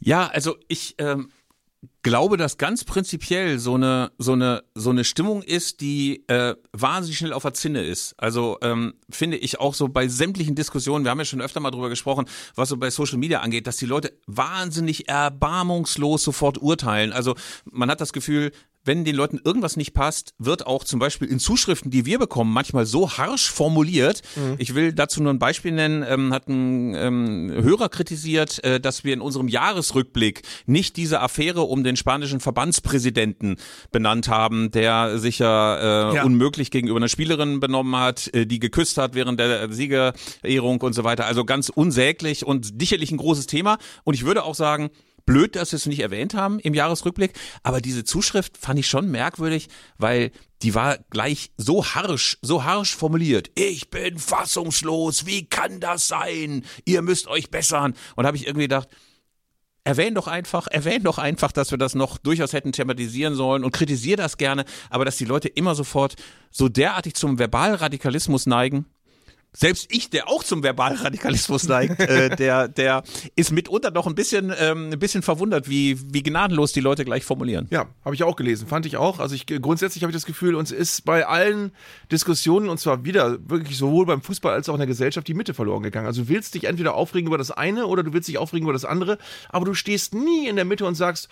Ja, 0.00 0.26
also 0.26 0.56
ich 0.68 0.94
ähm, 0.98 1.30
glaube, 2.02 2.36
dass 2.36 2.58
ganz 2.58 2.84
prinzipiell 2.84 3.58
so 3.58 3.74
eine 3.74 4.12
so 4.18 4.32
eine 4.32 4.64
so 4.74 4.90
eine 4.90 5.04
Stimmung 5.04 5.42
ist, 5.42 5.80
die 5.80 6.24
äh, 6.28 6.54
wahnsinnig 6.72 7.18
schnell 7.18 7.32
auf 7.32 7.42
der 7.42 7.54
Zinne 7.54 7.82
ist. 7.82 8.14
Also 8.18 8.58
ähm, 8.62 8.94
finde 9.10 9.36
ich 9.36 9.60
auch 9.60 9.74
so 9.74 9.88
bei 9.88 10.08
sämtlichen 10.08 10.54
Diskussionen, 10.54 11.04
wir 11.04 11.10
haben 11.10 11.18
ja 11.18 11.24
schon 11.24 11.40
öfter 11.40 11.60
mal 11.60 11.70
drüber 11.70 11.88
gesprochen, 11.88 12.26
was 12.54 12.68
so 12.68 12.76
bei 12.76 12.90
Social 12.90 13.18
Media 13.18 13.40
angeht, 13.40 13.66
dass 13.66 13.76
die 13.76 13.86
Leute 13.86 14.12
wahnsinnig 14.26 15.08
erbarmungslos 15.08 16.22
sofort 16.22 16.58
urteilen. 16.58 17.12
Also 17.12 17.34
man 17.64 17.90
hat 17.90 18.00
das 18.00 18.12
Gefühl, 18.12 18.52
wenn 18.84 19.04
den 19.04 19.14
Leuten 19.14 19.40
irgendwas 19.44 19.76
nicht 19.76 19.92
passt, 19.94 20.34
wird 20.38 20.66
auch 20.66 20.84
zum 20.84 20.98
Beispiel 20.98 21.28
in 21.28 21.38
Zuschriften, 21.38 21.90
die 21.90 22.04
wir 22.04 22.18
bekommen, 22.18 22.52
manchmal 22.52 22.84
so 22.86 23.10
harsch 23.16 23.50
formuliert. 23.50 24.22
Ich 24.58 24.74
will 24.74 24.92
dazu 24.92 25.22
nur 25.22 25.32
ein 25.32 25.38
Beispiel 25.38 25.72
nennen. 25.72 26.04
Ähm, 26.08 26.32
hat 26.32 26.48
ein 26.48 26.94
ähm, 26.94 27.50
Hörer 27.52 27.88
kritisiert, 27.88 28.62
äh, 28.64 28.80
dass 28.80 29.04
wir 29.04 29.14
in 29.14 29.20
unserem 29.20 29.48
Jahresrückblick 29.48 30.42
nicht 30.66 30.96
diese 30.96 31.20
Affäre 31.20 31.62
um 31.62 31.84
den 31.84 31.96
spanischen 31.96 32.40
Verbandspräsidenten 32.40 33.56
benannt 33.90 34.28
haben, 34.28 34.70
der 34.70 35.18
sich 35.18 35.38
ja, 35.38 36.10
äh, 36.10 36.14
Ja. 36.16 36.24
unmöglich 36.24 36.70
gegenüber 36.70 36.96
einer 36.98 37.08
Spielerin 37.08 37.60
benommen 37.60 37.96
hat, 37.96 38.32
äh, 38.34 38.46
die 38.46 38.58
geküsst 38.58 38.98
hat 38.98 39.14
während 39.14 39.38
der 39.38 39.72
Siegerehrung 39.72 40.80
und 40.80 40.92
so 40.92 41.04
weiter. 41.04 41.26
Also 41.26 41.44
ganz 41.44 41.68
unsäglich 41.68 42.44
und 42.44 42.78
sicherlich 42.80 43.10
ein 43.12 43.16
großes 43.18 43.46
Thema. 43.46 43.78
Und 44.04 44.14
ich 44.14 44.24
würde 44.24 44.42
auch 44.44 44.54
sagen, 44.54 44.90
Blöd, 45.24 45.56
dass 45.56 45.72
wir 45.72 45.76
es 45.76 45.86
nicht 45.86 46.00
erwähnt 46.00 46.34
haben 46.34 46.58
im 46.58 46.74
Jahresrückblick, 46.74 47.32
aber 47.62 47.80
diese 47.80 48.04
Zuschrift 48.04 48.56
fand 48.58 48.78
ich 48.78 48.88
schon 48.88 49.10
merkwürdig, 49.10 49.68
weil 49.98 50.32
die 50.62 50.74
war 50.74 50.98
gleich 51.10 51.52
so 51.56 51.84
harsch, 51.84 52.38
so 52.40 52.64
harsch 52.64 52.94
formuliert. 52.94 53.50
Ich 53.54 53.90
bin 53.90 54.18
fassungslos, 54.18 55.26
wie 55.26 55.46
kann 55.46 55.80
das 55.80 56.08
sein? 56.08 56.64
Ihr 56.84 57.02
müsst 57.02 57.26
euch 57.26 57.50
bessern. 57.50 57.94
Und 58.14 58.26
habe 58.26 58.36
ich 58.36 58.46
irgendwie 58.46 58.64
gedacht, 58.64 58.88
erwähn 59.84 60.14
doch 60.14 60.28
einfach, 60.28 60.68
erwähn 60.68 61.02
doch 61.02 61.18
einfach, 61.18 61.52
dass 61.52 61.70
wir 61.70 61.78
das 61.78 61.94
noch 61.94 62.18
durchaus 62.18 62.52
hätten 62.52 62.72
thematisieren 62.72 63.34
sollen 63.34 63.64
und 63.64 63.72
kritisier 63.72 64.16
das 64.16 64.36
gerne, 64.36 64.64
aber 64.90 65.04
dass 65.04 65.16
die 65.16 65.24
Leute 65.24 65.48
immer 65.48 65.74
sofort 65.74 66.14
so 66.50 66.68
derartig 66.68 67.14
zum 67.14 67.38
Verbalradikalismus 67.38 68.46
neigen, 68.46 68.86
selbst 69.54 69.88
ich, 69.90 70.08
der 70.08 70.28
auch 70.28 70.42
zum 70.42 70.62
Verbalradikalismus 70.62 71.68
neigt, 71.68 72.00
äh, 72.00 72.34
der, 72.36 72.68
der 72.68 73.02
ist 73.36 73.52
mitunter 73.52 73.90
noch 73.90 74.06
ein 74.06 74.14
bisschen, 74.14 74.52
ähm, 74.58 74.90
ein 74.90 74.98
bisschen 74.98 75.22
verwundert, 75.22 75.68
wie, 75.68 75.98
wie 76.12 76.22
gnadenlos 76.22 76.72
die 76.72 76.80
Leute 76.80 77.04
gleich 77.04 77.24
formulieren. 77.24 77.66
Ja, 77.70 77.86
habe 78.04 78.14
ich 78.14 78.22
auch 78.22 78.36
gelesen, 78.36 78.66
fand 78.66 78.86
ich 78.86 78.96
auch. 78.96 79.18
Also 79.18 79.34
ich 79.34 79.46
grundsätzlich 79.46 80.02
habe 80.02 80.10
ich 80.10 80.16
das 80.16 80.24
Gefühl, 80.24 80.54
uns 80.54 80.70
ist 80.70 81.04
bei 81.04 81.26
allen 81.26 81.72
Diskussionen 82.10 82.70
und 82.70 82.78
zwar 82.78 83.04
wieder 83.04 83.38
wirklich 83.48 83.76
sowohl 83.76 84.06
beim 84.06 84.22
Fußball 84.22 84.54
als 84.54 84.68
auch 84.68 84.74
in 84.74 84.80
der 84.80 84.86
Gesellschaft 84.86 85.28
die 85.28 85.34
Mitte 85.34 85.52
verloren 85.52 85.82
gegangen. 85.82 86.06
Also 86.06 86.22
du 86.22 86.28
willst 86.28 86.54
dich 86.54 86.64
entweder 86.64 86.94
aufregen 86.94 87.26
über 87.26 87.38
das 87.38 87.50
eine 87.50 87.86
oder 87.86 88.02
du 88.02 88.12
willst 88.14 88.28
dich 88.28 88.38
aufregen 88.38 88.64
über 88.64 88.72
das 88.72 88.86
andere, 88.86 89.18
aber 89.50 89.66
du 89.66 89.74
stehst 89.74 90.14
nie 90.14 90.48
in 90.48 90.56
der 90.56 90.64
Mitte 90.64 90.86
und 90.86 90.94
sagst, 90.94 91.28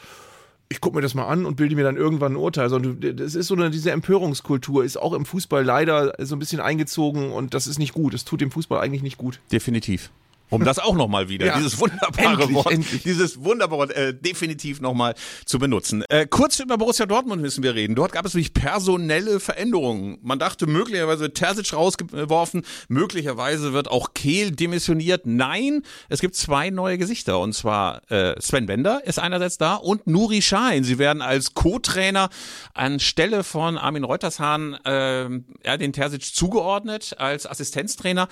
ich 0.70 0.80
gucke 0.80 0.96
mir 0.96 1.02
das 1.02 1.14
mal 1.14 1.26
an 1.26 1.44
und 1.44 1.56
bilde 1.56 1.74
mir 1.74 1.82
dann 1.82 1.96
irgendwann 1.96 2.32
ein 2.32 2.36
Urteil. 2.36 2.70
Sondern 2.70 3.16
das 3.16 3.34
ist 3.34 3.48
so 3.48 3.54
eine, 3.54 3.70
diese 3.70 3.90
Empörungskultur 3.90 4.84
ist 4.84 4.96
auch 4.96 5.12
im 5.12 5.26
Fußball 5.26 5.64
leider 5.64 6.14
so 6.18 6.36
ein 6.36 6.38
bisschen 6.38 6.60
eingezogen 6.60 7.32
und 7.32 7.54
das 7.54 7.66
ist 7.66 7.78
nicht 7.78 7.92
gut. 7.92 8.14
Das 8.14 8.24
tut 8.24 8.40
dem 8.40 8.52
Fußball 8.52 8.80
eigentlich 8.80 9.02
nicht 9.02 9.18
gut. 9.18 9.40
Definitiv. 9.50 10.10
Um 10.50 10.64
das 10.64 10.78
auch 10.78 10.96
nochmal 10.96 11.28
wieder, 11.28 11.46
ja, 11.46 11.56
dieses 11.56 11.78
wunderbare 11.78 12.42
endlich, 12.42 12.54
Wort, 12.54 12.72
endlich. 12.72 13.02
dieses 13.02 13.42
wunderbare 13.42 13.78
Wort 13.80 13.92
äh, 13.92 14.12
definitiv 14.12 14.80
nochmal 14.80 15.14
zu 15.46 15.58
benutzen. 15.58 16.04
Äh, 16.08 16.26
kurz 16.26 16.58
über 16.58 16.76
Borussia 16.76 17.06
Dortmund 17.06 17.40
müssen 17.40 17.62
wir 17.62 17.74
reden. 17.74 17.94
Dort 17.94 18.12
gab 18.12 18.26
es 18.26 18.34
wirklich 18.34 18.52
personelle 18.52 19.40
Veränderungen. 19.40 20.18
Man 20.22 20.38
dachte 20.38 20.66
möglicherweise 20.66 21.32
Terzic 21.32 21.72
rausgeworfen, 21.72 22.62
möglicherweise 22.88 23.72
wird 23.72 23.88
auch 23.88 24.12
Kehl 24.14 24.50
demissioniert. 24.50 25.24
Nein, 25.24 25.82
es 26.08 26.20
gibt 26.20 26.34
zwei 26.34 26.70
neue 26.70 26.98
Gesichter 26.98 27.38
und 27.38 27.52
zwar 27.54 28.02
äh, 28.10 28.34
Sven 28.40 28.66
Bender 28.66 29.02
ist 29.04 29.18
einerseits 29.18 29.56
da 29.56 29.74
und 29.76 30.06
Nuri 30.06 30.42
Schein. 30.42 30.84
Sie 30.84 30.98
werden 30.98 31.22
als 31.22 31.54
Co-Trainer 31.54 32.28
anstelle 32.74 33.44
von 33.44 33.78
Armin 33.78 34.04
Reutershahn 34.04 34.74
äh, 34.84 35.28
ja, 35.64 35.76
den 35.78 35.92
Terzic 35.92 36.22
zugeordnet 36.34 37.14
als 37.18 37.46
Assistenztrainer 37.46 38.28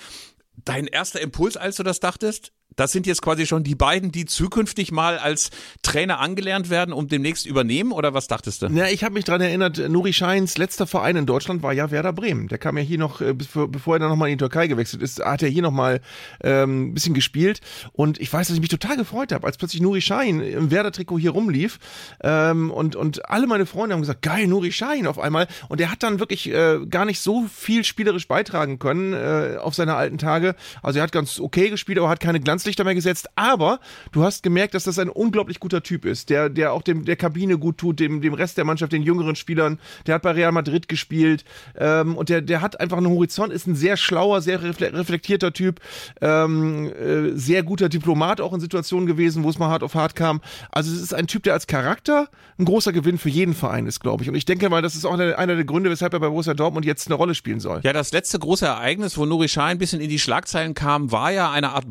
dein 0.65 0.87
erster 0.87 1.21
Impuls, 1.21 1.57
als 1.57 1.77
du 1.77 1.83
das 1.83 1.99
dachtest? 1.99 2.53
Das 2.75 2.91
sind 2.91 3.07
jetzt 3.07 3.21
quasi 3.21 3.45
schon 3.45 3.63
die 3.63 3.75
beiden, 3.75 4.11
die 4.11 4.25
zukünftig 4.25 4.91
mal 4.91 5.17
als 5.17 5.49
Trainer 5.81 6.19
angelernt 6.19 6.69
werden 6.69 6.93
und 6.93 7.11
demnächst 7.11 7.45
übernehmen 7.45 7.91
oder 7.91 8.13
was 8.13 8.27
dachtest 8.27 8.61
du? 8.61 8.67
Ja, 8.67 8.87
ich 8.87 9.03
habe 9.03 9.15
mich 9.15 9.25
dran 9.25 9.41
erinnert, 9.41 9.77
Nuri 9.89 10.13
Scheins 10.13 10.57
letzter 10.57 10.87
Verein 10.87 11.15
in 11.15 11.25
Deutschland 11.25 11.61
war 11.61 11.73
ja 11.73 11.91
Werder 11.91 12.13
Bremen. 12.13 12.47
Der 12.47 12.57
kam 12.57 12.77
ja 12.77 12.83
hier 12.83 12.97
noch, 12.97 13.21
äh, 13.21 13.33
bevor 13.33 13.95
er 13.95 13.99
dann 13.99 14.09
nochmal 14.09 14.29
in 14.29 14.37
die 14.37 14.41
Türkei 14.41 14.67
gewechselt 14.67 15.01
ist, 15.01 15.19
hat 15.19 15.43
er 15.43 15.49
hier 15.49 15.61
nochmal 15.61 16.01
ähm, 16.41 16.89
ein 16.89 16.93
bisschen 16.93 17.13
gespielt 17.13 17.59
und 17.91 18.19
ich 18.19 18.31
weiß, 18.31 18.47
dass 18.47 18.55
ich 18.55 18.61
mich 18.61 18.69
total 18.69 18.95
gefreut 18.95 19.31
habe, 19.31 19.45
als 19.45 19.57
plötzlich 19.57 19.81
Nuri 19.81 20.01
Schein 20.01 20.39
im 20.39 20.71
Werder-Trikot 20.71 21.19
hier 21.19 21.31
rumlief 21.31 21.79
ähm, 22.23 22.71
und, 22.71 22.95
und 22.95 23.29
alle 23.29 23.47
meine 23.47 23.65
Freunde 23.65 23.93
haben 23.93 24.01
gesagt, 24.01 24.21
geil, 24.21 24.47
Nuri 24.47 24.71
Schein 24.71 25.07
auf 25.07 25.19
einmal 25.19 25.47
und 25.67 25.81
er 25.81 25.91
hat 25.91 26.03
dann 26.03 26.19
wirklich 26.19 26.49
äh, 26.49 26.79
gar 26.89 27.05
nicht 27.05 27.19
so 27.19 27.45
viel 27.53 27.83
spielerisch 27.83 28.27
beitragen 28.27 28.79
können 28.79 29.13
äh, 29.13 29.57
auf 29.59 29.75
seine 29.75 29.95
alten 29.95 30.17
Tage. 30.17 30.55
Also 30.81 30.99
er 30.99 31.03
hat 31.03 31.11
ganz 31.11 31.39
okay 31.39 31.69
gespielt, 31.69 31.97
aber 31.97 32.09
hat 32.09 32.19
keine 32.19 32.39
Glanz 32.39 32.58
Glanzlichter 32.59 32.83
mehr 32.83 32.95
gesetzt, 32.95 33.29
aber 33.35 33.79
du 34.11 34.23
hast 34.23 34.43
gemerkt, 34.43 34.73
dass 34.73 34.83
das 34.83 34.99
ein 34.99 35.07
unglaublich 35.07 35.61
guter 35.61 35.81
Typ 35.81 36.03
ist, 36.03 36.29
der, 36.29 36.49
der 36.49 36.73
auch 36.73 36.81
dem, 36.81 37.05
der 37.05 37.15
Kabine 37.15 37.57
gut 37.57 37.77
tut, 37.77 38.01
dem, 38.01 38.19
dem 38.19 38.33
Rest 38.33 38.57
der 38.57 38.65
Mannschaft, 38.65 38.91
den 38.91 39.01
jüngeren 39.01 39.37
Spielern, 39.37 39.79
der 40.07 40.15
hat 40.15 40.23
bei 40.23 40.31
Real 40.31 40.51
Madrid 40.51 40.89
gespielt 40.89 41.45
ähm, 41.77 42.17
und 42.17 42.27
der, 42.27 42.41
der 42.41 42.61
hat 42.61 42.81
einfach 42.81 42.97
einen 42.97 43.07
Horizont, 43.07 43.53
ist 43.53 43.65
ein 43.65 43.75
sehr 43.75 43.95
schlauer, 43.95 44.41
sehr 44.41 44.61
reflektierter 44.61 45.53
Typ, 45.53 45.79
ähm, 46.19 46.91
äh, 46.91 47.31
sehr 47.37 47.63
guter 47.63 47.87
Diplomat 47.87 48.41
auch 48.41 48.51
in 48.51 48.59
Situationen 48.59 49.07
gewesen, 49.07 49.43
wo 49.43 49.49
es 49.49 49.57
mal 49.57 49.69
hart 49.69 49.83
auf 49.83 49.95
hart 49.95 50.15
kam. 50.15 50.41
Also 50.69 50.91
es 50.91 51.01
ist 51.01 51.13
ein 51.13 51.27
Typ, 51.27 51.43
der 51.43 51.53
als 51.53 51.65
Charakter 51.65 52.27
ein 52.57 52.65
großer 52.65 52.91
Gewinn 52.91 53.17
für 53.17 53.29
jeden 53.29 53.53
Verein 53.53 53.87
ist, 53.87 54.01
glaube 54.01 54.23
ich. 54.23 54.29
Und 54.29 54.35
ich 54.35 54.43
denke 54.43 54.69
mal, 54.69 54.81
das 54.81 54.95
ist 54.95 55.05
auch 55.05 55.13
einer 55.13 55.55
der 55.55 55.63
Gründe, 55.63 55.89
weshalb 55.89 56.11
er 56.13 56.19
bei 56.19 56.27
Borussia 56.27 56.53
Dortmund 56.53 56.85
jetzt 56.85 57.07
eine 57.07 57.15
Rolle 57.15 57.35
spielen 57.35 57.61
soll. 57.61 57.79
Ja, 57.83 57.93
das 57.93 58.11
letzte 58.11 58.37
große 58.37 58.65
Ereignis, 58.65 59.17
wo 59.17 59.25
Nuri 59.25 59.47
Schein 59.47 59.69
ein 59.69 59.77
bisschen 59.77 60.01
in 60.01 60.09
die 60.09 60.19
Schlagzeilen 60.19 60.73
kam, 60.73 61.11
war 61.13 61.31
ja 61.31 61.51
eine 61.51 61.69
Art 61.69 61.89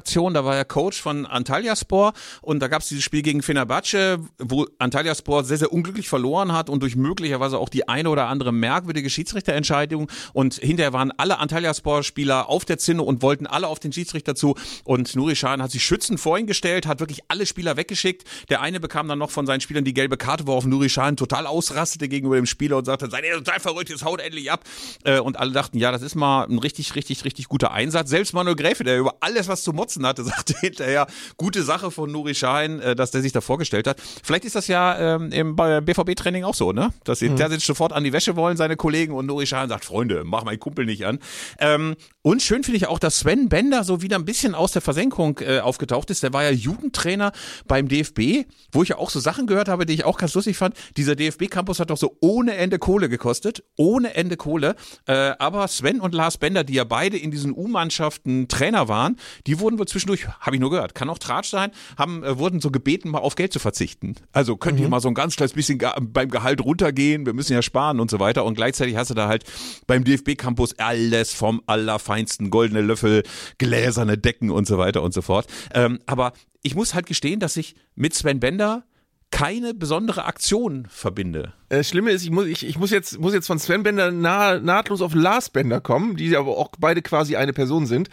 Bodyguard-Aktion. 0.00 0.34
Da 0.34 0.44
war 0.44 0.56
er 0.56 0.64
Coach 0.64 1.00
von 1.00 1.26
Antalyaspor 1.26 2.12
und 2.40 2.60
da 2.60 2.68
gab 2.68 2.82
es 2.82 2.88
dieses 2.88 3.04
Spiel 3.04 3.22
gegen 3.22 3.42
Fenerbahce, 3.42 4.18
wo 4.38 4.66
Antalyaspor 4.78 5.44
sehr, 5.44 5.58
sehr 5.58 5.72
unglücklich 5.72 6.08
verloren 6.08 6.52
hat 6.52 6.70
und 6.70 6.82
durch 6.82 6.96
möglicherweise 6.96 7.58
auch 7.58 7.68
die 7.68 7.88
eine 7.88 8.10
oder 8.10 8.26
andere 8.26 8.52
merkwürdige 8.52 9.10
Schiedsrichterentscheidung 9.10 10.10
und 10.32 10.54
hinterher 10.54 10.92
waren 10.92 11.12
alle 11.16 11.38
Antalyaspor-Spieler 11.38 12.48
auf 12.48 12.64
der 12.64 12.78
Zinne 12.78 13.02
und 13.02 13.22
wollten 13.22 13.46
alle 13.46 13.68
auf 13.68 13.78
den 13.78 13.92
Schiedsrichter 13.92 14.34
zu 14.34 14.56
und 14.84 15.14
Nuri 15.14 15.34
Sahin 15.34 15.62
hat 15.62 15.70
sich 15.70 15.84
schützend 15.84 16.20
vor 16.20 16.38
ihn 16.38 16.46
gestellt, 16.46 16.86
hat 16.86 17.00
wirklich 17.00 17.20
alle 17.28 17.46
Spieler 17.46 17.76
weggeschickt. 17.76 18.24
Der 18.48 18.60
eine 18.60 18.80
bekam 18.80 19.08
dann 19.08 19.18
noch 19.18 19.30
von 19.30 19.46
seinen 19.46 19.60
Spielern 19.60 19.84
die 19.84 19.94
gelbe 19.94 20.16
Karte, 20.16 20.46
worauf 20.46 20.64
Nuri 20.64 20.88
Sahin 20.88 21.16
total 21.16 21.46
ausrastete 21.46 22.08
gegenüber 22.08 22.36
dem 22.36 22.46
Spieler 22.46 22.78
und 22.78 22.84
sagte, 22.84 23.10
seid 23.10 23.24
ihr 23.24 23.34
total 23.34 23.60
verrückt, 23.60 23.90
jetzt 23.90 24.04
haut 24.04 24.20
endlich 24.20 24.50
ab. 24.50 24.64
Äh, 25.04 25.20
und 25.20 25.38
alle 25.38 25.52
dachten, 25.52 25.78
ja, 25.78 25.92
das 25.92 26.02
ist 26.02 26.14
mal 26.14 26.44
ein 26.44 26.58
richtig, 26.58 26.94
richtig, 26.94 27.24
richtig 27.24 27.48
guter 27.48 27.72
Einsatz. 27.72 28.10
Selbst 28.10 28.32
Manuel 28.32 28.56
Gräfe, 28.56 28.84
der 28.84 28.98
über 28.98 29.16
alles 29.20 29.48
was 29.48 29.62
zu 29.62 29.72
motzen 29.72 29.89
hatte, 29.98 30.24
sagte 30.24 30.54
hinterher, 30.60 31.06
gute 31.36 31.62
Sache 31.62 31.90
von 31.90 32.10
Nuri 32.10 32.34
Sahin, 32.34 32.80
äh, 32.80 32.94
dass 32.94 33.10
der 33.10 33.22
sich 33.22 33.32
da 33.32 33.40
vorgestellt 33.40 33.86
hat. 33.86 34.00
Vielleicht 34.22 34.44
ist 34.44 34.56
das 34.56 34.66
ja 34.66 35.16
ähm, 35.16 35.32
im 35.32 35.56
BVB-Training 35.56 36.44
auch 36.44 36.54
so, 36.54 36.72
ne? 36.72 36.92
Dass 37.04 37.18
sie 37.18 37.28
mhm. 37.28 37.36
der 37.36 37.50
sich 37.50 37.64
sofort 37.64 37.92
an 37.92 38.04
die 38.04 38.12
Wäsche 38.12 38.36
wollen, 38.36 38.56
seine 38.56 38.76
Kollegen, 38.76 39.12
und 39.14 39.26
Nuri 39.26 39.46
Sahin 39.46 39.68
sagt, 39.68 39.84
Freunde, 39.84 40.22
mach 40.24 40.44
meinen 40.44 40.60
Kumpel 40.60 40.86
nicht 40.86 41.06
an. 41.06 41.18
Ähm, 41.58 41.96
und 42.22 42.42
schön 42.42 42.64
finde 42.64 42.76
ich 42.76 42.86
auch, 42.86 42.98
dass 42.98 43.20
Sven 43.20 43.48
Bender 43.48 43.84
so 43.84 44.02
wieder 44.02 44.16
ein 44.16 44.24
bisschen 44.24 44.54
aus 44.54 44.72
der 44.72 44.82
Versenkung 44.82 45.38
äh, 45.40 45.60
aufgetaucht 45.60 46.10
ist. 46.10 46.22
Der 46.22 46.32
war 46.32 46.42
ja 46.44 46.50
Jugendtrainer 46.50 47.32
beim 47.66 47.88
DFB, 47.88 48.46
wo 48.72 48.82
ich 48.82 48.90
ja 48.90 48.98
auch 48.98 49.10
so 49.10 49.20
Sachen 49.20 49.46
gehört 49.46 49.68
habe, 49.68 49.86
die 49.86 49.94
ich 49.94 50.04
auch 50.04 50.18
ganz 50.18 50.34
lustig 50.34 50.56
fand. 50.56 50.74
Dieser 50.96 51.16
DFB-Campus 51.16 51.80
hat 51.80 51.90
doch 51.90 51.96
so 51.96 52.16
ohne 52.20 52.54
Ende 52.54 52.78
Kohle 52.78 53.08
gekostet. 53.08 53.64
Ohne 53.76 54.14
Ende 54.14 54.36
Kohle. 54.36 54.76
Äh, 55.06 55.32
aber 55.38 55.66
Sven 55.68 56.00
und 56.00 56.14
Lars 56.14 56.38
Bender, 56.38 56.64
die 56.64 56.74
ja 56.74 56.84
beide 56.84 57.16
in 57.16 57.30
diesen 57.30 57.52
U-Mannschaften 57.52 58.48
Trainer 58.48 58.88
waren, 58.88 59.16
die 59.46 59.60
wurden 59.60 59.78
wohl 59.80 59.88
zwischendurch, 59.88 60.28
habe 60.28 60.54
ich 60.54 60.60
nur 60.60 60.70
gehört, 60.70 60.94
kann 60.94 61.10
auch 61.10 61.18
Tratsch 61.18 61.50
sein, 61.50 61.72
haben, 61.98 62.22
äh, 62.22 62.38
wurden 62.38 62.60
so 62.60 62.70
gebeten, 62.70 63.10
mal 63.10 63.18
auf 63.18 63.34
Geld 63.34 63.52
zu 63.52 63.58
verzichten. 63.58 64.14
Also 64.32 64.56
könnt 64.56 64.78
mhm. 64.78 64.84
ihr 64.84 64.88
mal 64.88 65.00
so 65.00 65.08
ein 65.08 65.14
ganz 65.14 65.34
kleines 65.34 65.52
bisschen 65.52 65.80
beim 66.00 66.30
Gehalt 66.30 66.64
runtergehen, 66.64 67.26
wir 67.26 67.32
müssen 67.32 67.54
ja 67.54 67.62
sparen 67.62 67.98
und 67.98 68.10
so 68.10 68.20
weiter. 68.20 68.44
Und 68.44 68.54
gleichzeitig 68.54 68.96
hast 68.96 69.10
du 69.10 69.14
da 69.14 69.26
halt 69.26 69.44
beim 69.86 70.04
DFB-Campus 70.04 70.78
alles 70.78 71.32
vom 71.32 71.62
Allerfeinsten 71.66 72.20
feinsten 72.20 72.50
goldene 72.50 72.82
Löffel, 72.82 73.22
gläserne 73.58 74.18
Decken 74.18 74.50
und 74.50 74.66
so 74.66 74.76
weiter 74.76 75.02
und 75.02 75.14
so 75.14 75.22
fort. 75.22 75.46
Ähm, 75.72 76.00
aber 76.06 76.32
ich 76.62 76.74
muss 76.74 76.94
halt 76.94 77.06
gestehen, 77.06 77.40
dass 77.40 77.56
ich 77.56 77.74
mit 77.94 78.14
Sven 78.14 78.40
Bender 78.40 78.84
keine 79.30 79.74
besondere 79.74 80.24
Aktion 80.24 80.86
verbinde. 80.90 81.52
Das 81.68 81.88
Schlimme 81.88 82.10
ist, 82.10 82.24
ich 82.24 82.30
muss, 82.30 82.46
ich, 82.46 82.66
ich 82.66 82.78
muss, 82.78 82.90
jetzt, 82.90 83.20
muss 83.20 83.32
jetzt 83.32 83.46
von 83.46 83.60
Sven 83.60 83.84
Bender 83.84 84.10
nah, 84.10 84.58
nahtlos 84.58 85.00
auf 85.00 85.14
Lars 85.14 85.50
Bender 85.50 85.80
kommen, 85.80 86.16
die 86.16 86.36
aber 86.36 86.58
auch 86.58 86.70
beide 86.78 87.00
quasi 87.00 87.36
eine 87.36 87.52
Person 87.52 87.86
sind. 87.86 88.10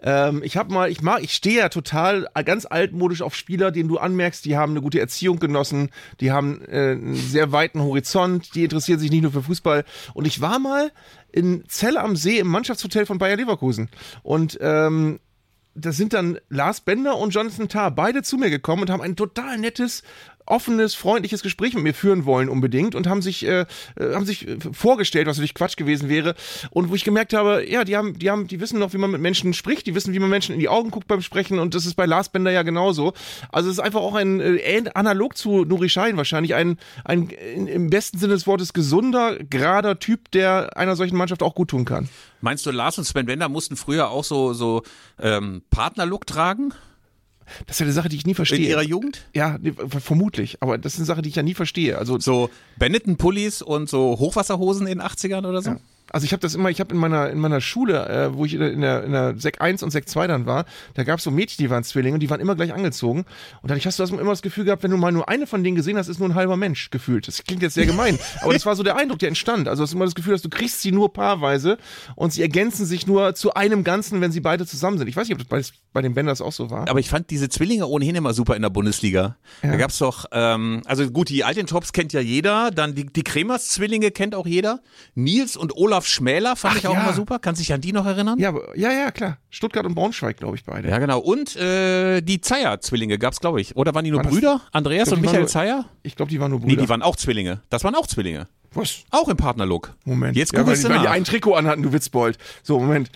Ähm, 0.00 0.42
ich 0.44 0.56
habe 0.56 0.72
mal, 0.72 0.88
ich 0.90 1.02
mag, 1.02 1.22
ich 1.22 1.32
stehe 1.32 1.58
ja 1.58 1.68
total 1.70 2.28
ganz 2.44 2.66
altmodisch 2.66 3.22
auf 3.22 3.34
Spieler, 3.34 3.72
denen 3.72 3.88
du 3.88 3.98
anmerkst, 3.98 4.44
die 4.44 4.56
haben 4.56 4.72
eine 4.72 4.80
gute 4.80 5.00
Erziehung 5.00 5.40
genossen, 5.40 5.90
die 6.20 6.30
haben 6.30 6.62
äh, 6.66 6.92
einen 6.92 7.16
sehr 7.16 7.50
weiten 7.50 7.80
Horizont, 7.80 8.54
die 8.54 8.62
interessieren 8.62 9.00
sich 9.00 9.10
nicht 9.10 9.22
nur 9.22 9.32
für 9.32 9.42
Fußball. 9.42 9.84
Und 10.14 10.26
ich 10.26 10.40
war 10.40 10.60
mal 10.60 10.92
in 11.32 11.64
Zell 11.68 11.96
am 11.96 12.14
See 12.14 12.38
im 12.38 12.46
Mannschaftshotel 12.46 13.06
von 13.06 13.18
Bayer 13.18 13.36
Leverkusen. 13.36 13.88
Und 14.22 14.56
ähm, 14.60 15.18
da 15.74 15.92
sind 15.92 16.12
dann 16.12 16.38
Lars 16.48 16.80
Bender 16.80 17.16
und 17.16 17.30
Jonathan 17.30 17.68
Tarr 17.68 17.90
beide 17.90 18.22
zu 18.22 18.36
mir 18.36 18.50
gekommen 18.50 18.82
und 18.82 18.90
haben 18.90 19.02
ein 19.02 19.16
total 19.16 19.58
nettes, 19.58 20.02
offenes, 20.50 20.94
freundliches 20.94 21.42
Gespräch 21.42 21.74
mit 21.74 21.84
mir 21.84 21.94
führen 21.94 22.24
wollen 22.24 22.48
unbedingt 22.48 22.94
und 22.94 23.06
haben 23.06 23.22
sich, 23.22 23.46
äh, 23.46 23.60
äh 23.96 24.14
haben 24.14 24.26
sich 24.26 24.46
äh, 24.48 24.58
vorgestellt, 24.72 25.26
was 25.26 25.36
natürlich 25.36 25.54
Quatsch 25.54 25.76
gewesen 25.76 26.08
wäre. 26.08 26.34
Und 26.70 26.90
wo 26.90 26.94
ich 26.94 27.04
gemerkt 27.04 27.32
habe, 27.32 27.64
ja, 27.68 27.84
die 27.84 27.96
haben, 27.96 28.18
die 28.18 28.30
haben, 28.30 28.46
die 28.46 28.60
wissen 28.60 28.78
noch, 28.78 28.92
wie 28.92 28.98
man 28.98 29.10
mit 29.10 29.20
Menschen 29.20 29.54
spricht, 29.54 29.86
die 29.86 29.94
wissen, 29.94 30.12
wie 30.12 30.18
man 30.18 30.30
Menschen 30.30 30.54
in 30.54 30.60
die 30.60 30.68
Augen 30.68 30.90
guckt 30.90 31.08
beim 31.08 31.22
Sprechen 31.22 31.58
und 31.58 31.74
das 31.74 31.86
ist 31.86 31.94
bei 31.94 32.06
Lars 32.06 32.28
Bender 32.28 32.50
ja 32.50 32.62
genauso. 32.62 33.12
Also 33.50 33.68
es 33.68 33.76
ist 33.76 33.80
einfach 33.80 34.00
auch 34.00 34.14
ein, 34.14 34.40
äh, 34.40 34.84
analog 34.94 35.36
zu 35.36 35.64
Nuri 35.64 35.88
Schein 35.88 36.16
wahrscheinlich, 36.16 36.54
ein, 36.54 36.78
ein 37.04 37.30
im 37.30 37.90
besten 37.90 38.18
Sinne 38.18 38.34
des 38.34 38.46
Wortes 38.46 38.72
gesunder, 38.72 39.38
gerader 39.38 39.98
Typ, 39.98 40.30
der 40.32 40.76
einer 40.76 40.96
solchen 40.96 41.16
Mannschaft 41.16 41.42
auch 41.42 41.54
gut 41.54 41.70
tun 41.70 41.84
kann. 41.84 42.08
Meinst 42.40 42.64
du, 42.66 42.70
Lars 42.70 42.98
und 42.98 43.04
Sven 43.04 43.26
Bender 43.26 43.48
mussten 43.48 43.76
früher 43.76 44.10
auch 44.10 44.24
so, 44.24 44.52
so 44.52 44.82
ähm, 45.20 45.62
Partnerlook 45.70 46.26
tragen? 46.26 46.72
Das 47.66 47.76
ist 47.76 47.80
ja 47.80 47.86
eine 47.86 47.92
Sache, 47.92 48.08
die 48.08 48.16
ich 48.16 48.26
nie 48.26 48.34
verstehe. 48.34 48.58
In 48.58 48.64
ihrer 48.64 48.82
Jugend? 48.82 49.24
Ja, 49.34 49.58
vermutlich. 49.88 50.58
Aber 50.60 50.78
das 50.78 50.94
ist 50.94 51.00
eine 51.00 51.06
Sache, 51.06 51.22
die 51.22 51.28
ich 51.28 51.36
ja 51.36 51.42
nie 51.42 51.54
verstehe. 51.54 51.98
Also 51.98 52.18
so 52.18 52.50
Benetton-Pullis 52.78 53.62
und 53.62 53.88
so 53.88 54.18
Hochwasserhosen 54.18 54.86
in 54.86 54.98
den 54.98 55.06
80ern 55.06 55.46
oder 55.46 55.62
so? 55.62 55.70
Ja. 55.70 55.80
Also 56.10 56.24
ich 56.24 56.32
habe 56.32 56.40
das 56.40 56.54
immer, 56.54 56.70
ich 56.70 56.80
habe 56.80 56.94
in 56.94 57.00
meiner 57.00 57.30
in 57.30 57.38
meiner 57.38 57.60
Schule, 57.60 58.08
äh, 58.08 58.34
wo 58.34 58.44
ich 58.44 58.54
in 58.54 58.80
der, 58.80 59.04
in 59.04 59.12
der, 59.12 59.34
Sek 59.38 59.60
1 59.60 59.82
und 59.82 59.90
Sek 59.90 60.08
2 60.08 60.26
dann 60.26 60.46
war, 60.46 60.64
da 60.94 61.04
gab 61.04 61.18
es 61.18 61.24
so 61.24 61.30
Mädchen, 61.30 61.64
die 61.64 61.70
waren 61.70 61.84
Zwillinge 61.84 62.14
und 62.14 62.20
die 62.20 62.30
waren 62.30 62.40
immer 62.40 62.56
gleich 62.56 62.72
angezogen. 62.72 63.24
Und 63.62 63.70
dadurch 63.70 63.86
hast 63.86 63.98
du 63.98 64.02
das 64.02 64.10
immer 64.10 64.24
das 64.24 64.42
Gefühl 64.42 64.64
gehabt, 64.64 64.82
wenn 64.82 64.90
du 64.90 64.96
mal 64.96 65.12
nur 65.12 65.28
eine 65.28 65.46
von 65.46 65.62
denen 65.62 65.76
gesehen 65.76 65.96
hast, 65.96 66.08
ist 66.08 66.18
nur 66.18 66.28
ein 66.28 66.34
halber 66.34 66.56
Mensch 66.56 66.90
gefühlt. 66.90 67.28
Das 67.28 67.44
klingt 67.44 67.62
jetzt 67.62 67.74
sehr 67.74 67.86
gemein, 67.86 68.18
aber 68.42 68.52
das 68.52 68.66
war 68.66 68.76
so 68.76 68.82
der 68.82 68.96
Eindruck, 68.96 69.20
der 69.20 69.28
entstand. 69.28 69.68
Also 69.68 69.82
du 69.82 69.84
hast 69.84 69.94
immer 69.94 70.04
das 70.04 70.14
Gefühl, 70.14 70.32
dass 70.32 70.42
du 70.42 70.48
kriegst 70.48 70.82
sie 70.82 70.92
nur 70.92 71.12
paarweise 71.12 71.78
und 72.16 72.32
sie 72.32 72.42
ergänzen 72.42 72.86
sich 72.86 73.06
nur 73.06 73.34
zu 73.34 73.54
einem 73.54 73.84
Ganzen, 73.84 74.20
wenn 74.20 74.32
sie 74.32 74.40
beide 74.40 74.66
zusammen 74.66 74.98
sind. 74.98 75.08
Ich 75.08 75.16
weiß 75.16 75.28
nicht, 75.28 75.40
ob 75.40 75.48
das 75.48 75.48
bei, 75.48 75.62
bei 75.92 76.02
den 76.02 76.14
Benders 76.14 76.40
auch 76.40 76.52
so 76.52 76.70
war. 76.70 76.88
Aber 76.88 77.00
ich 77.00 77.08
fand 77.08 77.30
diese 77.30 77.48
Zwillinge 77.48 77.86
ohnehin 77.86 78.16
immer 78.16 78.34
super 78.34 78.56
in 78.56 78.62
der 78.62 78.70
Bundesliga. 78.70 79.36
Da 79.62 79.76
gab's 79.76 79.98
doch, 79.98 80.26
ähm, 80.32 80.82
also 80.86 81.08
gut, 81.10 81.28
die 81.28 81.44
alten 81.44 81.66
Tops 81.66 81.92
kennt 81.92 82.12
ja 82.12 82.20
jeder, 82.20 82.70
dann 82.70 82.94
die, 82.94 83.06
die 83.06 83.22
Kremers 83.22 83.68
Zwillinge 83.68 84.10
kennt 84.10 84.34
auch 84.34 84.46
jeder. 84.46 84.80
Nils 85.14 85.56
und 85.56 85.76
Olaf 85.76 85.99
Schmäler 86.06 86.56
fand 86.56 86.74
Ach 86.74 86.78
ich 86.78 86.86
auch 86.86 86.94
ja. 86.94 87.02
immer 87.02 87.12
super. 87.12 87.38
Kannst 87.38 87.60
du 87.60 87.62
dich 87.62 87.72
an 87.72 87.80
die 87.80 87.92
noch 87.92 88.06
erinnern? 88.06 88.38
ja, 88.38 88.52
ja, 88.74 88.92
ja, 88.92 89.10
klar. 89.10 89.38
Stuttgart 89.50 89.84
und 89.86 89.94
Braunschweig, 89.94 90.36
glaube 90.36 90.56
ich, 90.56 90.64
beide. 90.64 90.88
Ja, 90.88 90.98
genau. 90.98 91.18
Und 91.20 91.56
äh, 91.56 92.20
die 92.20 92.40
Zeyer-Zwillinge 92.40 93.18
gab's, 93.18 93.40
glaube 93.40 93.60
ich. 93.60 93.76
Oder 93.76 93.94
waren 93.94 94.04
die 94.04 94.10
nur 94.10 94.22
das- 94.22 94.32
Brüder? 94.32 94.60
Andreas 94.72 95.02
Ich 95.02 95.04
glaub, 95.08 95.16
und 95.18 95.22
Michael 95.22 95.40
nur- 95.40 95.48
Zeyer? 95.48 95.84
Ich 96.02 96.16
glaube, 96.16 96.30
die 96.30 96.40
waren 96.40 96.50
nur 96.50 96.60
Nee, 96.60 96.66
Brüder. 96.66 96.82
die 96.82 96.88
waren 96.88 97.02
auch 97.02 97.16
Zwillinge. 97.16 97.60
Das 97.70 97.84
waren 97.84 97.94
auch 97.94 98.06
Zwillinge. 98.06 98.46
Was? 98.72 98.98
Auch 99.10 99.28
im 99.28 99.36
Partnerlook. 99.36 99.94
Moment. 100.04 100.36
Jetzt 100.36 100.52
ja, 100.52 100.64
weil, 100.64 100.76
du 100.80 100.88
weil 100.88 101.00
die 101.00 101.08
ein 101.08 101.24
Trikot 101.24 101.54
anhatten, 101.54 101.82
du 101.82 101.92
Witzbold. 101.92 102.38
So, 102.62 102.78
Moment. 102.78 103.10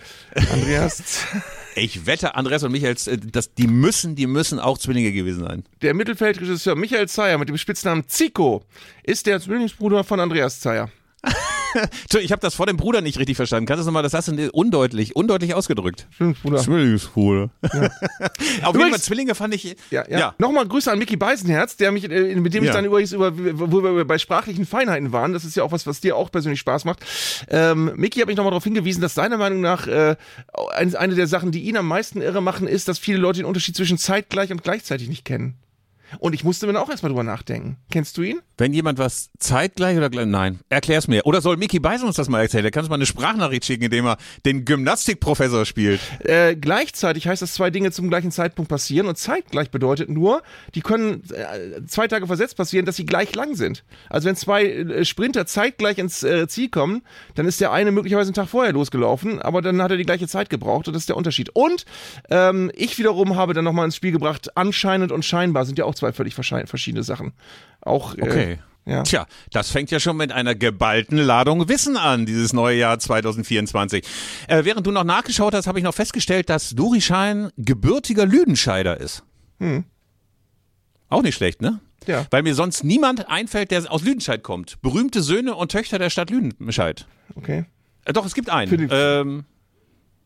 Andreas, 0.51 1.01
Ich 1.77 2.05
wette, 2.05 2.35
Andreas 2.35 2.63
und 2.63 2.71
Michael, 2.73 2.95
äh, 3.07 3.17
das, 3.17 3.53
die 3.53 3.67
müssen, 3.67 4.15
die 4.15 4.27
müssen 4.27 4.59
auch 4.59 4.77
Zwillinge 4.77 5.11
gewesen 5.13 5.45
sein. 5.45 5.63
der 5.81 5.93
Mittelfeldregisseur 5.93 6.75
Michael 6.75 7.07
Zeyer 7.07 7.37
mit 7.37 7.47
dem 7.49 7.57
Spitznamen 7.57 8.05
Zico 8.07 8.63
ist 9.03 9.27
der 9.27 9.39
Zwillingsbruder 9.39 10.03
von 10.03 10.19
Andreas 10.19 10.59
Zeyer. 10.59 10.89
Entschuldigung, 11.81 12.21
Ich 12.25 12.31
habe 12.31 12.41
das 12.41 12.55
vor 12.55 12.65
dem 12.65 12.77
Bruder 12.77 13.01
nicht 13.01 13.19
richtig 13.19 13.35
verstanden. 13.35 13.65
Kannst 13.67 13.77
du 13.77 13.81
das 13.81 13.85
nochmal, 13.87 14.03
das 14.03 14.13
hast 14.13 14.27
du 14.29 14.51
undeutlich, 14.51 15.15
undeutlich 15.15 15.53
ausgedrückt. 15.53 16.07
Zwillingsbruder. 16.17 16.57
Zwillingsbruder. 16.57 17.49
Auf 18.63 18.75
jeden 18.75 18.89
Fall 18.89 18.99
Zwillinge 19.01 19.35
fand 19.35 19.53
ich. 19.53 19.75
Ja, 19.91 20.03
ja. 20.09 20.35
Nochmal 20.37 20.67
Grüße 20.67 20.91
an 20.91 20.99
Mickey 20.99 21.15
Beisenherz, 21.17 21.77
der 21.77 21.91
mich, 21.91 22.09
äh, 22.09 22.35
mit 22.35 22.53
dem 22.53 22.63
ich 22.63 22.67
Ja. 22.69 22.73
dann 22.73 22.85
übrigens 22.85 23.11
über, 23.11 23.37
wo 23.37 23.83
wir 23.83 24.05
bei 24.05 24.17
sprachlichen 24.17 24.65
Feinheiten 24.65 25.11
waren. 25.11 25.33
Das 25.33 25.43
ist 25.45 25.55
ja 25.55 25.63
auch 25.63 25.71
was, 25.71 25.85
was 25.87 26.01
dir 26.01 26.15
auch 26.15 26.31
persönlich 26.31 26.59
Spaß 26.59 26.85
macht. 26.85 27.05
Ähm, 27.49 27.91
Mickey 27.95 28.19
hat 28.19 28.27
mich 28.27 28.37
nochmal 28.37 28.51
darauf 28.51 28.63
hingewiesen, 28.63 29.01
dass 29.01 29.13
seiner 29.13 29.37
Meinung 29.37 29.61
nach 29.61 29.87
äh, 29.87 30.15
ein- 30.75 30.95
eine 30.95 31.15
der 31.15 31.27
Sachen, 31.27 31.51
die 31.51 31.61
ihn 31.61 31.77
am 31.77 31.87
meisten 31.87 32.21
irre 32.21 32.41
machen, 32.41 32.67
ist, 32.67 32.87
dass 32.87 32.99
viele 32.99 33.17
Leute 33.17 33.39
den 33.39 33.45
Unterschied 33.45 33.75
zwischen 33.75 33.97
zeitgleich 33.97 34.51
und 34.51 34.63
gleichzeitig 34.63 35.09
nicht 35.09 35.25
kennen. 35.25 35.55
Und 36.19 36.33
ich 36.33 36.43
musste 36.43 36.67
mir 36.67 36.73
dann 36.73 36.81
auch 36.81 36.89
erstmal 36.89 37.09
drüber 37.09 37.23
nachdenken. 37.23 37.77
Kennst 37.91 38.17
du 38.17 38.23
ihn? 38.23 38.39
Wenn 38.57 38.73
jemand 38.73 38.99
was 38.99 39.31
zeitgleich 39.37 39.97
oder 39.97 40.09
gleich, 40.09 40.25
nein, 40.25 40.59
erklär's 40.69 41.07
mir. 41.07 41.25
Oder 41.25 41.41
soll 41.41 41.57
Mickey 41.57 41.79
Beisen 41.79 42.07
uns 42.07 42.15
das 42.15 42.29
mal 42.29 42.41
erzählen? 42.41 42.63
Der 42.63 42.71
kann 42.71 42.83
uns 42.83 42.89
mal 42.89 42.95
eine 42.95 43.05
Sprachnachricht 43.05 43.65
schicken, 43.65 43.83
indem 43.83 44.05
er 44.05 44.17
den 44.45 44.65
Gymnastikprofessor 44.65 45.65
spielt. 45.65 45.99
Äh, 46.19 46.55
gleichzeitig 46.55 47.27
heißt, 47.27 47.41
dass 47.41 47.53
zwei 47.53 47.69
Dinge 47.69 47.91
zum 47.91 48.09
gleichen 48.09 48.31
Zeitpunkt 48.31 48.69
passieren 48.69 49.07
und 49.07 49.17
zeitgleich 49.17 49.71
bedeutet 49.71 50.09
nur, 50.09 50.41
die 50.73 50.81
können 50.81 51.23
äh, 51.31 51.85
zwei 51.85 52.07
Tage 52.07 52.27
versetzt 52.27 52.55
passieren, 52.55 52.85
dass 52.85 52.95
sie 52.95 53.05
gleich 53.05 53.35
lang 53.35 53.55
sind. 53.55 53.83
Also 54.09 54.27
wenn 54.27 54.35
zwei 54.35 54.65
äh, 54.65 55.05
Sprinter 55.05 55.45
zeitgleich 55.45 55.97
ins 55.97 56.23
äh, 56.23 56.47
Ziel 56.47 56.69
kommen, 56.69 57.01
dann 57.35 57.47
ist 57.47 57.59
der 57.59 57.71
eine 57.71 57.91
möglicherweise 57.91 58.29
einen 58.29 58.35
Tag 58.35 58.49
vorher 58.49 58.73
losgelaufen, 58.73 59.41
aber 59.41 59.61
dann 59.61 59.81
hat 59.81 59.91
er 59.91 59.97
die 59.97 60.05
gleiche 60.05 60.27
Zeit 60.27 60.49
gebraucht 60.49 60.87
und 60.87 60.93
das 60.93 61.03
ist 61.03 61.09
der 61.09 61.17
Unterschied. 61.17 61.49
Und 61.53 61.85
ähm, 62.29 62.71
ich 62.75 62.97
wiederum 62.97 63.35
habe 63.35 63.53
dann 63.53 63.65
nochmal 63.65 63.85
ins 63.85 63.95
Spiel 63.95 64.11
gebracht, 64.11 64.55
anscheinend 64.55 65.11
und 65.11 65.25
scheinbar 65.25 65.65
sind 65.65 65.77
ja 65.77 65.85
auch 65.85 65.94
zwei 65.95 66.13
völlig 66.13 66.35
verschiedene 66.35 67.03
Sachen. 67.03 67.33
Auch, 67.81 68.15
äh, 68.15 68.21
Okay. 68.21 68.59
ja. 68.85 69.03
Tja, 69.03 69.25
das 69.51 69.69
fängt 69.71 69.89
ja 69.91 69.99
schon 69.99 70.17
mit 70.17 70.31
einer 70.31 70.53
geballten 70.55 71.17
Ladung 71.17 71.67
Wissen 71.69 71.97
an, 71.97 72.25
dieses 72.25 72.53
neue 72.53 72.77
Jahr 72.77 72.99
2024. 72.99 74.03
Äh, 74.47 74.63
während 74.65 74.85
du 74.85 74.91
noch 74.91 75.03
nachgeschaut 75.03 75.53
hast, 75.55 75.67
habe 75.67 75.79
ich 75.79 75.83
noch 75.85 75.93
festgestellt, 75.95 76.49
dass 76.49 76.71
Duri 76.71 77.01
Schein 77.01 77.49
gebürtiger 77.57 78.25
Lüdenscheider 78.25 78.99
ist. 78.99 79.23
Auch 81.09 81.21
nicht 81.21 81.35
schlecht, 81.35 81.61
ne? 81.61 81.79
Ja. 82.07 82.25
Weil 82.29 82.43
mir 82.43 82.53
sonst 82.53 82.83
niemand 82.83 83.29
einfällt, 83.29 83.71
der 83.71 83.91
aus 83.91 84.03
Lüdenscheid 84.03 84.43
kommt. 84.43 84.79
Berühmte 84.81 85.21
Söhne 85.23 85.55
und 85.55 85.71
Töchter 85.71 85.97
der 85.97 86.09
Stadt 86.09 86.29
Lüdenscheid. 86.29 87.07
Okay. 87.35 87.65
Äh, 88.05 88.13
doch, 88.13 88.25
es 88.25 88.35
gibt 88.35 88.49
einen. 88.49 88.69
Den- 88.69 88.89
ähm, 88.91 89.45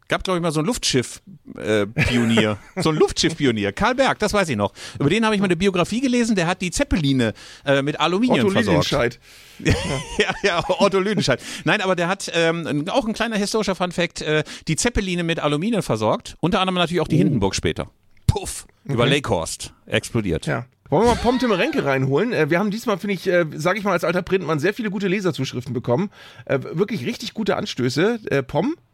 gab, 0.09 0.23
glaube 0.23 0.39
ich, 0.39 0.41
mal 0.41 0.51
so 0.51 0.59
einen 0.59 0.67
Luftschiff-Pionier. 0.67 2.57
so 2.75 2.89
einen 2.89 2.99
Luftschiff-Pionier. 2.99 3.71
Karl 3.71 3.95
Berg, 3.95 4.19
das 4.19 4.33
weiß 4.33 4.49
ich 4.49 4.57
noch. 4.57 4.73
Über 4.99 5.09
den 5.09 5.23
habe 5.23 5.35
ich 5.35 5.41
mal 5.41 5.45
eine 5.45 5.55
Biografie 5.55 6.01
gelesen, 6.01 6.35
der 6.35 6.47
hat 6.47 6.61
die 6.61 6.71
Zeppeline 6.71 7.33
äh, 7.65 7.81
mit 7.81 7.99
Aluminium 7.99 8.47
Otto 8.47 8.49
versorgt. 8.49 8.91
Lilienscheid. 8.91 9.19
ja, 10.17 10.33
ja, 10.43 10.63
Otto 10.67 10.99
Lüdenscheid. 10.99 11.41
Nein, 11.63 11.81
aber 11.81 11.95
der 11.95 12.07
hat 12.07 12.29
ähm, 12.33 12.85
auch 12.89 13.07
ein 13.07 13.13
kleiner 13.13 13.37
historischer 13.37 13.75
Funfact, 13.75 14.21
äh, 14.21 14.43
die 14.67 14.75
Zeppeline 14.75 15.23
mit 15.23 15.39
Aluminium 15.39 15.83
versorgt. 15.83 16.35
Unter 16.41 16.59
anderem 16.59 16.75
natürlich 16.75 17.01
auch 17.01 17.07
die 17.07 17.17
Hindenburg 17.17 17.55
später. 17.55 17.89
Puff, 18.27 18.67
über 18.85 19.07
Lakehorst 19.07 19.73
explodiert. 19.85 20.45
Ja. 20.45 20.65
Wollen 20.89 21.03
wir 21.03 21.13
mal 21.13 21.21
Pom 21.21 21.37
Timmerenke 21.37 21.85
reinholen? 21.85 22.33
Äh, 22.33 22.49
Wir 22.49 22.57
haben 22.57 22.71
diesmal, 22.71 22.97
finde 22.97 23.13
ich, 23.13 23.27
äh, 23.27 23.45
sage 23.53 23.77
ich 23.77 23.85
mal 23.85 23.91
als 23.91 24.03
alter 24.03 24.23
Printmann, 24.23 24.59
sehr 24.59 24.73
viele 24.73 24.89
gute 24.89 25.07
Leserzuschriften 25.07 25.73
bekommen. 25.73 26.09
Äh, 26.45 26.59
Wirklich 26.73 27.05
richtig 27.05 27.35
gute 27.35 27.57
Anstöße. 27.57 28.19
Äh, 28.31 28.41
Pom, 28.41 28.73
äh, 28.73 28.88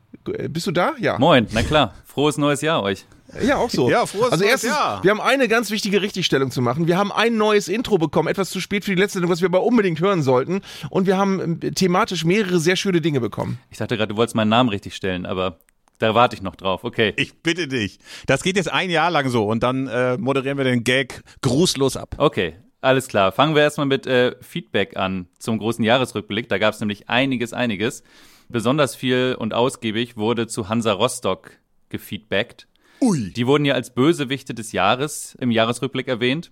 bist 0.49 0.67
du 0.67 0.71
da? 0.71 0.93
Ja. 0.99 1.17
Moin, 1.19 1.47
na 1.51 1.63
klar. 1.63 1.93
Frohes 2.05 2.37
neues 2.37 2.61
Jahr 2.61 2.81
euch. 2.83 3.05
Ja, 3.41 3.57
auch 3.57 3.69
so. 3.69 3.89
Ja, 3.89 4.05
frohes 4.05 4.31
Also 4.31 4.43
neues 4.43 4.51
erstens, 4.63 4.71
Jahr. 4.71 5.03
wir 5.03 5.11
haben 5.11 5.19
eine 5.19 5.47
ganz 5.47 5.71
wichtige 5.71 6.01
Richtigstellung 6.01 6.51
zu 6.51 6.61
machen. 6.61 6.87
Wir 6.87 6.97
haben 6.97 7.11
ein 7.11 7.37
neues 7.37 7.67
Intro 7.67 7.97
bekommen, 7.97 8.29
etwas 8.29 8.49
zu 8.49 8.61
spät 8.61 8.85
für 8.85 8.95
die 8.95 9.01
letzte 9.01 9.17
Sendung, 9.17 9.31
was 9.31 9.41
wir 9.41 9.47
aber 9.49 9.63
unbedingt 9.63 9.99
hören 9.99 10.21
sollten. 10.21 10.61
Und 10.89 11.07
wir 11.07 11.17
haben 11.17 11.41
ähm, 11.41 11.59
thematisch 11.75 12.23
mehrere 12.23 12.59
sehr 12.59 12.75
schöne 12.75 13.01
Dinge 13.01 13.19
bekommen. 13.19 13.59
Ich 13.71 13.77
dachte 13.77 13.97
gerade, 13.97 14.13
du 14.13 14.17
wolltest 14.17 14.35
meinen 14.35 14.49
Namen 14.49 14.69
richtig 14.69 14.95
stellen, 14.95 15.25
aber 15.25 15.59
da 15.99 16.15
warte 16.15 16.35
ich 16.35 16.41
noch 16.41 16.55
drauf. 16.55 16.83
Okay. 16.83 17.13
Ich 17.17 17.41
bitte 17.41 17.67
dich. 17.67 17.99
Das 18.27 18.43
geht 18.43 18.55
jetzt 18.55 18.71
ein 18.71 18.89
Jahr 18.89 19.11
lang 19.11 19.29
so 19.29 19.45
und 19.47 19.63
dann 19.63 19.87
äh, 19.87 20.17
moderieren 20.17 20.57
wir 20.57 20.65
den 20.65 20.83
Gag 20.83 21.21
grußlos 21.41 21.97
ab. 21.97 22.15
Okay, 22.17 22.55
alles 22.81 23.07
klar. 23.07 23.31
Fangen 23.31 23.55
wir 23.55 23.63
erstmal 23.63 23.87
mit 23.87 24.05
äh, 24.07 24.35
Feedback 24.41 24.95
an 24.95 25.27
zum 25.39 25.57
großen 25.57 25.83
Jahresrückblick. 25.83 26.47
Da 26.49 26.57
gab 26.57 26.73
es 26.73 26.79
nämlich 26.79 27.09
einiges, 27.09 27.51
einiges. 27.53 28.03
Besonders 28.49 28.95
viel 28.95 29.35
und 29.37 29.53
ausgiebig 29.53 30.17
wurde 30.17 30.47
zu 30.47 30.69
Hansa 30.69 30.93
Rostock 30.93 31.51
gefeedbackt. 31.89 32.67
Ui. 33.01 33.31
Die 33.31 33.47
wurden 33.47 33.65
ja 33.65 33.73
als 33.73 33.93
Bösewichte 33.93 34.53
des 34.53 34.71
Jahres 34.71 35.35
im 35.39 35.51
Jahresrückblick 35.51 36.07
erwähnt. 36.07 36.51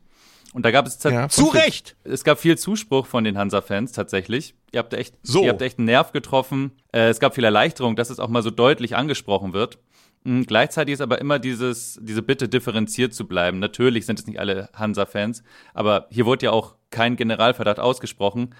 Und 0.53 0.65
da 0.65 0.71
gab 0.71 0.85
es 0.85 1.01
Ja, 1.03 1.29
Zu 1.29 1.45
Recht. 1.45 1.95
Es 2.03 2.23
gab 2.23 2.39
viel 2.39 2.57
Zuspruch 2.57 3.07
von 3.07 3.23
den 3.23 3.37
Hansa-Fans 3.37 3.91
tatsächlich. 3.91 4.53
Ihr 4.71 4.79
habt 4.79 4.93
echt, 4.93 5.15
So. 5.23 5.43
ihr 5.43 5.49
habt 5.49 5.61
echt 5.61 5.79
einen 5.79 5.85
Nerv 5.85 6.11
getroffen. 6.11 6.73
Äh, 6.91 7.09
es 7.09 7.19
gab 7.19 7.33
viel 7.35 7.43
Erleichterung, 7.43 7.95
dass 7.95 8.09
es 8.11 8.19
auch 8.19 8.27
mal 8.27 8.43
so 8.43 8.51
deutlich 8.51 8.95
angesprochen 8.95 9.53
wird. 9.53 9.79
Mhm, 10.25 10.45
gleichzeitig 10.45 10.93
ist 10.93 11.01
aber 11.01 11.19
immer 11.19 11.39
dieses, 11.39 11.99
diese 12.01 12.21
Bitte 12.21 12.47
differenziert 12.47 13.13
zu 13.15 13.27
bleiben. 13.27 13.59
Natürlich 13.59 14.05
sind 14.05 14.19
es 14.19 14.27
nicht 14.27 14.39
alle 14.39 14.69
Hansa-Fans, 14.73 15.43
aber 15.73 16.07
hier 16.11 16.25
wurde 16.25 16.45
ja 16.45 16.51
auch 16.51 16.75
kein 16.91 17.15
Generalverdacht 17.15 17.79
ausgesprochen. 17.79 18.53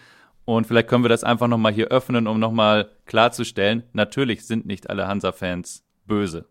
Und 0.46 0.68
vielleicht 0.68 0.88
können 0.88 1.04
wir 1.04 1.10
das 1.10 1.24
einfach 1.24 1.48
nochmal 1.48 1.74
hier 1.74 1.88
öffnen, 1.88 2.28
um 2.28 2.40
nochmal 2.40 2.90
klarzustellen. 3.06 3.84
Natürlich 3.94 4.46
sind 4.46 4.66
nicht 4.66 4.90
alle 4.90 5.08
Hansa-Fans 5.08 5.84
böse. 6.06 6.46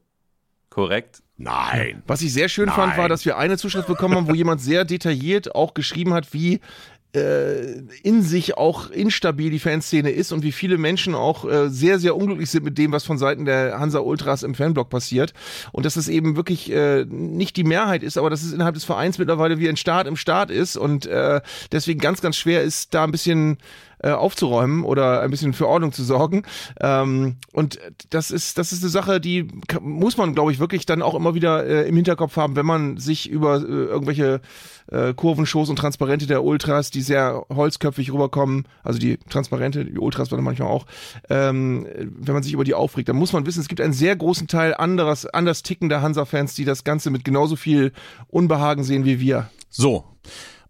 Korrekt? 0.70 1.22
Nein. 1.36 2.02
Was 2.06 2.22
ich 2.22 2.32
sehr 2.32 2.48
schön 2.48 2.70
fand, 2.70 2.96
war, 2.96 3.08
dass 3.08 3.26
wir 3.26 3.36
eine 3.36 3.58
Zuschrift 3.58 3.88
bekommen 3.88 4.14
haben, 4.14 4.28
wo 4.28 4.34
jemand 4.34 4.60
sehr 4.60 4.86
detailliert 4.86 5.54
auch 5.54 5.74
geschrieben 5.74 6.14
hat, 6.14 6.32
wie 6.32 6.60
in 7.14 8.22
sich 8.22 8.56
auch 8.56 8.88
instabil 8.90 9.50
die 9.50 9.58
Fanszene 9.58 10.10
ist 10.10 10.32
und 10.32 10.42
wie 10.42 10.52
viele 10.52 10.78
Menschen 10.78 11.14
auch 11.14 11.44
äh, 11.44 11.68
sehr, 11.68 11.98
sehr 11.98 12.16
unglücklich 12.16 12.50
sind 12.50 12.64
mit 12.64 12.78
dem, 12.78 12.90
was 12.90 13.04
von 13.04 13.18
Seiten 13.18 13.44
der 13.44 13.78
Hansa 13.78 13.98
Ultras 13.98 14.42
im 14.42 14.54
Fanblock 14.54 14.88
passiert. 14.88 15.34
Und 15.72 15.84
dass 15.84 15.96
es 15.96 16.08
eben 16.08 16.36
wirklich 16.36 16.72
äh, 16.72 17.04
nicht 17.04 17.56
die 17.58 17.64
Mehrheit 17.64 18.02
ist, 18.02 18.16
aber 18.16 18.30
dass 18.30 18.42
es 18.42 18.54
innerhalb 18.54 18.74
des 18.74 18.84
Vereins 18.84 19.18
mittlerweile 19.18 19.58
wie 19.58 19.68
ein 19.68 19.76
Staat 19.76 20.06
im 20.06 20.16
Staat 20.16 20.50
ist 20.50 20.78
und 20.78 21.04
äh, 21.04 21.42
deswegen 21.70 22.00
ganz, 22.00 22.22
ganz 22.22 22.36
schwer 22.36 22.62
ist, 22.62 22.94
da 22.94 23.04
ein 23.04 23.12
bisschen 23.12 23.58
äh, 24.02 24.10
aufzuräumen 24.10 24.84
oder 24.84 25.20
ein 25.20 25.30
bisschen 25.30 25.52
für 25.52 25.68
Ordnung 25.68 25.92
zu 25.92 26.04
sorgen. 26.04 26.42
Ähm, 26.80 27.36
und 27.52 27.78
das 28.10 28.30
ist, 28.30 28.58
das 28.58 28.72
ist 28.72 28.82
eine 28.82 28.90
Sache, 28.90 29.20
die 29.20 29.48
muss 29.80 30.16
man, 30.16 30.34
glaube 30.34 30.52
ich, 30.52 30.58
wirklich 30.58 30.86
dann 30.86 31.02
auch 31.02 31.14
immer 31.14 31.34
wieder 31.34 31.64
äh, 31.64 31.88
im 31.88 31.96
Hinterkopf 31.96 32.36
haben, 32.36 32.56
wenn 32.56 32.66
man 32.66 32.96
sich 32.96 33.28
über 33.30 33.56
äh, 33.56 33.62
irgendwelche 33.62 34.40
äh, 34.90 35.14
Kurvenshows 35.14 35.70
und 35.70 35.76
Transparente 35.76 36.26
der 36.26 36.44
Ultras, 36.44 36.90
die 36.90 37.02
sehr 37.02 37.44
holzköpfig 37.48 38.12
rüberkommen, 38.12 38.66
also 38.82 38.98
die 38.98 39.18
Transparente, 39.28 39.84
die 39.84 39.98
Ultras 39.98 40.28
dann 40.28 40.42
manchmal 40.42 40.68
auch, 40.68 40.86
ähm, 41.30 41.86
wenn 41.96 42.34
man 42.34 42.42
sich 42.42 42.52
über 42.52 42.64
die 42.64 42.74
aufregt, 42.74 43.08
dann 43.08 43.16
muss 43.16 43.32
man 43.32 43.46
wissen, 43.46 43.60
es 43.60 43.68
gibt 43.68 43.80
einen 43.80 43.92
sehr 43.92 44.16
großen 44.16 44.48
Teil 44.48 44.74
anderes, 44.74 45.26
anders 45.26 45.62
tickender 45.62 46.02
Hansa-Fans, 46.02 46.54
die 46.54 46.64
das 46.64 46.84
Ganze 46.84 47.10
mit 47.10 47.24
genauso 47.24 47.56
viel 47.56 47.92
Unbehagen 48.28 48.84
sehen 48.84 49.04
wie 49.04 49.20
wir. 49.20 49.48
So. 49.70 50.04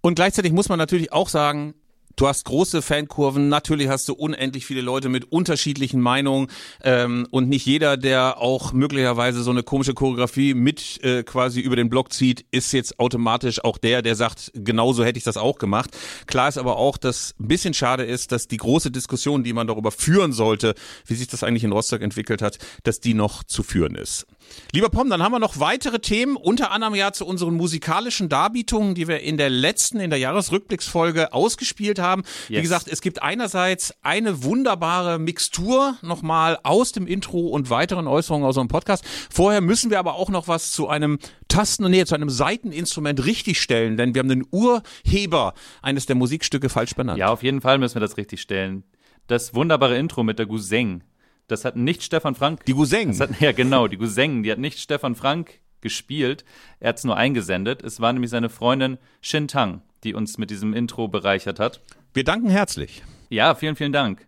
Und 0.00 0.16
gleichzeitig 0.16 0.52
muss 0.52 0.68
man 0.68 0.78
natürlich 0.78 1.12
auch 1.12 1.28
sagen, 1.28 1.74
Du 2.16 2.26
hast 2.28 2.44
große 2.44 2.82
Fankurven, 2.82 3.48
natürlich 3.48 3.88
hast 3.88 4.08
du 4.08 4.14
unendlich 4.14 4.66
viele 4.66 4.80
Leute 4.80 5.08
mit 5.08 5.30
unterschiedlichen 5.32 6.00
Meinungen 6.00 6.48
ähm, 6.82 7.26
und 7.30 7.48
nicht 7.48 7.66
jeder, 7.66 7.96
der 7.96 8.38
auch 8.38 8.72
möglicherweise 8.72 9.42
so 9.42 9.50
eine 9.50 9.62
komische 9.62 9.94
Choreografie 9.94 10.54
mit 10.54 11.02
äh, 11.02 11.22
quasi 11.22 11.60
über 11.60 11.76
den 11.76 11.88
Block 11.88 12.12
zieht, 12.12 12.44
ist 12.50 12.72
jetzt 12.72 12.98
automatisch 12.98 13.64
auch 13.64 13.78
der, 13.78 14.02
der 14.02 14.14
sagt, 14.14 14.52
genauso 14.54 15.04
hätte 15.04 15.18
ich 15.18 15.24
das 15.24 15.36
auch 15.36 15.58
gemacht. 15.58 15.96
Klar 16.26 16.48
ist 16.48 16.58
aber 16.58 16.76
auch, 16.76 16.98
dass 16.98 17.34
ein 17.40 17.48
bisschen 17.48 17.74
schade 17.74 18.04
ist, 18.04 18.32
dass 18.32 18.48
die 18.48 18.56
große 18.56 18.90
Diskussion, 18.90 19.44
die 19.44 19.52
man 19.52 19.66
darüber 19.66 19.90
führen 19.90 20.32
sollte, 20.32 20.74
wie 21.06 21.14
sich 21.14 21.28
das 21.28 21.42
eigentlich 21.42 21.64
in 21.64 21.72
Rostock 21.72 22.02
entwickelt 22.02 22.42
hat, 22.42 22.58
dass 22.82 23.00
die 23.00 23.14
noch 23.14 23.44
zu 23.44 23.62
führen 23.62 23.94
ist. 23.94 24.26
Lieber 24.72 24.88
Pom, 24.88 25.10
dann 25.10 25.22
haben 25.22 25.32
wir 25.32 25.38
noch 25.38 25.60
weitere 25.60 25.98
Themen, 25.98 26.36
unter 26.36 26.70
anderem 26.70 26.94
ja 26.94 27.12
zu 27.12 27.26
unseren 27.26 27.54
musikalischen 27.54 28.28
Darbietungen, 28.28 28.94
die 28.94 29.08
wir 29.08 29.20
in 29.20 29.36
der 29.36 29.50
letzten, 29.50 30.00
in 30.00 30.10
der 30.10 30.18
Jahresrückblicksfolge 30.18 31.32
ausgespielt 31.32 31.98
haben. 31.98 32.22
Yes. 32.48 32.58
Wie 32.58 32.62
gesagt, 32.62 32.88
es 32.88 33.00
gibt 33.00 33.22
einerseits 33.22 33.94
eine 34.02 34.44
wunderbare 34.44 35.18
Mixtur 35.18 35.96
nochmal 36.02 36.58
aus 36.62 36.92
dem 36.92 37.06
Intro 37.06 37.48
und 37.48 37.70
weiteren 37.70 38.06
Äußerungen 38.06 38.46
aus 38.46 38.56
unserem 38.56 38.68
Podcast. 38.68 39.04
Vorher 39.30 39.60
müssen 39.60 39.90
wir 39.90 39.98
aber 39.98 40.14
auch 40.14 40.30
noch 40.30 40.48
was 40.48 40.72
zu 40.72 40.88
einem 40.88 41.18
Tasten- 41.48 41.90
nee, 41.90 42.04
zu 42.04 42.14
einem 42.14 42.30
Seiteninstrument 42.30 43.24
richtigstellen, 43.24 43.96
denn 43.96 44.14
wir 44.14 44.20
haben 44.20 44.28
den 44.28 44.46
Urheber 44.50 45.54
eines 45.82 46.06
der 46.06 46.16
Musikstücke 46.16 46.68
falsch 46.68 46.94
benannt. 46.94 47.18
Ja, 47.18 47.28
auf 47.28 47.42
jeden 47.42 47.60
Fall 47.60 47.78
müssen 47.78 47.96
wir 47.96 48.00
das 48.00 48.16
richtigstellen. 48.16 48.84
Das 49.26 49.54
wunderbare 49.54 49.96
Intro 49.96 50.22
mit 50.22 50.38
der 50.38 50.46
Guseng 50.46 51.02
das 51.48 51.64
hat 51.64 51.76
nicht 51.76 52.02
Stefan 52.02 52.34
Frank. 52.34 52.64
Die 52.64 52.72
Guseng. 52.72 53.12
ja, 53.40 53.52
genau, 53.52 53.88
die 53.88 53.96
Guseng. 53.96 54.42
Die 54.42 54.50
hat 54.50 54.58
nicht 54.58 54.78
Stefan 54.78 55.14
Frank 55.14 55.60
gespielt. 55.80 56.44
Er 56.80 56.90
hat 56.90 56.98
es 56.98 57.04
nur 57.04 57.16
eingesendet. 57.16 57.82
Es 57.82 58.00
war 58.00 58.12
nämlich 58.12 58.30
seine 58.30 58.48
Freundin 58.48 58.98
Shin 59.20 59.48
Tang, 59.48 59.82
die 60.04 60.14
uns 60.14 60.38
mit 60.38 60.50
diesem 60.50 60.72
Intro 60.72 61.08
bereichert 61.08 61.58
hat. 61.58 61.80
Wir 62.14 62.24
danken 62.24 62.48
herzlich. 62.48 63.02
Ja, 63.28 63.54
vielen, 63.54 63.76
vielen 63.76 63.92
Dank. 63.92 64.26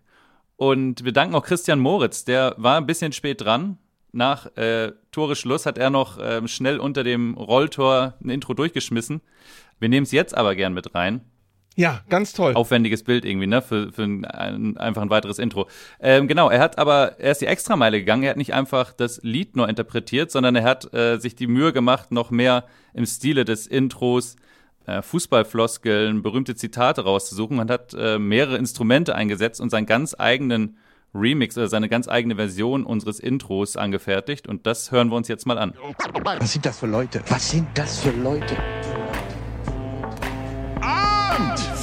Und 0.57 1.03
wir 1.03 1.11
danken 1.11 1.35
auch 1.35 1.43
Christian 1.43 1.79
Moritz, 1.79 2.23
der 2.23 2.55
war 2.57 2.77
ein 2.77 2.85
bisschen 2.85 3.11
spät 3.11 3.41
dran. 3.41 3.77
Nach 4.11 4.45
äh, 4.55 4.93
Tore 5.11 5.35
Schluss 5.35 5.65
hat 5.65 5.77
er 5.77 5.89
noch 5.89 6.17
äh, 6.17 6.47
schnell 6.47 6.79
unter 6.79 7.03
dem 7.03 7.33
Rolltor 7.33 8.13
ein 8.23 8.29
Intro 8.29 8.53
durchgeschmissen. 8.53 9.21
Wir 9.79 9.89
nehmen 9.89 10.05
es 10.05 10.11
jetzt 10.13 10.35
aber 10.35 10.55
gern 10.55 10.73
mit 10.73 10.95
rein. 10.95 11.21
Ja, 11.75 12.01
ganz 12.09 12.31
toll. 12.31 12.53
Aufwendiges 12.53 13.03
Bild 13.03 13.25
irgendwie, 13.25 13.47
ne? 13.47 13.61
Für, 13.61 13.91
für 13.91 14.03
ein, 14.03 14.23
ein, 14.25 14.77
einfach 14.77 15.01
ein 15.01 15.09
weiteres 15.09 15.39
Intro. 15.39 15.67
Ähm, 15.99 16.27
genau, 16.27 16.49
er 16.49 16.59
hat 16.59 16.77
aber, 16.77 17.19
er 17.19 17.31
ist 17.31 17.41
die 17.41 17.47
Extrameile 17.47 17.99
gegangen. 17.99 18.23
Er 18.23 18.31
hat 18.31 18.37
nicht 18.37 18.53
einfach 18.53 18.93
das 18.93 19.19
Lied 19.23 19.57
nur 19.57 19.67
interpretiert, 19.67 20.31
sondern 20.31 20.55
er 20.55 20.63
hat 20.63 20.93
äh, 20.93 21.17
sich 21.17 21.35
die 21.35 21.47
Mühe 21.47 21.73
gemacht, 21.73 22.11
noch 22.11 22.31
mehr 22.31 22.63
im 22.93 23.05
Stile 23.05 23.43
des 23.43 23.67
Intros 23.67 24.37
äh, 24.85 25.01
Fußballfloskeln, 25.01 26.21
berühmte 26.21 26.55
Zitate 26.55 27.03
rauszusuchen 27.03 27.59
und 27.59 27.69
hat 27.69 27.93
äh, 27.93 28.19
mehrere 28.19 28.57
Instrumente 28.57 29.15
eingesetzt 29.15 29.59
und 29.59 29.69
seinen 29.69 29.85
ganz 29.85 30.15
eigenen 30.17 30.77
Remix 31.13 31.57
oder 31.57 31.67
seine 31.67 31.89
ganz 31.89 32.07
eigene 32.07 32.35
Version 32.35 32.85
unseres 32.85 33.19
Intros 33.19 33.77
angefertigt. 33.77 34.47
Und 34.47 34.65
das 34.65 34.91
hören 34.91 35.09
wir 35.09 35.15
uns 35.15 35.27
jetzt 35.27 35.45
mal 35.45 35.57
an. 35.57 35.73
Was 36.23 36.53
sind 36.53 36.65
das 36.65 36.79
für 36.79 36.87
Leute? 36.87 37.21
Was 37.29 37.51
sind 37.51 37.67
das 37.73 37.99
für 37.99 38.11
Leute? 38.11 38.55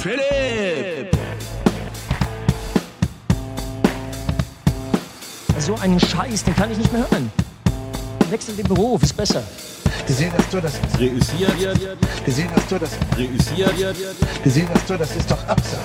Philipp! 0.03 1.17
So 5.59 5.75
einen 5.75 5.97
Scheiß, 5.97 6.43
den 6.43 6.53
kann 6.57 6.69
ich 6.69 6.77
nicht 6.77 6.91
mehr 6.91 7.09
hören. 7.09 7.31
Wechsel 8.29 8.53
den 8.53 8.67
Beruf, 8.67 9.01
ist 9.01 9.15
besser. 9.15 9.41
Gesehen 10.05 10.33
hast 10.37 10.53
du 10.53 10.59
das? 10.59 10.73
Reüssiert. 10.99 11.53
Gesehen 12.25 12.49
hast 12.53 12.69
du 12.69 12.79
das? 12.79 12.89
Reüssiert. 13.17 13.95
Gesehen 14.43 14.67
hast 14.73 14.89
du, 14.89 14.97
das 14.97 15.15
ist 15.15 15.31
doch 15.31 15.47
Absag. 15.47 15.79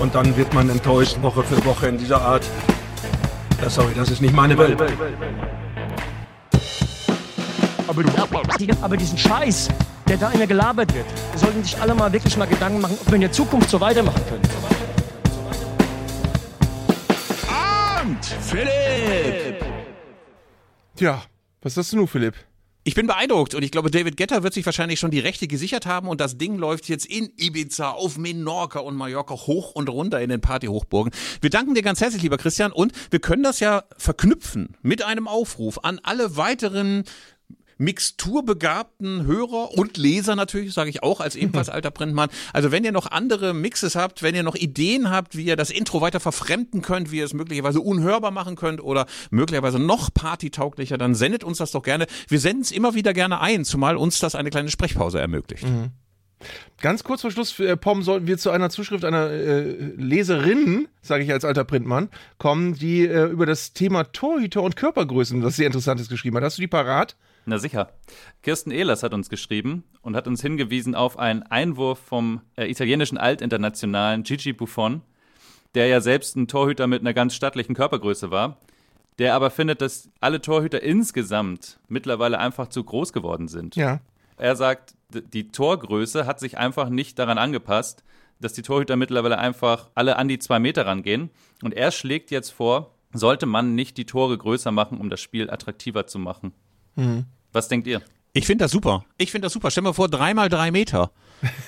Und 0.00 0.14
dann 0.14 0.36
wird 0.36 0.54
man 0.54 0.70
enttäuscht, 0.70 1.20
Woche 1.22 1.42
für 1.42 1.64
Woche 1.64 1.88
in 1.88 1.98
dieser 1.98 2.22
Art. 2.22 2.44
Ja, 3.60 3.68
sorry, 3.68 3.94
das 3.96 4.10
ist 4.10 4.22
nicht 4.22 4.32
meine 4.32 4.56
Welt. 4.56 4.80
Aber, 7.88 8.02
aber 8.80 8.96
diesen 8.96 9.18
Scheiß, 9.18 9.70
der 10.12 10.18
da 10.18 10.30
immer 10.30 10.46
gelabert 10.46 10.92
wird. 10.94 11.06
Wir 11.30 11.38
sollten 11.38 11.64
sich 11.64 11.80
alle 11.80 11.94
mal 11.94 12.12
wirklich 12.12 12.36
mal 12.36 12.44
Gedanken 12.44 12.82
machen, 12.82 12.98
ob 13.00 13.06
wir 13.06 13.14
in 13.14 13.22
der 13.22 13.32
Zukunft 13.32 13.70
so 13.70 13.80
weitermachen 13.80 14.20
können. 14.28 14.42
Abend, 17.48 18.22
Philipp! 18.42 19.64
Tja, 20.96 21.22
was 21.62 21.78
hast 21.78 21.92
du 21.92 21.96
nun, 21.96 22.08
Philipp? 22.08 22.34
Ich 22.84 22.96
bin 22.96 23.06
beeindruckt 23.06 23.54
und 23.54 23.62
ich 23.62 23.70
glaube, 23.70 23.92
David 23.92 24.16
Getter 24.16 24.42
wird 24.42 24.52
sich 24.54 24.66
wahrscheinlich 24.66 24.98
schon 24.98 25.12
die 25.12 25.20
Rechte 25.20 25.46
gesichert 25.46 25.86
haben 25.86 26.08
und 26.08 26.20
das 26.20 26.36
Ding 26.36 26.58
läuft 26.58 26.88
jetzt 26.88 27.06
in 27.06 27.32
Ibiza, 27.38 27.92
auf 27.92 28.18
Menorca 28.18 28.80
und 28.80 28.96
Mallorca 28.96 29.34
hoch 29.34 29.70
und 29.76 29.88
runter 29.88 30.20
in 30.20 30.30
den 30.30 30.40
Partyhochburgen. 30.40 31.12
Wir 31.40 31.48
danken 31.48 31.74
dir 31.74 31.82
ganz 31.82 32.00
herzlich, 32.00 32.22
lieber 32.22 32.38
Christian, 32.38 32.72
und 32.72 32.92
wir 33.10 33.20
können 33.20 33.44
das 33.44 33.60
ja 33.60 33.84
verknüpfen 33.96 34.76
mit 34.82 35.02
einem 35.04 35.28
Aufruf 35.28 35.78
an 35.84 36.00
alle 36.02 36.36
weiteren 36.36 37.04
mixturbegabten 37.78 39.26
Hörer 39.26 39.76
und 39.76 39.96
Leser 39.96 40.36
natürlich, 40.36 40.72
sage 40.72 40.90
ich 40.90 41.02
auch 41.02 41.20
als 41.20 41.36
ebenfalls 41.36 41.68
alter 41.68 41.90
Printmann. 41.90 42.30
Also 42.52 42.70
wenn 42.70 42.84
ihr 42.84 42.92
noch 42.92 43.10
andere 43.10 43.54
Mixes 43.54 43.96
habt, 43.96 44.22
wenn 44.22 44.34
ihr 44.34 44.42
noch 44.42 44.54
Ideen 44.54 45.10
habt, 45.10 45.36
wie 45.36 45.44
ihr 45.44 45.56
das 45.56 45.70
Intro 45.70 46.00
weiter 46.00 46.20
verfremden 46.20 46.82
könnt, 46.82 47.10
wie 47.10 47.18
ihr 47.18 47.24
es 47.24 47.34
möglicherweise 47.34 47.80
unhörbar 47.80 48.30
machen 48.30 48.56
könnt 48.56 48.82
oder 48.82 49.06
möglicherweise 49.30 49.78
noch 49.78 50.12
partytauglicher, 50.12 50.98
dann 50.98 51.14
sendet 51.14 51.44
uns 51.44 51.58
das 51.58 51.70
doch 51.70 51.82
gerne. 51.82 52.06
Wir 52.28 52.40
senden 52.40 52.62
es 52.62 52.72
immer 52.72 52.94
wieder 52.94 53.12
gerne 53.12 53.40
ein, 53.40 53.64
zumal 53.64 53.96
uns 53.96 54.18
das 54.18 54.34
eine 54.34 54.50
kleine 54.50 54.70
Sprechpause 54.70 55.20
ermöglicht. 55.20 55.64
Mhm. 55.64 55.90
Ganz 56.80 57.04
kurz 57.04 57.22
vor 57.22 57.30
Schluss, 57.30 57.58
äh, 57.60 57.76
Pom, 57.76 58.02
sollten 58.02 58.26
wir 58.26 58.38
zu 58.38 58.50
einer 58.50 58.70
Zuschrift 58.70 59.04
einer 59.04 59.30
äh, 59.30 59.62
Leserin, 59.96 60.88
sage 61.00 61.24
ich 61.24 61.32
als 61.32 61.44
alter 61.44 61.64
Printmann, 61.64 62.08
kommen, 62.38 62.74
die 62.74 63.06
äh, 63.06 63.26
über 63.26 63.46
das 63.46 63.72
Thema 63.72 64.04
Torhüter 64.04 64.62
und 64.62 64.76
Körpergrößen 64.76 65.42
was 65.42 65.56
sehr 65.56 65.66
Interessantes 65.66 66.08
geschrieben 66.08 66.36
hat. 66.36 66.44
Hast 66.44 66.58
du 66.58 66.62
die 66.62 66.68
parat? 66.68 67.16
Na 67.44 67.58
sicher. 67.58 67.90
Kirsten 68.42 68.70
Ehlers 68.70 69.02
hat 69.02 69.14
uns 69.14 69.28
geschrieben 69.28 69.84
und 70.00 70.14
hat 70.14 70.28
uns 70.28 70.42
hingewiesen 70.42 70.94
auf 70.94 71.18
einen 71.18 71.42
Einwurf 71.42 71.98
vom 71.98 72.40
äh, 72.56 72.70
italienischen 72.70 73.18
Altinternationalen 73.18 74.22
Gigi 74.22 74.52
Buffon, 74.52 75.02
der 75.74 75.86
ja 75.86 76.00
selbst 76.00 76.36
ein 76.36 76.46
Torhüter 76.46 76.86
mit 76.86 77.00
einer 77.00 77.14
ganz 77.14 77.34
stattlichen 77.34 77.74
Körpergröße 77.74 78.30
war, 78.30 78.58
der 79.18 79.34
aber 79.34 79.50
findet, 79.50 79.80
dass 79.80 80.08
alle 80.20 80.40
Torhüter 80.40 80.82
insgesamt 80.82 81.80
mittlerweile 81.88 82.38
einfach 82.38 82.68
zu 82.68 82.84
groß 82.84 83.12
geworden 83.12 83.48
sind. 83.48 83.74
Ja. 83.76 84.00
Er 84.36 84.56
sagt, 84.56 84.94
die 85.20 85.48
Torgröße 85.48 86.26
hat 86.26 86.40
sich 86.40 86.58
einfach 86.58 86.88
nicht 86.88 87.18
daran 87.18 87.38
angepasst, 87.38 88.02
dass 88.40 88.52
die 88.52 88.62
Torhüter 88.62 88.96
mittlerweile 88.96 89.38
einfach 89.38 89.90
alle 89.94 90.16
an 90.16 90.28
die 90.28 90.38
zwei 90.38 90.58
Meter 90.58 90.86
rangehen. 90.86 91.30
Und 91.62 91.74
er 91.74 91.92
schlägt 91.92 92.30
jetzt 92.30 92.50
vor, 92.50 92.94
sollte 93.12 93.46
man 93.46 93.74
nicht 93.74 93.96
die 93.96 94.06
Tore 94.06 94.36
größer 94.36 94.72
machen, 94.72 94.98
um 94.98 95.10
das 95.10 95.20
Spiel 95.20 95.50
attraktiver 95.50 96.06
zu 96.06 96.18
machen. 96.18 96.52
Mhm. 96.96 97.26
Was 97.52 97.68
denkt 97.68 97.86
ihr? 97.86 98.02
Ich 98.32 98.46
finde 98.46 98.64
das 98.64 98.72
super. 98.72 99.04
Ich 99.18 99.30
finde 99.30 99.46
das 99.46 99.52
super. 99.52 99.70
Stell 99.70 99.84
dir 99.84 99.94
vor, 99.94 100.08
dreimal 100.08 100.48
drei 100.48 100.70
Meter. 100.70 101.12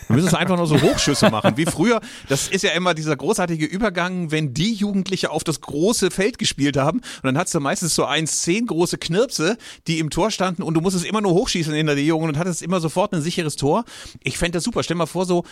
Wir 0.08 0.16
müssen 0.16 0.28
es 0.28 0.34
einfach 0.34 0.56
nur 0.56 0.66
so 0.66 0.80
Hochschüsse 0.80 1.30
machen. 1.30 1.56
Wie 1.56 1.66
früher, 1.66 2.00
das 2.28 2.48
ist 2.48 2.62
ja 2.62 2.70
immer 2.70 2.94
dieser 2.94 3.16
großartige 3.16 3.66
Übergang, 3.66 4.30
wenn 4.30 4.54
die 4.54 4.72
Jugendliche 4.72 5.30
auf 5.30 5.44
das 5.44 5.60
große 5.60 6.10
Feld 6.10 6.38
gespielt 6.38 6.76
haben. 6.76 6.98
Und 6.98 7.24
dann 7.24 7.38
hattest 7.38 7.54
du 7.54 7.60
meistens 7.60 7.94
so 7.94 8.04
eins, 8.04 8.42
zehn 8.42 8.66
große 8.66 8.98
Knirpse, 8.98 9.56
die 9.86 9.98
im 9.98 10.10
Tor 10.10 10.30
standen 10.30 10.62
und 10.62 10.74
du 10.74 10.80
musstest 10.80 11.04
immer 11.04 11.20
nur 11.20 11.32
hochschießen 11.32 11.74
hinter 11.74 11.94
die 11.94 12.06
Jungen 12.06 12.28
und 12.28 12.38
hattest 12.38 12.62
immer 12.62 12.80
sofort 12.80 13.12
ein 13.12 13.22
sicheres 13.22 13.56
Tor. 13.56 13.84
Ich 14.22 14.38
fände 14.38 14.56
das 14.56 14.64
super. 14.64 14.82
Stell 14.82 14.96
mal 14.96 15.06
vor, 15.06 15.26
so, 15.26 15.44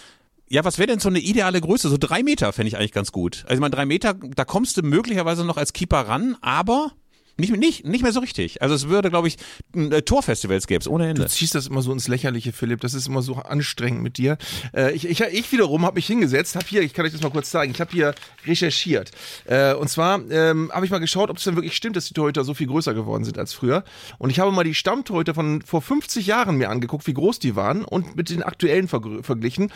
ja, 0.49 0.65
was 0.65 0.79
wäre 0.79 0.89
denn 0.89 1.01
so 1.01 1.09
eine 1.09 1.19
ideale 1.19 1.61
Größe? 1.61 1.89
So 1.89 1.97
drei 1.99 2.23
Meter 2.23 2.53
fände 2.53 2.69
ich 2.69 2.77
eigentlich 2.77 2.93
ganz 2.93 3.11
gut. 3.11 3.43
Also 3.45 3.55
ich 3.55 3.61
meine, 3.61 3.75
drei 3.75 3.87
Meter, 3.87 4.15
da 4.15 4.45
kommst 4.45 4.77
du 4.77 4.83
möglicherweise 4.83 5.45
noch 5.45 5.57
als 5.57 5.73
Keeper 5.73 6.09
ran, 6.09 6.37
aber 6.41 6.93
nicht, 7.37 7.57
nicht, 7.57 7.87
nicht 7.87 8.03
mehr 8.03 8.13
so 8.13 8.21
richtig. 8.21 8.61
Also 8.61 8.75
es 8.75 8.89
würde, 8.89 9.11
glaube 9.11 9.29
ich, 9.29 9.37
äh, 9.75 10.03
Torfestivals 10.03 10.67
gäbe 10.67 10.81
es 10.81 10.89
ohne 10.89 11.09
Ende. 11.09 11.23
Du 11.23 11.29
ziehst 11.29 11.55
das 11.55 11.67
immer 11.67 11.83
so 11.83 11.93
ins 11.93 12.09
Lächerliche, 12.09 12.53
Philipp. 12.53 12.81
Das 12.81 12.95
ist 12.95 13.09
immer 13.09 13.23
so 13.23 13.37
anstrengend 13.37 14.03
mit 14.03 14.19
dir. 14.19 14.37
Äh, 14.75 14.93
ich, 14.93 15.09
ich, 15.09 15.21
ich 15.21 15.51
wiederum 15.53 15.87
habe 15.87 15.95
mich 15.97 16.07
hingesetzt, 16.07 16.57
habe 16.57 16.67
hier, 16.67 16.83
ich 16.83 16.93
kann 16.93 17.07
euch 17.07 17.13
das 17.13 17.23
mal 17.23 17.31
kurz 17.31 17.51
zeigen, 17.51 17.73
ich 17.73 17.81
habe 17.81 17.91
hier 17.91 18.15
recherchiert. 18.47 19.11
Äh, 19.47 19.75
und 19.75 19.89
zwar 19.89 20.21
ähm, 20.31 20.71
habe 20.75 20.85
ich 20.85 20.91
mal 20.91 20.99
geschaut, 20.99 21.31
ob 21.31 21.39
es 21.39 21.45
denn 21.45 21.57
wirklich 21.57 21.75
stimmt, 21.75 21.97
dass 21.97 22.07
die 22.07 22.15
Torhüter 22.15 22.45
so 22.45 22.55
viel 22.55 22.67
größer 22.67 22.93
geworden 22.95 23.25
sind 23.25 23.39
als 23.39 23.55
früher. 23.55 23.85
Und 24.19 24.31
ich 24.31 24.39
habe 24.39 24.53
mal 24.53 24.65
die 24.65 24.75
Stammtorhüter 24.75 25.35
von 25.35 25.63
vor 25.63 25.81
50 25.81 26.27
Jahren 26.27 26.57
mir 26.57 26.69
angeguckt, 26.69 27.07
wie 27.07 27.15
groß 27.15 27.39
die 27.39 27.57
waren 27.57 27.85
und 27.85 28.15
mit 28.15 28.31
den 28.31 28.43
aktuellen 28.43 28.89
verglichen 28.89 29.73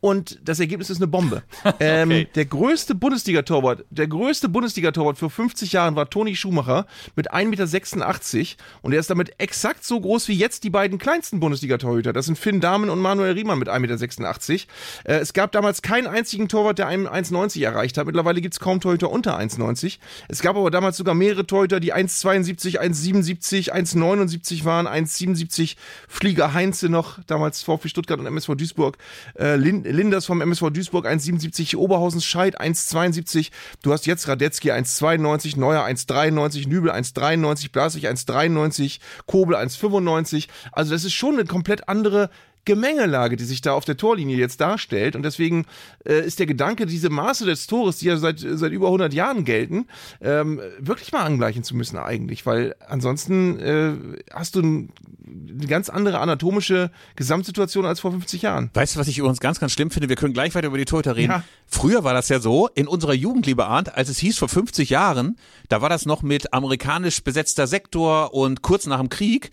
und 0.00 0.38
das 0.44 0.60
Ergebnis 0.60 0.90
ist 0.90 0.98
eine 0.98 1.06
Bombe. 1.06 1.42
Ähm, 1.78 2.10
okay. 2.10 2.28
Der 2.34 2.44
größte 2.46 2.94
Bundesliga-Torwart, 2.94 3.84
der 3.90 4.06
größte 4.06 4.48
Bundesliga-Torwart 4.48 5.16
für 5.16 5.30
50 5.30 5.72
Jahren 5.72 5.94
war 5.96 6.10
Toni 6.10 6.36
Schumacher 6.36 6.86
mit 7.16 7.32
1,86 7.32 8.36
Meter 8.38 8.46
und 8.82 8.92
er 8.92 9.00
ist 9.00 9.08
damit 9.08 9.32
exakt 9.38 9.84
so 9.84 10.00
groß 10.00 10.28
wie 10.28 10.34
jetzt 10.34 10.64
die 10.64 10.70
beiden 10.70 10.98
kleinsten 10.98 11.40
Bundesliga-Torhüter. 11.40 12.12
Das 12.12 12.26
sind 12.26 12.38
Finn 12.38 12.60
Dahmen 12.60 12.90
und 12.90 12.98
Manuel 12.98 13.32
Riemann 13.32 13.58
mit 13.58 13.68
1,86 13.68 13.80
Meter. 14.20 14.64
Äh, 15.04 15.20
es 15.20 15.32
gab 15.32 15.52
damals 15.52 15.80
keinen 15.80 16.06
einzigen 16.06 16.48
Torwart, 16.48 16.78
der 16.78 16.88
1,90 16.88 17.64
erreicht 17.64 17.96
hat. 17.96 18.06
Mittlerweile 18.06 18.40
gibt 18.40 18.54
es 18.54 18.60
kaum 18.60 18.80
Torhüter 18.80 19.10
unter 19.10 19.38
1,90. 19.38 19.98
Es 20.28 20.40
gab 20.40 20.56
aber 20.56 20.70
damals 20.70 20.96
sogar 20.96 21.14
mehrere 21.14 21.46
Torhüter, 21.46 21.80
die 21.80 21.94
1,72, 21.94 22.78
1,77, 22.78 23.72
1,79 23.72 24.64
waren, 24.64 24.86
1,77 24.86 25.76
Flieger 26.08 26.52
Heinze 26.52 26.88
noch, 26.88 27.22
damals 27.26 27.62
VfB 27.62 27.88
Stuttgart 27.88 28.18
und 28.18 28.26
MSV 28.26 28.54
Duisburg. 28.56 28.98
Äh, 29.38 29.56
Lind 29.56 29.89
Linders 29.92 30.26
vom 30.26 30.40
MSV 30.40 30.70
Duisburg 30.70 31.06
1,77, 31.06 31.76
Oberhausen 31.76 32.20
Scheid 32.20 32.60
1,72. 32.60 33.50
Du 33.82 33.92
hast 33.92 34.06
jetzt 34.06 34.28
Radetzky 34.28 34.72
1,92, 34.72 35.58
Neuer 35.58 35.84
1,93, 35.84 36.68
Nübel 36.68 36.90
1,93, 36.90 37.70
Blasich 37.72 38.08
1,93, 38.08 39.00
Kobel 39.26 39.56
1,95. 39.56 40.48
Also 40.72 40.92
das 40.92 41.04
ist 41.04 41.14
schon 41.14 41.34
eine 41.34 41.44
komplett 41.44 41.88
andere 41.88 42.30
Gemengelage, 42.64 43.36
die 43.36 43.44
sich 43.44 43.62
da 43.62 43.72
auf 43.72 43.84
der 43.84 43.96
Torlinie 43.96 44.36
jetzt 44.36 44.60
darstellt. 44.60 45.16
Und 45.16 45.22
deswegen 45.22 45.66
äh, 46.04 46.24
ist 46.24 46.38
der 46.38 46.46
Gedanke, 46.46 46.86
diese 46.86 47.10
Maße 47.10 47.46
des 47.46 47.66
Tores, 47.66 47.98
die 47.98 48.06
ja 48.06 48.16
seit, 48.16 48.40
seit 48.40 48.72
über 48.72 48.86
100 48.86 49.14
Jahren 49.14 49.44
gelten, 49.44 49.86
ähm, 50.20 50.60
wirklich 50.78 51.12
mal 51.12 51.22
angleichen 51.22 51.64
zu 51.64 51.74
müssen 51.74 51.96
eigentlich. 51.96 52.44
Weil 52.46 52.74
ansonsten 52.86 53.58
äh, 53.58 53.92
hast 54.32 54.56
du 54.56 54.60
ein, 54.60 54.92
eine 55.26 55.66
ganz 55.66 55.88
andere 55.88 56.20
anatomische 56.20 56.90
Gesamtsituation 57.16 57.86
als 57.86 58.00
vor 58.00 58.12
50 58.12 58.42
Jahren. 58.42 58.70
Weißt 58.74 58.94
du, 58.94 59.00
was 59.00 59.08
ich 59.08 59.18
übrigens 59.18 59.40
ganz, 59.40 59.58
ganz 59.58 59.72
schlimm 59.72 59.90
finde? 59.90 60.08
Wir 60.08 60.16
können 60.16 60.34
gleich 60.34 60.54
weiter 60.54 60.68
über 60.68 60.78
die 60.78 60.84
Torhüter 60.84 61.16
reden. 61.16 61.32
Ja. 61.32 61.44
Früher 61.66 62.04
war 62.04 62.14
das 62.14 62.28
ja 62.28 62.40
so, 62.40 62.68
in 62.74 62.86
unserer 62.86 63.14
Jugend, 63.14 63.46
lieber 63.46 63.68
Arndt, 63.68 63.94
als 63.94 64.08
es 64.08 64.18
hieß 64.18 64.38
vor 64.38 64.48
50 64.48 64.90
Jahren, 64.90 65.36
da 65.68 65.80
war 65.80 65.88
das 65.88 66.04
noch 66.04 66.22
mit 66.22 66.52
amerikanisch 66.52 67.22
besetzter 67.22 67.66
Sektor 67.66 68.34
und 68.34 68.62
kurz 68.62 68.86
nach 68.86 68.98
dem 68.98 69.08
Krieg. 69.08 69.50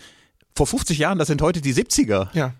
Vor 0.55 0.67
50 0.67 0.97
Jahren, 0.97 1.19
das 1.19 1.27
sind 1.27 1.41
heute 1.41 1.61
die 1.61 1.73
70er. 1.73 2.29
Ja. 2.33 2.53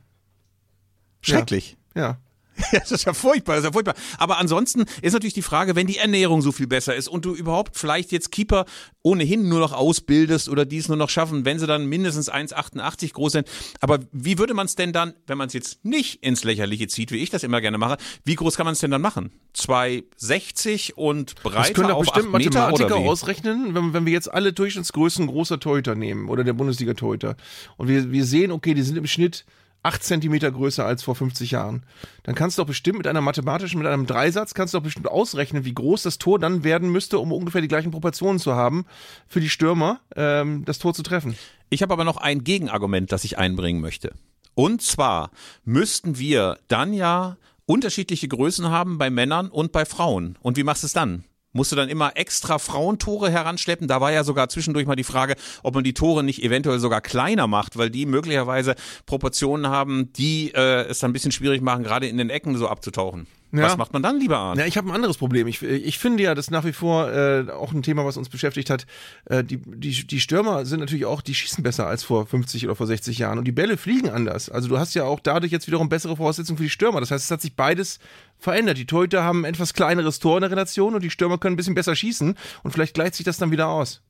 Schrecklich. 1.28 1.78
Ja. 1.96 2.18
Ja, 2.72 2.80
das 2.80 2.92
ist 2.92 3.06
ja 3.06 3.14
furchtbar, 3.14 3.56
das 3.56 3.64
ist 3.64 3.68
ja 3.68 3.72
furchtbar. 3.72 3.96
Aber 4.18 4.38
ansonsten 4.38 4.86
ist 5.02 5.14
natürlich 5.14 5.34
die 5.34 5.42
Frage, 5.42 5.76
wenn 5.76 5.88
die 5.88 5.98
Ernährung 5.98 6.42
so 6.42 6.52
viel 6.52 6.68
besser 6.68 6.96
ist 6.96 7.08
und 7.08 7.24
du 7.26 7.36
überhaupt 7.36 7.78
vielleicht 7.78 8.12
jetzt 8.12 8.32
Keeper 8.32 8.66
ohnehin 9.04 9.48
nur 9.48 9.60
noch 9.60 9.74
ausbildest 9.74 10.50
oder 10.50 10.66
die 10.66 10.78
es 10.78 10.88
nur 10.88 10.98
noch 10.98 11.10
schaffen, 11.10 11.46
wenn 11.46 11.60
sie 11.60 11.68
dann 11.68 11.86
mindestens 11.86 12.32
1,88 12.32 13.14
groß 13.14 13.32
sind. 13.34 13.48
Aber 13.80 14.00
wie 14.12 14.38
würde 14.38 14.54
man 14.54 14.66
es 14.66 14.76
denn 14.76 14.92
dann, 14.92 15.14
wenn 15.28 15.38
man 15.38 15.48
es 15.48 15.54
jetzt 15.54 15.86
nicht 15.86 16.24
ins 16.24 16.44
Lächerliche 16.44 16.88
zieht, 16.88 17.12
wie 17.12 17.18
ich 17.18 17.30
das 17.30 17.44
immer 17.44 17.62
gerne 17.62 17.78
mache, 17.78 17.98
wie 18.24 18.36
groß 18.36 18.58
kann 18.58 18.66
man 18.66 18.74
es 18.74 18.80
denn 18.80 18.92
dann 18.92 19.02
machen? 19.02 19.32
2,60 19.56 20.94
und 20.94 21.36
Das 21.36 21.44
breiter 21.44 21.74
können 21.74 21.90
doch 21.90 22.00
bestimmt 22.00 22.34
8 22.34 22.38
Meter 22.38 22.60
Mathematiker 22.60 22.96
ausrechnen, 22.98 23.76
wenn, 23.76 23.94
wenn 23.94 24.06
wir 24.06 24.14
jetzt 24.14 24.34
alle 24.34 24.52
Durchschnittsgrößen 24.52 25.28
großer 25.28 25.60
Torhüter 25.60 25.96
nehmen 25.96 26.28
oder 26.28 26.44
der 26.44 26.54
Bundesliga-Torhüter 26.54 27.38
und 27.78 27.88
wir, 27.88 28.12
wir 28.12 28.26
sehen, 28.26 28.52
okay, 28.52 28.74
die 28.74 28.82
sind 28.82 28.98
im 28.98 29.08
Schnitt 29.08 29.46
8 29.88 30.04
Zentimeter 30.04 30.52
größer 30.52 30.86
als 30.86 31.02
vor 31.02 31.16
50 31.16 31.52
Jahren. 31.52 31.84
Dann 32.24 32.36
kannst 32.36 32.58
du 32.58 32.62
doch 32.62 32.68
bestimmt 32.68 32.98
mit 32.98 33.08
einer 33.08 33.22
mathematischen, 33.22 33.80
mit 33.80 33.88
einem 33.88 34.06
Dreisatz, 34.06 34.54
kannst 34.54 34.74
du 34.74 34.80
doch 34.80 34.84
bestimmt 34.84 35.08
ausrechnen, 35.08 35.64
wie 35.64 35.74
groß 35.74 36.04
das 36.04 36.18
Tor 36.18 36.40
dann 36.40 36.66
werden 36.66 36.92
müsste, 36.92 37.20
um 37.20 37.32
ungefähr 37.32 37.62
die 37.62 37.70
gleichen 37.70 37.92
Proportionen 37.92 38.38
zu 38.38 38.54
haben, 38.54 38.86
für 39.28 39.40
die 39.40 39.50
Stürmer 39.50 40.02
ähm, 40.18 40.66
das 40.66 40.80
Tor 40.80 40.94
zu 40.94 41.04
treffen. 41.04 41.38
Ich 41.70 41.82
habe 41.82 41.94
aber 41.94 42.04
noch 42.04 42.18
ein 42.18 42.44
Gegenargument, 42.44 43.14
das 43.14 43.24
ich 43.24 43.38
einbringen 43.38 43.80
möchte. 43.80 44.14
Und 44.56 44.82
zwar 44.82 45.32
müssten 45.64 46.20
wir 46.20 46.58
dann 46.68 46.92
ja 46.92 47.38
unterschiedliche 47.66 48.28
Größen 48.28 48.70
haben 48.70 48.98
bei 48.98 49.10
Männern 49.10 49.50
und 49.50 49.72
bei 49.72 49.86
Frauen. 49.86 50.38
Und 50.42 50.58
wie 50.58 50.64
machst 50.64 50.84
du 50.84 50.88
es 50.88 50.94
dann? 50.94 51.24
Musst 51.58 51.72
du 51.72 51.76
dann 51.76 51.90
immer 51.90 52.12
extra 52.14 52.60
Frauentore 52.60 53.32
heranschleppen? 53.32 53.88
Da 53.88 54.00
war 54.00 54.12
ja 54.12 54.24
sogar 54.24 54.48
zwischendurch 54.48 54.86
mal 54.86 54.96
die 54.96 55.04
Frage, 55.04 55.36
ob 55.64 55.74
man 55.74 55.84
die 55.84 55.96
Tore 55.96 56.24
nicht 56.24 56.44
eventuell 56.44 56.78
sogar 56.78 57.02
kleiner 57.02 57.48
macht, 57.48 57.78
weil 57.78 57.90
die 57.90 58.06
möglicherweise 58.06 58.76
Proportionen 59.08 59.66
haben, 59.66 60.14
die 60.14 60.54
äh, 60.54 60.84
es 60.84 61.00
dann 61.00 61.10
ein 61.10 61.14
bisschen 61.14 61.32
schwierig 61.32 61.64
machen, 61.64 61.84
gerade 61.84 62.08
in 62.08 62.20
den 62.20 62.30
Ecken 62.30 62.56
so 62.58 62.68
abzutauchen. 62.68 63.26
Ja. 63.52 63.64
Was 63.64 63.78
macht 63.78 63.94
man 63.94 64.04
dann, 64.04 64.20
lieber 64.20 64.38
Arndt? 64.38 64.60
Ja, 64.60 64.68
ich 64.68 64.78
habe 64.78 64.90
ein 64.90 64.96
anderes 64.96 65.18
Problem. 65.18 65.48
Ich, 65.48 65.64
ich 65.64 65.98
finde 65.98 66.24
ja, 66.24 66.36
das 66.36 66.48
ist 66.48 66.52
nach 66.52 66.66
wie 66.66 66.74
vor 66.74 67.12
äh, 67.12 67.50
auch 67.50 67.72
ein 67.72 67.82
Thema, 67.82 68.06
was 68.06 68.18
uns 68.18 68.28
beschäftigt 68.28 68.70
hat. 68.70 68.86
Äh, 69.26 69.44
die, 69.44 69.58
die, 69.58 70.06
die 70.06 70.20
Stürmer 70.20 70.66
sind 70.66 70.82
natürlich 70.82 71.06
auch, 71.06 71.22
die 71.22 71.34
schießen 71.34 71.64
besser 71.64 71.88
als 71.88 72.04
vor 72.04 72.26
50 72.26 72.66
oder 72.66 72.76
vor 72.76 72.88
60 72.88 73.18
Jahren 73.18 73.38
und 73.38 73.46
die 73.46 73.54
Bälle 73.54 73.78
fliegen 73.78 74.10
anders. 74.10 74.50
Also 74.50 74.68
du 74.68 74.78
hast 74.78 74.94
ja 74.96 75.06
auch 75.06 75.22
dadurch 75.22 75.52
jetzt 75.52 75.68
wiederum 75.68 75.88
bessere 75.88 76.18
Voraussetzungen 76.18 76.58
für 76.58 76.64
die 76.64 76.70
Stürmer. 76.70 77.00
Das 77.00 77.12
heißt, 77.12 77.24
es 77.24 77.32
hat 77.32 77.42
sich 77.42 77.56
beides 77.56 78.00
verändert. 78.38 78.78
Die 78.78 78.86
Torhüter 78.86 79.24
haben 79.24 79.46
ein 79.46 79.54
etwas 79.54 79.74
kleineres 79.74 80.20
Tor 80.20 80.38
in 80.38 80.42
der 80.42 80.52
Relation 80.52 80.94
und 80.94 81.04
die 81.04 81.10
Stürmer 81.10 81.38
können 81.38 81.54
ein 81.54 81.58
bisschen 81.58 81.76
besser 81.76 81.96
schießen 81.96 82.36
und 82.64 82.72
vielleicht 82.72 82.96
gleicht 82.96 83.16
sich 83.16 83.26
das 83.26 83.38
dann 83.38 83.52
wieder 83.52 83.70
aus. 83.70 84.02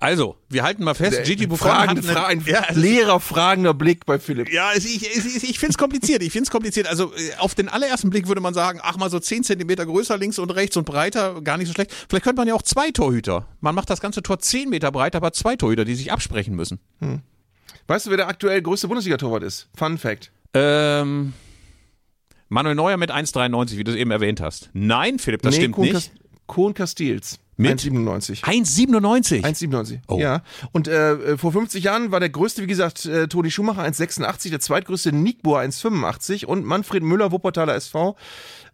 Also, 0.00 0.36
wir 0.48 0.62
halten 0.62 0.84
mal 0.84 0.94
fest, 0.94 1.24
Gigi 1.24 1.46
Buffon 1.46 1.68
Fragende, 1.68 2.02
hat 2.02 2.16
eine, 2.16 2.18
Fra 2.20 2.26
ein 2.26 2.44
ja, 2.46 2.72
leerer, 2.72 3.20
fragender 3.20 3.74
Blick 3.74 4.04
bei 4.06 4.18
Philipp. 4.18 4.52
Ja, 4.52 4.72
ich, 4.74 4.84
ich, 4.84 5.44
ich 5.44 5.58
finde 5.58 5.72
es 5.72 5.78
kompliziert. 5.78 6.22
Ich 6.22 6.32
finde 6.32 6.44
es 6.44 6.50
kompliziert. 6.50 6.86
Also 6.86 7.12
äh, 7.14 7.36
auf 7.38 7.54
den 7.54 7.68
allerersten 7.68 8.10
Blick 8.10 8.28
würde 8.28 8.40
man 8.40 8.54
sagen, 8.54 8.80
ach 8.82 8.96
mal 8.96 9.10
so 9.10 9.18
10 9.18 9.44
Zentimeter 9.44 9.86
größer 9.86 10.18
links 10.18 10.38
und 10.38 10.50
rechts 10.50 10.76
und 10.76 10.84
breiter, 10.84 11.40
gar 11.42 11.56
nicht 11.56 11.68
so 11.68 11.74
schlecht. 11.74 11.92
Vielleicht 12.08 12.24
könnte 12.24 12.40
man 12.40 12.48
ja 12.48 12.54
auch 12.54 12.62
zwei 12.62 12.90
Torhüter. 12.90 13.48
Man 13.60 13.74
macht 13.74 13.88
das 13.90 14.00
ganze 14.00 14.22
Tor 14.22 14.38
10 14.38 14.68
Meter 14.68 14.92
breit, 14.92 15.16
aber 15.16 15.32
zwei 15.32 15.56
Torhüter, 15.56 15.84
die 15.84 15.94
sich 15.94 16.12
absprechen 16.12 16.54
müssen. 16.54 16.80
Weißt 17.86 18.06
du, 18.06 18.10
wer 18.10 18.16
der 18.16 18.28
aktuell 18.28 18.62
größte 18.62 18.88
Bundesliga-Torwart 18.88 19.42
ist? 19.42 19.68
Fun 19.76 19.98
Fact. 19.98 20.32
Ähm, 20.54 21.32
Manuel 22.48 22.74
Neuer 22.74 22.96
mit 22.96 23.10
1,93, 23.10 23.76
wie 23.76 23.84
du 23.84 23.90
es 23.90 23.96
eben 23.96 24.10
erwähnt 24.10 24.40
hast. 24.40 24.70
Nein, 24.72 25.18
Philipp, 25.18 25.42
das 25.42 25.54
Nee, 25.54 25.60
stimmt 25.62 25.74
Kohn 25.74 25.88
nicht. 25.88 26.12
Kohn 26.46 26.74
Castils. 26.74 27.38
Mit? 27.56 27.80
1,97. 27.80 28.42
1,97. 28.42 29.42
1,97. 29.42 30.00
Oh. 30.08 30.18
Ja. 30.18 30.42
Und 30.72 30.88
äh, 30.88 31.38
vor 31.38 31.52
50 31.52 31.84
Jahren 31.84 32.10
war 32.10 32.20
der 32.20 32.30
größte, 32.30 32.62
wie 32.62 32.66
gesagt, 32.66 33.06
äh, 33.06 33.28
Toni 33.28 33.50
Schumacher 33.50 33.82
1,86, 33.82 34.50
der 34.50 34.60
zweitgrößte 34.60 35.12
Nickbohr 35.12 35.60
1,85 35.60 36.46
und 36.46 36.64
Manfred 36.64 37.02
Müller, 37.02 37.32
Wuppertaler 37.32 37.74
SV. 37.74 38.16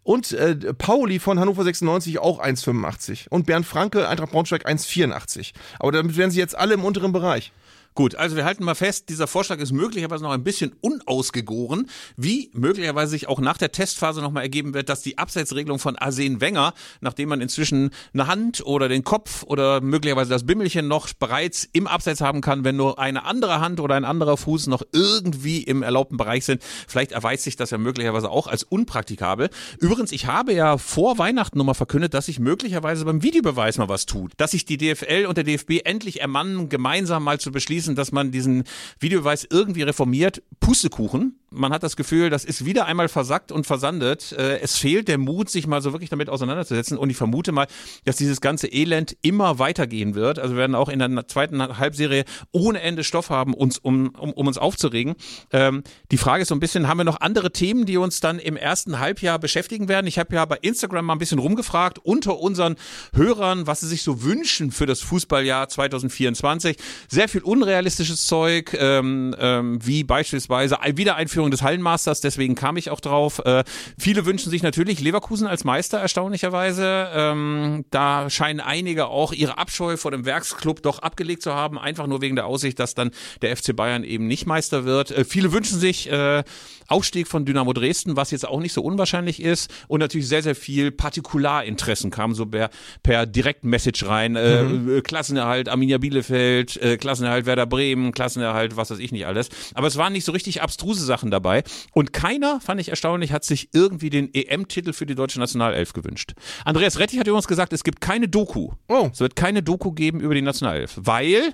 Und 0.03 0.31
äh, 0.31 0.55
Pauli 0.73 1.19
von 1.19 1.39
Hannover 1.39 1.63
96 1.63 2.17
auch 2.19 2.41
1,85. 2.41 3.27
Und 3.29 3.45
Bernd 3.45 3.67
Franke, 3.67 4.07
Eintracht 4.07 4.31
Braunschweig 4.31 4.67
1,84. 4.67 5.53
Aber 5.79 5.91
damit 5.91 6.17
wären 6.17 6.31
sie 6.31 6.39
jetzt 6.39 6.57
alle 6.57 6.73
im 6.73 6.83
unteren 6.83 7.11
Bereich. 7.11 7.51
Gut, 7.93 8.15
also 8.15 8.37
wir 8.37 8.45
halten 8.45 8.63
mal 8.63 8.75
fest, 8.75 9.09
dieser 9.09 9.27
Vorschlag 9.27 9.59
ist 9.59 9.73
möglicherweise 9.73 10.23
noch 10.23 10.31
ein 10.31 10.45
bisschen 10.45 10.73
unausgegoren, 10.79 11.89
wie 12.15 12.49
möglicherweise 12.53 13.11
sich 13.11 13.27
auch 13.27 13.41
nach 13.41 13.57
der 13.57 13.73
Testphase 13.73 14.21
nochmal 14.21 14.43
ergeben 14.43 14.73
wird, 14.73 14.87
dass 14.87 15.01
die 15.01 15.17
Abseitsregelung 15.17 15.77
von 15.77 15.97
Arsene 15.97 16.39
Wenger, 16.39 16.73
nachdem 17.01 17.27
man 17.27 17.41
inzwischen 17.41 17.89
eine 18.13 18.27
Hand 18.27 18.65
oder 18.65 18.87
den 18.87 19.03
Kopf 19.03 19.43
oder 19.43 19.81
möglicherweise 19.81 20.29
das 20.29 20.45
Bimmelchen 20.45 20.87
noch 20.87 21.11
bereits 21.13 21.67
im 21.73 21.85
Abseits 21.85 22.21
haben 22.21 22.39
kann, 22.39 22.63
wenn 22.63 22.77
nur 22.77 22.97
eine 22.97 23.25
andere 23.25 23.59
Hand 23.59 23.81
oder 23.81 23.95
ein 23.95 24.05
anderer 24.05 24.37
Fuß 24.37 24.67
noch 24.67 24.83
irgendwie 24.93 25.61
im 25.61 25.83
erlaubten 25.83 26.15
Bereich 26.15 26.45
sind, 26.45 26.63
vielleicht 26.87 27.11
erweist 27.11 27.43
sich 27.43 27.57
das 27.57 27.71
ja 27.71 27.77
möglicherweise 27.77 28.29
auch 28.29 28.47
als 28.47 28.63
unpraktikabel. 28.63 29.49
Übrigens, 29.79 30.13
ich 30.13 30.27
habe 30.27 30.53
ja 30.53 30.77
vor 30.77 31.17
Weihnachten 31.17 31.57
nochmal 31.57 31.75
verkündet, 31.75 32.13
dass 32.13 32.27
sich 32.27 32.39
möglicherweise 32.39 33.03
beim 33.03 33.21
Videobeweis 33.21 33.77
mal 33.77 33.89
was 33.89 34.05
tut, 34.05 34.31
dass 34.37 34.51
sich 34.51 34.63
die 34.63 34.77
DFL 34.77 35.25
und 35.27 35.35
der 35.35 35.43
DFB 35.43 35.81
endlich 35.83 36.21
ermannen, 36.21 36.69
gemeinsam 36.69 37.25
mal 37.25 37.37
zu 37.37 37.51
beschließen, 37.51 37.80
dass 37.95 38.11
man 38.11 38.31
diesen 38.31 38.63
Videobeweis 38.99 39.47
irgendwie 39.49 39.83
reformiert. 39.83 40.43
Pustekuchen. 40.59 41.40
Man 41.53 41.73
hat 41.73 41.83
das 41.83 41.97
Gefühl, 41.97 42.29
das 42.29 42.45
ist 42.45 42.63
wieder 42.63 42.85
einmal 42.85 43.09
versackt 43.09 43.51
und 43.51 43.67
versandet. 43.67 44.31
Äh, 44.31 44.59
Es 44.61 44.77
fehlt 44.77 45.09
der 45.09 45.17
Mut, 45.17 45.49
sich 45.49 45.67
mal 45.67 45.81
so 45.81 45.91
wirklich 45.91 46.09
damit 46.09 46.29
auseinanderzusetzen. 46.29 46.97
Und 46.97 47.09
ich 47.09 47.17
vermute 47.17 47.51
mal, 47.51 47.67
dass 48.05 48.15
dieses 48.15 48.39
ganze 48.39 48.67
Elend 48.67 49.17
immer 49.21 49.59
weitergehen 49.59 50.15
wird. 50.15 50.39
Also 50.39 50.53
wir 50.55 50.59
werden 50.59 50.75
auch 50.75 50.87
in 50.87 50.99
der 50.99 51.27
zweiten 51.27 51.61
Halbserie 51.77 52.23
ohne 52.53 52.79
Ende 52.81 53.03
Stoff 53.03 53.29
haben, 53.29 53.53
uns, 53.53 53.77
um, 53.79 54.11
um, 54.17 54.31
um 54.31 54.47
uns 54.47 54.57
aufzuregen. 54.57 55.15
Ähm, 55.51 55.83
die 56.11 56.17
Frage 56.17 56.43
ist 56.43 56.47
so 56.47 56.55
ein 56.55 56.61
bisschen, 56.61 56.87
haben 56.87 56.99
wir 56.99 57.03
noch 57.03 57.19
andere 57.19 57.51
Themen, 57.51 57.85
die 57.85 57.97
uns 57.97 58.21
dann 58.21 58.39
im 58.39 58.55
ersten 58.55 58.99
Halbjahr 58.99 59.37
beschäftigen 59.37 59.89
werden? 59.89 60.07
Ich 60.07 60.19
habe 60.19 60.33
ja 60.33 60.45
bei 60.45 60.57
Instagram 60.61 61.03
mal 61.05 61.13
ein 61.13 61.19
bisschen 61.19 61.39
rumgefragt 61.39 61.99
unter 61.99 62.39
unseren 62.39 62.77
Hörern, 63.13 63.67
was 63.67 63.81
sie 63.81 63.87
sich 63.87 64.03
so 64.03 64.23
wünschen 64.23 64.71
für 64.71 64.85
das 64.85 65.01
Fußballjahr 65.01 65.67
2024. 65.67 66.77
Sehr 67.09 67.27
viel 67.27 67.41
unrealistisches 67.41 68.25
Zeug, 68.25 68.73
ähm, 68.79 69.35
ähm, 69.37 69.79
wie 69.85 70.05
beispielsweise 70.05 70.79
ein- 70.79 70.95
Wiedereinführung 71.41 71.51
des 71.51 71.61
Hallenmasters, 71.63 72.21
deswegen 72.21 72.55
kam 72.55 72.77
ich 72.77 72.89
auch 72.89 72.99
drauf. 72.99 73.39
Äh, 73.39 73.63
viele 73.97 74.25
wünschen 74.25 74.49
sich 74.49 74.63
natürlich 74.63 74.99
Leverkusen 74.99 75.47
als 75.47 75.63
Meister, 75.63 75.99
erstaunlicherweise. 75.99 77.09
Ähm, 77.13 77.85
da 77.89 78.29
scheinen 78.29 78.59
einige 78.59 79.07
auch 79.07 79.33
ihre 79.33 79.57
Abscheu 79.57 79.97
vor 79.97 80.11
dem 80.11 80.25
Werksclub 80.25 80.81
doch 80.83 80.99
abgelegt 80.99 81.41
zu 81.41 81.53
haben, 81.53 81.79
einfach 81.79 82.07
nur 82.07 82.21
wegen 82.21 82.35
der 82.35 82.45
Aussicht, 82.45 82.79
dass 82.79 82.93
dann 82.93 83.11
der 83.41 83.55
FC 83.55 83.75
Bayern 83.75 84.03
eben 84.03 84.27
nicht 84.27 84.45
Meister 84.45 84.85
wird. 84.85 85.11
Äh, 85.11 85.25
viele 85.25 85.51
wünschen 85.51 85.79
sich 85.79 86.11
äh, 86.11 86.43
Aufstieg 86.91 87.27
von 87.27 87.45
Dynamo 87.45 87.73
Dresden, 87.73 88.15
was 88.15 88.31
jetzt 88.31 88.47
auch 88.47 88.59
nicht 88.59 88.73
so 88.73 88.81
unwahrscheinlich 88.81 89.41
ist. 89.41 89.71
Und 89.87 89.99
natürlich 89.99 90.27
sehr, 90.27 90.43
sehr 90.43 90.55
viel 90.55 90.91
Partikularinteressen 90.91 92.11
kam 92.11 92.33
so 92.33 92.45
per, 92.45 92.69
per 93.03 93.25
Direktmessage 93.25 94.07
rein. 94.07 94.35
Äh, 94.35 94.63
äh, 94.63 95.01
Klassenerhalt 95.01 95.69
Arminia 95.69 95.97
Bielefeld, 95.97 96.77
äh, 96.77 96.97
Klassenerhalt 96.97 97.45
Werder 97.45 97.65
Bremen, 97.65 98.11
Klassenerhalt, 98.11 98.75
was 98.77 98.91
weiß 98.91 98.99
ich 98.99 99.11
nicht 99.11 99.25
alles. 99.25 99.49
Aber 99.73 99.87
es 99.87 99.97
waren 99.97 100.13
nicht 100.13 100.25
so 100.25 100.31
richtig 100.31 100.61
abstruse 100.61 101.05
Sachen 101.05 101.31
dabei. 101.31 101.63
Und 101.93 102.13
keiner, 102.13 102.59
fand 102.61 102.81
ich 102.81 102.89
erstaunlich, 102.89 103.31
hat 103.31 103.43
sich 103.43 103.69
irgendwie 103.73 104.09
den 104.09 104.33
EM-Titel 104.33 104.93
für 104.93 105.05
die 105.05 105.15
deutsche 105.15 105.39
Nationalelf 105.39 105.93
gewünscht. 105.93 106.33
Andreas 106.65 106.99
Rettich 106.99 107.19
hat 107.19 107.27
übrigens 107.27 107.47
gesagt, 107.47 107.73
es 107.73 107.83
gibt 107.83 108.01
keine 108.01 108.27
Doku. 108.27 108.71
Oh. 108.87 109.09
Es 109.11 109.19
wird 109.19 109.35
keine 109.35 109.63
Doku 109.63 109.91
geben 109.91 110.19
über 110.19 110.35
die 110.35 110.41
Nationalelf, 110.41 110.93
weil 110.97 111.53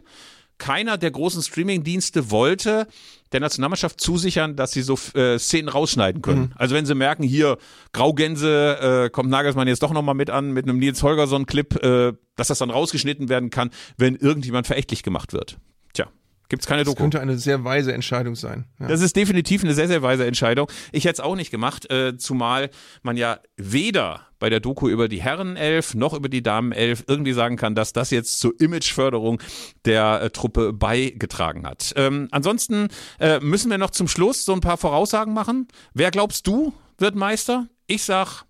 keiner 0.57 0.97
der 0.97 1.11
großen 1.11 1.41
Streaming-Dienste 1.41 2.31
wollte 2.31 2.87
der 3.31 3.39
Nationalmannschaft 3.39 3.99
zusichern, 3.99 4.55
dass 4.55 4.71
sie 4.71 4.81
so 4.81 4.97
äh, 5.13 5.37
Szenen 5.37 5.69
rausschneiden 5.69 6.21
können. 6.21 6.53
Also 6.55 6.75
wenn 6.75 6.85
sie 6.85 6.95
merken, 6.95 7.23
hier 7.23 7.57
Graugänse, 7.93 9.05
äh, 9.05 9.09
kommt 9.09 9.29
Nagelsmann 9.29 9.67
jetzt 9.67 9.83
doch 9.83 9.91
nochmal 9.91 10.15
mit 10.15 10.29
an, 10.29 10.51
mit 10.51 10.65
einem 10.65 10.79
Nils 10.79 11.03
Holgersson-Clip, 11.03 11.83
äh, 11.83 12.13
dass 12.35 12.47
das 12.47 12.59
dann 12.59 12.69
rausgeschnitten 12.69 13.29
werden 13.29 13.49
kann, 13.49 13.71
wenn 13.97 14.15
irgendjemand 14.15 14.67
verächtlich 14.67 15.03
gemacht 15.03 15.33
wird. 15.33 15.57
Tja. 15.93 16.07
Gibt's 16.49 16.65
keine 16.65 16.83
Das 16.83 16.93
Doku. 16.93 17.03
könnte 17.03 17.19
eine 17.19 17.37
sehr 17.37 17.63
weise 17.63 17.93
Entscheidung 17.93 18.35
sein. 18.35 18.65
Ja. 18.79 18.87
Das 18.87 19.01
ist 19.01 19.15
definitiv 19.15 19.63
eine 19.63 19.73
sehr, 19.73 19.87
sehr 19.87 20.01
weise 20.01 20.25
Entscheidung. 20.25 20.71
Ich 20.91 21.05
hätte 21.05 21.13
es 21.13 21.19
auch 21.19 21.35
nicht 21.35 21.51
gemacht, 21.51 21.89
äh, 21.91 22.17
zumal 22.17 22.69
man 23.03 23.17
ja 23.17 23.39
weder 23.57 24.27
bei 24.39 24.49
der 24.49 24.59
Doku 24.59 24.87
über 24.87 25.07
die 25.07 25.21
Herrenelf 25.21 25.95
noch 25.95 26.13
über 26.13 26.29
die 26.29 26.43
Damenelf 26.43 27.03
irgendwie 27.07 27.33
sagen 27.33 27.57
kann, 27.57 27.75
dass 27.75 27.91
das 27.91 28.11
jetzt 28.11 28.39
zur 28.39 28.53
Imageförderung 28.59 29.41
der 29.85 30.21
äh, 30.21 30.29
Truppe 30.29 30.73
beigetragen 30.73 31.65
hat. 31.65 31.93
Ähm, 31.95 32.27
ansonsten 32.31 32.87
äh, 33.19 33.39
müssen 33.39 33.69
wir 33.71 33.77
noch 33.77 33.91
zum 33.91 34.07
Schluss 34.07 34.45
so 34.45 34.53
ein 34.53 34.61
paar 34.61 34.77
Voraussagen 34.77 35.33
machen. 35.33 35.67
Wer 35.93 36.11
glaubst 36.11 36.47
du 36.47 36.73
wird 36.97 37.15
Meister? 37.15 37.67
Ich 37.87 38.03
sag 38.03 38.43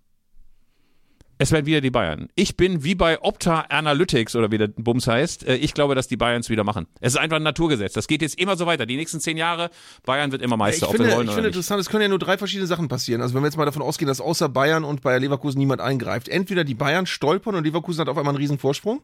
es 1.38 1.52
werden 1.52 1.66
wieder 1.66 1.80
die 1.80 1.90
Bayern. 1.90 2.28
Ich 2.34 2.56
bin 2.56 2.82
wie 2.82 2.94
bei 2.94 3.22
Opta 3.22 3.60
Analytics 3.68 4.34
oder 4.34 4.50
wie 4.50 4.58
der 4.58 4.68
Bums 4.68 5.06
heißt. 5.06 5.46
äh, 5.46 5.54
Ich 5.56 5.72
glaube, 5.72 5.94
dass 5.94 6.08
die 6.08 6.16
Bayern 6.16 6.40
es 6.40 6.50
wieder 6.50 6.64
machen. 6.64 6.86
Es 7.00 7.14
ist 7.14 7.18
einfach 7.18 7.36
ein 7.36 7.44
Naturgesetz. 7.44 7.92
Das 7.92 8.08
geht 8.08 8.22
jetzt 8.22 8.38
immer 8.40 8.56
so 8.56 8.66
weiter. 8.66 8.86
Die 8.86 8.96
nächsten 8.96 9.20
zehn 9.20 9.36
Jahre, 9.36 9.70
Bayern 10.04 10.32
wird 10.32 10.42
immer 10.42 10.56
Meister, 10.56 10.86
Ich 10.86 10.88
ob 10.88 10.94
wir 10.94 11.04
finde, 11.04 11.16
wollen 11.16 11.28
ich 11.28 11.34
finde 11.34 11.48
interessant, 11.48 11.80
es 11.80 11.88
können 11.88 12.02
ja 12.02 12.08
nur 12.08 12.18
drei 12.18 12.36
verschiedene 12.38 12.66
Sachen 12.66 12.88
passieren. 12.88 13.22
Also 13.22 13.34
wenn 13.34 13.42
wir 13.42 13.46
jetzt 13.46 13.56
mal 13.56 13.64
davon 13.64 13.82
ausgehen, 13.82 14.08
dass 14.08 14.20
außer 14.20 14.48
Bayern 14.48 14.82
und 14.84 15.02
Bayer 15.02 15.20
Leverkusen 15.20 15.58
niemand 15.58 15.80
eingreift. 15.80 16.28
Entweder 16.28 16.64
die 16.64 16.74
Bayern 16.74 17.06
stolpern 17.06 17.54
und 17.54 17.64
Leverkusen 17.64 18.00
hat 18.00 18.08
auf 18.08 18.18
einmal 18.18 18.34
einen 18.34 18.42
riesen 18.42 18.58
Vorsprung. 18.58 19.02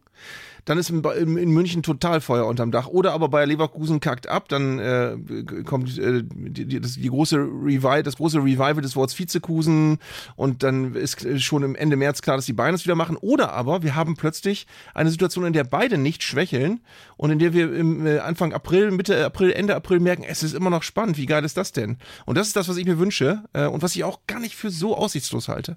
Dann 0.64 0.78
ist 0.78 0.90
in, 0.90 1.02
in 1.02 1.50
München 1.50 1.82
total 1.82 2.20
Feuer 2.20 2.46
unterm 2.46 2.70
Dach. 2.70 2.86
Oder 2.86 3.12
aber 3.12 3.28
Bayer 3.28 3.46
Leverkusen 3.46 4.00
kackt 4.00 4.28
ab, 4.28 4.48
dann 4.48 4.78
äh, 4.78 5.16
kommt 5.64 5.98
äh, 5.98 6.22
die, 6.24 6.66
die, 6.66 6.80
das, 6.80 6.94
die 6.94 7.08
große 7.08 7.36
Revival, 7.36 8.02
das 8.02 8.16
große 8.16 8.38
Revival 8.38 8.80
des 8.80 8.96
Wortes 8.96 9.18
Vizekusen 9.18 9.98
und 10.36 10.62
dann 10.62 10.94
ist 10.94 11.24
äh, 11.24 11.38
schon 11.38 11.62
im 11.62 11.74
Ende 11.74 11.96
März 11.96 12.22
klar, 12.22 12.36
dass 12.36 12.46
die 12.46 12.52
Bayern 12.52 12.74
es 12.74 12.84
wieder 12.84 12.94
machen. 12.94 13.16
Oder 13.16 13.52
aber 13.52 13.82
wir 13.82 13.94
haben 13.94 14.16
plötzlich 14.16 14.66
eine 14.94 15.10
Situation, 15.10 15.44
in 15.44 15.52
der 15.52 15.64
beide 15.64 15.98
nicht 15.98 16.22
schwächeln 16.22 16.80
und 17.16 17.30
in 17.30 17.38
der 17.38 17.52
wir 17.52 17.74
im 17.74 18.06
äh, 18.06 18.18
Anfang 18.18 18.52
April, 18.52 18.90
Mitte 18.90 19.24
April, 19.24 19.52
Ende 19.52 19.76
April 19.76 20.00
merken, 20.00 20.24
es 20.26 20.42
ist 20.42 20.54
immer 20.54 20.70
noch 20.70 20.82
spannend. 20.82 21.18
Wie 21.18 21.26
geil 21.26 21.44
ist 21.44 21.56
das 21.56 21.72
denn? 21.72 21.98
Und 22.24 22.38
das 22.38 22.46
ist 22.46 22.56
das, 22.56 22.68
was 22.68 22.76
ich 22.76 22.86
mir 22.86 22.98
wünsche 22.98 23.44
äh, 23.52 23.66
und 23.66 23.82
was 23.82 23.94
ich 23.94 24.04
auch 24.04 24.20
gar 24.26 24.40
nicht 24.40 24.54
für 24.54 24.70
so 24.70 24.96
aussichtslos 24.96 25.48
halte. 25.48 25.76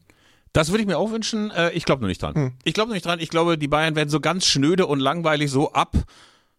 Das 0.58 0.70
würde 0.72 0.82
ich 0.82 0.88
mir 0.88 0.97
auch 0.97 1.12
wünschen. 1.12 1.51
Äh, 1.51 1.72
Ich 1.74 1.86
glaube 1.86 2.01
nur 2.01 2.08
nicht 2.10 2.22
dran. 2.22 2.34
Hm. 2.34 2.51
Ich 2.64 2.74
glaube 2.74 2.88
nur 2.89 2.95
nicht 2.95 3.05
dran. 3.05 3.20
Ich 3.20 3.30
glaube, 3.30 3.58
die 3.60 3.68
Bayern 3.68 3.95
werden 3.95 4.10
so 4.10 4.20
ganz 4.20 4.45
schnöde 4.47 4.88
und 4.88 4.99
langweilig 4.99 5.51
so 5.51 5.72
ab. 5.74 5.95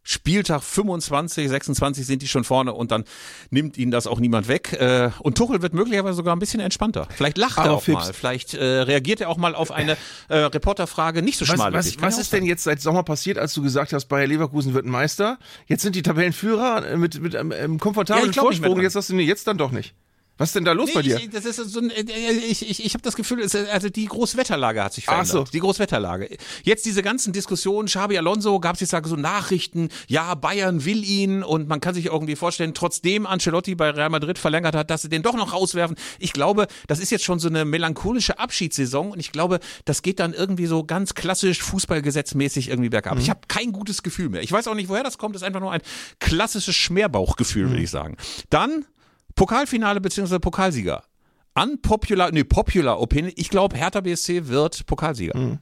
Spieltag 0.04 0.62
25, 0.62 1.48
26 1.50 2.06
sind 2.06 2.22
die 2.22 2.28
schon 2.28 2.42
vorne 2.44 2.72
und 2.72 2.90
dann 2.92 3.04
nimmt 3.50 3.76
ihnen 3.76 3.90
das 3.90 4.06
auch 4.06 4.20
niemand 4.20 4.48
weg. 4.48 4.72
Äh, 4.72 5.10
Und 5.18 5.36
Tuchel 5.36 5.60
wird 5.60 5.74
möglicherweise 5.74 6.14
sogar 6.14 6.34
ein 6.34 6.38
bisschen 6.38 6.60
entspannter. 6.60 7.06
Vielleicht 7.14 7.36
lacht 7.36 7.58
er 7.58 7.64
Aber 7.64 7.74
auch 7.74 7.82
Fips- 7.82 8.06
mal. 8.06 8.12
Vielleicht 8.14 8.54
äh, 8.54 8.64
reagiert 8.64 9.20
er 9.20 9.28
auch 9.28 9.36
mal 9.36 9.54
auf 9.54 9.70
eine 9.70 9.98
äh, 10.28 10.36
Reporterfrage 10.38 11.20
nicht 11.20 11.36
so 11.38 11.46
Was, 11.46 11.56
schmal. 11.56 11.72
was, 11.74 12.00
was 12.00 12.18
ist 12.18 12.32
denn 12.32 12.46
jetzt 12.46 12.64
seit 12.64 12.80
Sommer 12.80 13.02
passiert, 13.02 13.36
als 13.36 13.52
du 13.52 13.60
gesagt 13.62 13.92
hast, 13.92 14.06
Bayer 14.06 14.26
Leverkusen 14.28 14.72
wird 14.72 14.86
ein 14.86 14.90
Meister? 14.90 15.38
Jetzt 15.66 15.82
sind 15.82 15.94
die 15.94 16.02
Tabellenführer 16.02 16.86
äh, 16.92 16.96
mit, 16.96 17.20
mit 17.20 17.36
einem, 17.36 17.50
Ja, 17.52 17.78
komfortablen 17.78 18.26
mehr 18.30 18.32
Vorsprung. 18.34 18.80
Jetzt 18.80 18.94
hast 18.94 19.10
du 19.10 19.14
nee, 19.16 19.24
jetzt 19.24 19.46
dann 19.46 19.58
doch 19.58 19.72
nicht. 19.72 19.94
Was 20.38 20.48
ist 20.50 20.54
denn 20.56 20.64
da 20.64 20.72
los 20.72 20.90
bei 20.94 21.02
Nee, 21.02 21.08
dir? 21.08 21.16
Ich, 21.18 21.30
das 21.30 21.44
ist 21.44 21.56
so 21.56 21.80
ein, 21.80 21.90
äh, 21.90 22.32
ich, 22.48 22.68
ich, 22.70 22.84
ich 22.84 22.94
habe 22.94 23.02
das 23.02 23.16
Gefühl, 23.16 23.40
es 23.40 23.54
ist- 23.54 23.68
also 23.68 23.88
die 23.90 24.06
Großwetterlage 24.06 24.82
hat 24.82 24.94
sich 24.94 25.04
Ach 25.08 25.12
verändert. 25.14 25.48
so. 25.48 25.52
Die 25.52 25.58
Großwetterlage. 25.60 26.36
Jetzt 26.62 26.86
diese 26.86 27.02
ganzen 27.02 27.32
Diskussionen, 27.32 27.88
Xabi 27.88 28.16
Alonso, 28.18 28.58
gab 28.60 28.74
es 28.74 28.80
jetzt 28.80 28.94
so 29.08 29.16
Nachrichten, 29.16 29.88
ja, 30.06 30.34
Bayern 30.34 30.84
will 30.84 31.04
ihn 31.04 31.42
und 31.42 31.68
man 31.68 31.80
kann 31.80 31.94
sich 31.94 32.06
irgendwie 32.06 32.36
vorstellen, 32.36 32.72
trotzdem 32.74 33.26
Ancelotti 33.26 33.74
bei 33.74 33.90
Real 33.90 34.10
Madrid 34.10 34.38
verlängert 34.38 34.74
hat, 34.74 34.90
dass 34.90 35.02
sie 35.02 35.08
den 35.08 35.22
doch 35.22 35.34
noch 35.34 35.52
rauswerfen. 35.52 35.96
Ich 36.18 36.32
glaube, 36.32 36.66
das 36.86 37.00
ist 37.00 37.10
jetzt 37.10 37.24
schon 37.24 37.38
so 37.38 37.48
eine 37.48 37.64
melancholische 37.64 38.38
Abschiedssaison 38.38 39.10
und 39.10 39.20
ich 39.20 39.32
glaube, 39.32 39.58
das 39.84 40.02
geht 40.02 40.20
dann 40.20 40.32
irgendwie 40.34 40.66
so 40.66 40.84
ganz 40.84 41.14
klassisch 41.14 41.62
fußballgesetzmäßig 41.62 42.68
irgendwie 42.68 42.90
bergab. 42.90 43.14
Mhm. 43.16 43.20
Ich 43.22 43.30
habe 43.30 43.40
kein 43.48 43.72
gutes 43.72 44.02
Gefühl 44.02 44.28
mehr. 44.28 44.42
Ich 44.42 44.52
weiß 44.52 44.68
auch 44.68 44.74
nicht, 44.74 44.88
woher 44.88 45.02
das 45.02 45.18
kommt. 45.18 45.34
Das 45.34 45.42
ist 45.42 45.46
einfach 45.46 45.60
nur 45.60 45.72
ein 45.72 45.82
klassisches 46.20 46.76
Schmerbauchgefühl, 46.76 47.66
Mhm. 47.66 47.70
würde 47.70 47.82
ich 47.82 47.90
sagen. 47.90 48.16
Dann 48.50 48.84
Pokalfinale 49.38 50.00
bzw. 50.00 50.38
Pokalsieger. 50.38 51.02
Unpopular, 51.54 52.30
nee, 52.32 52.44
popular 52.44 53.00
opinion. 53.00 53.32
Ich 53.36 53.50
glaube, 53.50 53.76
Hertha 53.76 54.00
BSC 54.00 54.48
wird 54.48 54.84
Pokalsieger. 54.86 55.58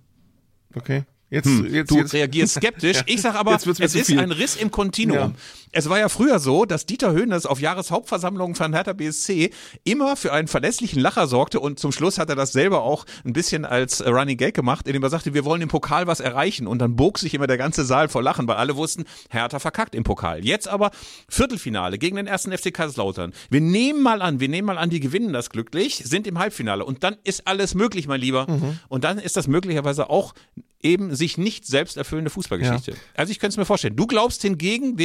Okay. 0.74 1.04
Jetzt, 1.28 1.48
jetzt, 1.70 1.90
Du 1.90 1.98
jetzt. 1.98 2.12
reagierst 2.12 2.54
skeptisch. 2.54 3.02
Ich 3.06 3.20
sag 3.20 3.34
aber, 3.34 3.54
es 3.54 3.66
ist 3.66 4.06
viel. 4.06 4.20
ein 4.20 4.30
Riss 4.30 4.56
im 4.56 4.70
Kontinuum. 4.70 5.18
Ja. 5.18 5.32
Es 5.72 5.88
war 5.88 5.98
ja 5.98 6.08
früher 6.08 6.38
so, 6.38 6.64
dass 6.64 6.86
Dieter 6.86 7.12
Höhnes 7.12 7.46
auf 7.46 7.60
Jahreshauptversammlungen 7.60 8.54
von 8.54 8.72
Hertha 8.72 8.92
BSC 8.92 9.50
immer 9.84 10.16
für 10.16 10.32
einen 10.32 10.48
verlässlichen 10.48 11.00
Lacher 11.00 11.26
sorgte 11.26 11.60
und 11.60 11.78
zum 11.78 11.92
Schluss 11.92 12.18
hat 12.18 12.30
er 12.30 12.36
das 12.36 12.52
selber 12.52 12.82
auch 12.82 13.04
ein 13.24 13.32
bisschen 13.32 13.64
als 13.64 14.04
Running 14.04 14.36
Gag 14.36 14.54
gemacht, 14.54 14.86
indem 14.86 15.02
er 15.02 15.10
sagte, 15.10 15.34
wir 15.34 15.44
wollen 15.44 15.62
im 15.62 15.68
Pokal 15.68 16.06
was 16.06 16.20
erreichen 16.20 16.66
und 16.66 16.78
dann 16.78 16.96
bog 16.96 17.18
sich 17.18 17.34
immer 17.34 17.46
der 17.46 17.58
ganze 17.58 17.84
Saal 17.84 18.08
vor 18.08 18.22
Lachen, 18.22 18.46
weil 18.48 18.56
alle 18.56 18.76
wussten, 18.76 19.04
Hertha 19.30 19.58
verkackt 19.58 19.94
im 19.94 20.04
Pokal. 20.04 20.44
Jetzt 20.44 20.68
aber 20.68 20.90
Viertelfinale 21.28 21.98
gegen 21.98 22.16
den 22.16 22.26
ersten 22.26 22.56
FC 22.56 22.72
Kaiserslautern. 22.72 23.32
Wir 23.50 23.60
nehmen 23.60 24.02
mal 24.02 24.22
an, 24.22 24.40
wir 24.40 24.48
nehmen 24.48 24.66
mal 24.66 24.78
an, 24.78 24.90
die 24.90 25.00
gewinnen 25.00 25.32
das 25.32 25.50
glücklich, 25.50 26.02
sind 26.04 26.26
im 26.26 26.38
Halbfinale 26.38 26.84
und 26.84 27.04
dann 27.04 27.16
ist 27.24 27.46
alles 27.46 27.74
möglich, 27.74 28.06
mein 28.06 28.20
Lieber. 28.20 28.46
Mhm. 28.48 28.78
Und 28.88 29.04
dann 29.04 29.18
ist 29.18 29.36
das 29.36 29.48
möglicherweise 29.48 30.10
auch 30.10 30.34
eben 30.82 31.14
sich 31.14 31.38
nicht 31.38 31.66
selbst 31.66 31.96
erfüllende 31.96 32.30
Fußballgeschichte. 32.30 32.94
Also 33.14 33.30
ich 33.30 33.38
könnte 33.38 33.54
es 33.54 33.56
mir 33.56 33.64
vorstellen. 33.64 33.96
Du 33.96 34.06
glaubst 34.06 34.42
hingegen, 34.42 34.98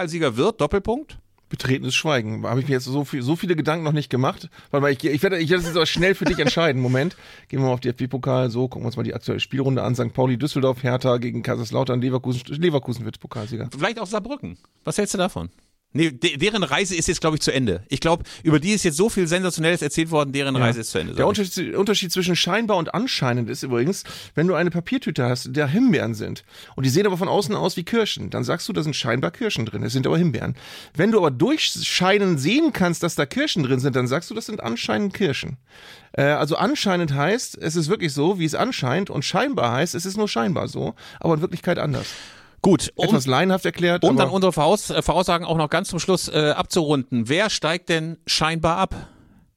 DFB-Pokalsieger 0.00 0.36
wird, 0.36 0.60
Doppelpunkt? 0.60 1.18
Betretenes 1.48 1.96
Schweigen. 1.96 2.46
Habe 2.46 2.60
ich 2.60 2.68
mir 2.68 2.74
jetzt 2.74 2.84
so, 2.84 3.04
viel, 3.04 3.22
so 3.22 3.34
viele 3.34 3.56
Gedanken 3.56 3.84
noch 3.84 3.92
nicht 3.92 4.08
gemacht. 4.08 4.48
Warte 4.70 4.82
mal, 4.82 4.92
ich, 4.92 5.02
ich 5.02 5.20
werde 5.22 5.38
ich 5.38 5.50
werde 5.50 5.62
das 5.62 5.70
jetzt 5.70 5.76
aber 5.76 5.86
schnell 5.86 6.14
für 6.14 6.24
dich 6.24 6.38
entscheiden. 6.38 6.80
Moment. 6.80 7.16
Gehen 7.48 7.58
wir 7.58 7.66
mal 7.66 7.72
auf 7.72 7.80
die 7.80 7.88
FB-Pokal. 7.88 8.50
So, 8.50 8.68
gucken 8.68 8.84
wir 8.84 8.86
uns 8.86 8.96
mal 8.96 9.02
die 9.02 9.14
aktuelle 9.14 9.40
Spielrunde 9.40 9.82
an. 9.82 9.96
St. 9.96 10.12
Pauli, 10.12 10.38
Düsseldorf, 10.38 10.84
Hertha 10.84 11.16
gegen 11.18 11.42
Kaiserslautern, 11.42 12.00
Leverkusen. 12.00 12.42
Leverkusen 12.46 13.04
wird 13.04 13.18
Pokalsieger. 13.18 13.68
Vielleicht 13.76 13.98
auch 13.98 14.06
Saarbrücken. 14.06 14.58
Was 14.84 14.96
hältst 14.98 15.14
du 15.14 15.18
davon? 15.18 15.50
Nee, 15.92 16.12
de 16.12 16.36
deren 16.36 16.62
Reise 16.62 16.94
ist 16.94 17.08
jetzt, 17.08 17.20
glaube 17.20 17.36
ich, 17.36 17.42
zu 17.42 17.52
Ende. 17.52 17.82
Ich 17.88 17.98
glaube, 17.98 18.22
über 18.44 18.60
die 18.60 18.70
ist 18.70 18.84
jetzt 18.84 18.96
so 18.96 19.08
viel 19.08 19.26
Sensationelles 19.26 19.82
erzählt 19.82 20.12
worden, 20.12 20.32
deren 20.32 20.54
Reise 20.54 20.80
ist 20.80 20.90
zu 20.90 20.98
Ende. 20.98 21.14
Der. 21.14 21.26
Unterschied, 21.26 21.74
Unterschied 21.74 22.12
zwischen 22.12 22.36
scheinbar 22.36 22.76
und 22.76 22.94
anscheinend 22.94 23.50
ist 23.50 23.64
übrigens, 23.64 24.04
wenn 24.36 24.46
du 24.46 24.54
eine 24.54 24.70
Papiertüte 24.70 25.24
hast, 25.24 25.56
der 25.56 25.66
Himbeeren 25.66 26.14
sind 26.14 26.44
und 26.76 26.86
die 26.86 26.90
sehen 26.90 27.06
aber 27.06 27.16
von 27.16 27.26
außen 27.26 27.56
aus 27.56 27.76
wie 27.76 27.82
Kirschen, 27.82 28.30
dann 28.30 28.44
sagst 28.44 28.68
du, 28.68 28.72
da 28.72 28.84
sind 28.84 28.94
scheinbar 28.94 29.32
Kirschen 29.32 29.66
drin, 29.66 29.82
es 29.82 29.92
sind 29.92 30.06
aber 30.06 30.16
Himbeeren. 30.16 30.54
Wenn 30.94 31.10
du 31.10 31.18
aber 31.18 31.32
durchscheinen 31.32 32.38
sehen 32.38 32.72
kannst, 32.72 33.02
dass 33.02 33.16
da 33.16 33.26
Kirschen 33.26 33.64
drin 33.64 33.80
sind, 33.80 33.96
dann 33.96 34.06
sagst 34.06 34.30
du, 34.30 34.34
das 34.34 34.46
sind 34.46 34.62
anscheinend 34.62 35.12
Kirschen. 35.12 35.56
Äh, 36.12 36.22
also 36.22 36.54
anscheinend 36.54 37.14
heißt, 37.14 37.58
es 37.58 37.74
ist 37.74 37.88
wirklich 37.88 38.12
so, 38.12 38.38
wie 38.38 38.44
es 38.44 38.54
anscheint 38.54 39.10
und 39.10 39.24
scheinbar 39.24 39.72
heißt, 39.72 39.96
es 39.96 40.06
ist 40.06 40.16
nur 40.16 40.28
scheinbar 40.28 40.68
so, 40.68 40.94
aber 41.18 41.34
in 41.34 41.40
Wirklichkeit 41.40 41.80
anders. 41.80 42.06
Gut, 42.62 42.92
um, 42.94 43.06
Etwas 43.06 43.26
laienhaft 43.26 43.64
erklärt, 43.64 44.04
um 44.04 44.16
dann 44.16 44.28
unsere 44.28 44.52
Voraus 44.52 44.90
äh, 44.90 45.02
Voraussagen 45.02 45.46
auch 45.46 45.56
noch 45.56 45.70
ganz 45.70 45.88
zum 45.88 45.98
Schluss 45.98 46.28
äh, 46.28 46.50
abzurunden. 46.50 47.28
Wer 47.28 47.48
steigt 47.48 47.88
denn 47.88 48.18
scheinbar 48.26 48.76
ab? 48.76 48.94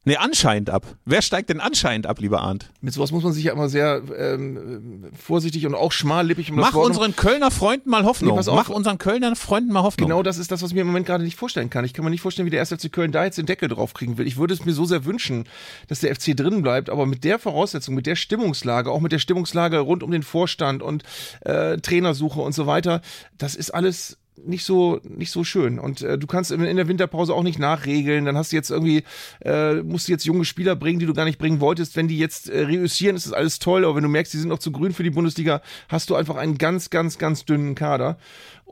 Nee, 0.06 0.18
anscheinend 0.18 0.70
ab. 0.70 0.86
Wer 1.06 1.22
steigt 1.22 1.50
denn 1.50 1.62
anscheinend 1.62 2.08
ab, 2.08 2.20
lieber 2.20 2.42
Arndt? 2.42 2.70
mit 2.82 2.94
sowas 2.94 3.14
muss 3.14 3.24
man 3.24 3.32
sich 3.32 3.46
ja 3.46 3.54
immer 3.54 3.70
sehr 3.70 4.02
ähm, 4.18 5.06
vorsichtig 5.18 5.66
und 5.66 5.76
auch 5.76 5.94
schmallippig 5.94 6.52
um 6.52 6.58
das 6.58 6.74
Mach 6.74 6.76
unseren 6.76 7.16
Kölner 7.16 7.50
Freunden 7.50 7.90
mal 7.90 8.04
Hoffnung. 8.04 8.38
Nee. 8.38 8.52
Mach 8.54 8.68
unseren 8.68 8.98
Kölner 8.98 9.34
Freunden 9.38 9.72
mal 9.72 9.84
Hoffnung. 9.84 10.10
Genau 10.10 10.22
das 10.22 10.38
ist 10.38 10.52
das, 10.52 10.62
was 10.62 10.72
ich 10.72 10.76
mir 10.76 10.82
im 10.82 10.88
Moment 10.88 11.06
gerade 11.06 11.24
nicht 11.24 11.38
vorstellen 11.38 11.70
kann. 11.70 11.86
Ich 11.86 11.94
kann 11.94 12.04
mir 12.04 12.12
nicht 12.12 12.20
vorstellen, 12.20 12.46
wie 12.46 12.50
der 12.50 12.60
1. 12.60 12.74
FC 12.74 12.92
Köln 12.92 13.14
da 13.14 13.24
jetzt 13.24 13.38
den 13.38 13.46
Deckel 13.46 13.70
drauf 13.70 13.94
kriegen 13.94 14.18
will. 14.18 14.28
Ich 14.28 14.36
würde 14.36 14.54
es 14.54 14.66
mir 14.66 14.74
so 14.74 14.84
sehr 14.84 15.06
wünschen, 15.06 15.46
dass 15.88 16.02
der 16.02 16.14
FC 16.14 16.36
drin 16.36 16.62
bleibt, 16.62 16.90
aber 16.90 17.06
mit 17.06 17.24
der 17.24 17.40
Voraussetzung, 17.40 17.96
mit 17.96 18.06
der 18.06 18.18
Stimmungslage, 18.18 18.92
auch 18.92 19.00
mit 19.00 19.14
der 19.14 19.20
Stimmungslage 19.20 19.80
rund 19.80 20.04
um 20.04 20.12
den 20.12 20.24
Vorstand 20.24 20.84
und 20.84 21.04
äh, 21.42 21.78
Trainersuche 21.78 22.42
und 22.42 22.54
so 22.54 22.68
weiter, 22.68 23.02
das 23.38 23.56
ist 23.56 23.74
alles 23.74 24.18
nicht 24.38 24.66
so 24.66 25.00
nicht 25.04 25.32
so 25.32 25.44
schön. 25.44 25.80
Und 25.80 26.02
äh, 26.02 26.18
du 26.18 26.28
kannst 26.28 26.52
in, 26.52 26.76
der 26.76 26.88
Winterpause 26.88 27.34
auch 27.34 27.44
nicht 27.44 27.60
nachregeln. 27.60 28.26
Dann 28.26 28.38
hast 28.38 28.52
du 28.52 28.56
jetzt 28.56 28.72
irgendwie 28.72 29.04
äh, 29.44 29.76
musst 29.76 30.08
du 30.08 30.12
jetzt 30.12 30.26
junge 30.26 30.46
Spieler 30.46 30.76
bringen 30.76 31.00
die 31.00 31.06
du 31.06 31.14
gar 31.14 31.26
nicht 31.26 31.40
bringen 31.40 31.60
wolltest. 31.60 31.96
Wenn 31.96 32.08
die 32.08 32.18
jetzt 32.18 32.50
äh, 32.50 32.64
reüssieren 32.64 33.16
ist 33.16 33.26
das 33.26 33.34
alles 33.34 33.60
toll. 33.60 33.86
Aber 33.86 33.96
wenn 33.96 34.04
du 34.04 34.10
merkst 34.10 34.34
die 34.34 34.38
sind 34.38 34.50
noch 34.50 34.60
zu 34.60 34.72
grün 34.72 34.94
für 34.94 35.04
die 35.04 35.10
Bundesliga 35.10 35.62
hast 35.90 36.10
du 36.10 36.16
einfach 36.16 36.36
einen 36.36 36.58
ganz 36.58 36.90
ganz 36.90 37.18
ganz 37.18 37.46
dünnen 37.46 37.76
Kader 37.76 38.18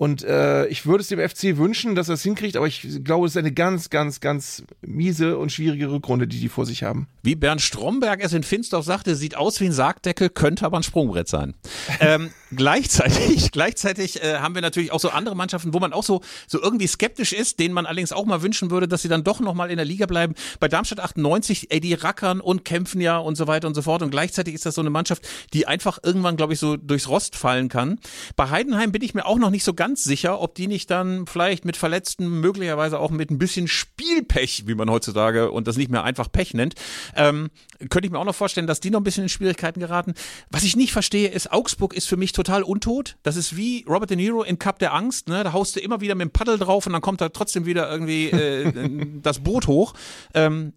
und 0.01 0.23
äh, 0.23 0.65
ich 0.65 0.87
würde 0.87 1.03
es 1.03 1.09
dem 1.09 1.19
FC 1.19 1.57
wünschen, 1.57 1.93
dass 1.93 2.09
er 2.09 2.15
es 2.15 2.23
hinkriegt, 2.23 2.57
aber 2.57 2.65
ich 2.65 3.03
glaube, 3.03 3.27
es 3.27 3.33
ist 3.33 3.37
eine 3.37 3.51
ganz, 3.51 3.91
ganz, 3.91 4.19
ganz 4.19 4.63
miese 4.81 5.37
und 5.37 5.51
schwierige 5.51 5.91
Rückrunde, 5.91 6.27
die 6.27 6.39
die 6.39 6.49
vor 6.49 6.65
sich 6.65 6.81
haben. 6.81 7.07
Wie 7.21 7.35
Bernd 7.35 7.61
Stromberg 7.61 8.19
es 8.23 8.33
in 8.33 8.41
Finsdorf 8.41 8.83
sagte, 8.83 9.15
sieht 9.15 9.37
aus 9.37 9.59
wie 9.59 9.65
ein 9.65 9.73
Sargdeckel, 9.73 10.29
könnte 10.29 10.65
aber 10.65 10.77
ein 10.77 10.81
Sprungbrett 10.81 11.27
sein. 11.27 11.53
ähm, 11.99 12.31
gleichzeitig, 12.51 13.51
gleichzeitig 13.51 14.23
äh, 14.23 14.39
haben 14.39 14.55
wir 14.55 14.63
natürlich 14.63 14.91
auch 14.91 14.99
so 14.99 15.11
andere 15.11 15.35
Mannschaften, 15.35 15.71
wo 15.71 15.79
man 15.79 15.93
auch 15.93 16.03
so, 16.03 16.21
so 16.47 16.59
irgendwie 16.59 16.87
skeptisch 16.87 17.31
ist, 17.31 17.59
denen 17.59 17.75
man 17.75 17.85
allerdings 17.85 18.11
auch 18.11 18.25
mal 18.25 18.41
wünschen 18.41 18.71
würde, 18.71 18.87
dass 18.87 19.03
sie 19.03 19.07
dann 19.07 19.23
doch 19.23 19.39
nochmal 19.39 19.69
in 19.69 19.77
der 19.77 19.85
Liga 19.85 20.07
bleiben. 20.07 20.33
Bei 20.59 20.67
Darmstadt 20.67 20.99
98, 20.99 21.69
ey, 21.69 21.79
die 21.79 21.93
rackern 21.93 22.41
und 22.41 22.65
kämpfen 22.65 23.01
ja 23.01 23.19
und 23.19 23.35
so 23.35 23.45
weiter 23.45 23.67
und 23.67 23.75
so 23.75 23.83
fort. 23.83 24.01
Und 24.01 24.09
gleichzeitig 24.09 24.55
ist 24.55 24.65
das 24.65 24.73
so 24.73 24.81
eine 24.81 24.89
Mannschaft, 24.89 25.27
die 25.53 25.67
einfach 25.67 25.99
irgendwann, 26.01 26.37
glaube 26.37 26.53
ich, 26.53 26.59
so 26.59 26.75
durchs 26.75 27.07
Rost 27.07 27.35
fallen 27.35 27.69
kann. 27.69 27.99
Bei 28.35 28.49
Heidenheim 28.49 28.91
bin 28.91 29.03
ich 29.03 29.13
mir 29.13 29.27
auch 29.27 29.37
noch 29.37 29.51
nicht 29.51 29.63
so 29.63 29.75
ganz 29.75 29.90
ganz 29.91 30.05
sicher, 30.05 30.39
ob 30.39 30.55
die 30.55 30.67
nicht 30.67 30.89
dann 30.89 31.27
vielleicht 31.27 31.65
mit 31.65 31.75
Verletzten, 31.75 32.39
möglicherweise 32.39 32.97
auch 32.97 33.11
mit 33.11 33.29
ein 33.29 33.37
bisschen 33.37 33.67
Spielpech, 33.67 34.63
wie 34.65 34.73
man 34.73 34.89
heutzutage 34.89 35.51
und 35.51 35.67
das 35.67 35.75
nicht 35.75 35.91
mehr 35.91 36.05
einfach 36.05 36.31
Pech 36.31 36.53
nennt, 36.53 36.75
ähm, 37.13 37.49
könnte 37.89 38.05
ich 38.05 38.11
mir 38.11 38.17
auch 38.17 38.25
noch 38.25 38.33
vorstellen, 38.33 38.67
dass 38.67 38.79
die 38.79 38.89
noch 38.89 39.01
ein 39.01 39.03
bisschen 39.03 39.23
in 39.23 39.29
Schwierigkeiten 39.29 39.81
geraten. 39.81 40.13
Was 40.49 40.63
ich 40.63 40.77
nicht 40.77 40.93
verstehe, 40.93 41.27
ist, 41.27 41.51
Augsburg 41.51 41.93
ist 41.93 42.07
für 42.07 42.15
mich 42.15 42.31
total 42.31 42.63
untot. 42.63 43.17
Das 43.23 43.35
ist 43.35 43.57
wie 43.57 43.83
Robert 43.85 44.09
De 44.09 44.15
Niro 44.15 44.43
in 44.43 44.59
Cup 44.59 44.79
der 44.79 44.93
Angst. 44.93 45.27
Ne? 45.27 45.43
Da 45.43 45.51
haust 45.51 45.75
du 45.75 45.81
immer 45.81 45.99
wieder 45.99 46.15
mit 46.15 46.29
dem 46.29 46.31
Paddel 46.31 46.57
drauf 46.57 46.87
und 46.87 46.93
dann 46.93 47.01
kommt 47.01 47.19
da 47.19 47.27
trotzdem 47.27 47.65
wieder 47.65 47.91
irgendwie 47.91 48.29
äh, 48.29 49.19
das 49.21 49.39
Boot 49.39 49.67
hoch. 49.67 49.93
Ähm, 50.33 50.71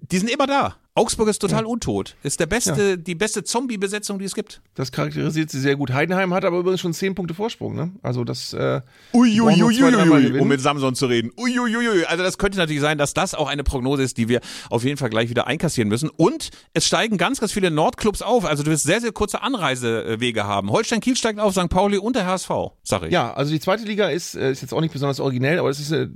die 0.00 0.18
sind 0.18 0.28
immer 0.28 0.48
da. 0.48 0.76
Augsburg 0.96 1.28
ist 1.28 1.40
total 1.40 1.62
ja. 1.62 1.66
untot. 1.66 2.16
Ist 2.22 2.40
der 2.40 2.46
beste, 2.46 2.90
ja. 2.90 2.96
die 2.96 3.14
beste 3.14 3.44
Zombie-Besetzung, 3.44 4.18
die 4.18 4.24
es 4.24 4.34
gibt. 4.34 4.62
Das 4.74 4.90
charakterisiert 4.90 5.50
sie 5.50 5.60
sehr 5.60 5.76
gut. 5.76 5.92
Heidenheim 5.92 6.32
hat 6.32 6.46
aber 6.46 6.58
übrigens 6.58 6.80
schon 6.80 6.94
zehn 6.94 7.14
Punkte 7.14 7.34
Vorsprung, 7.34 7.74
ne? 7.74 7.92
Also 8.02 8.24
das. 8.24 8.54
Äh, 8.54 8.80
Uiuiuiui, 9.12 10.40
um 10.40 10.48
mit 10.48 10.62
Samson 10.62 10.94
zu 10.94 11.04
reden. 11.04 11.32
Uiuiui. 11.36 12.06
Also 12.06 12.24
das 12.24 12.38
könnte 12.38 12.56
natürlich 12.56 12.80
sein, 12.80 12.96
dass 12.96 13.12
das 13.12 13.34
auch 13.34 13.48
eine 13.48 13.62
Prognose 13.62 14.02
ist, 14.02 14.16
die 14.16 14.28
wir 14.28 14.40
auf 14.70 14.84
jeden 14.84 14.96
Fall 14.96 15.10
gleich 15.10 15.28
wieder 15.28 15.46
einkassieren 15.46 15.90
müssen. 15.90 16.08
Und 16.08 16.48
es 16.72 16.86
steigen 16.86 17.18
ganz, 17.18 17.40
ganz 17.40 17.52
viele 17.52 17.70
Nordclubs 17.70 18.22
auf. 18.22 18.46
Also 18.46 18.62
du 18.62 18.70
wirst 18.70 18.84
sehr, 18.84 19.02
sehr 19.02 19.12
kurze 19.12 19.42
Anreisewege 19.42 20.44
haben. 20.44 20.70
Holstein 20.70 21.00
Kiel 21.00 21.16
steigt 21.16 21.38
auf, 21.38 21.52
St. 21.52 21.68
Pauli 21.68 21.98
und 21.98 22.16
der 22.16 22.26
HSV, 22.26 22.50
sag 22.82 23.02
ich. 23.02 23.12
Ja, 23.12 23.34
also 23.34 23.52
die 23.52 23.60
zweite 23.60 23.84
Liga 23.84 24.08
ist, 24.08 24.34
äh, 24.34 24.50
ist 24.50 24.62
jetzt 24.62 24.72
auch 24.72 24.80
nicht 24.80 24.94
besonders 24.94 25.20
originell, 25.20 25.58
aber 25.58 25.68
es 25.68 25.78
ist 25.78 25.92
eine, 25.92 26.10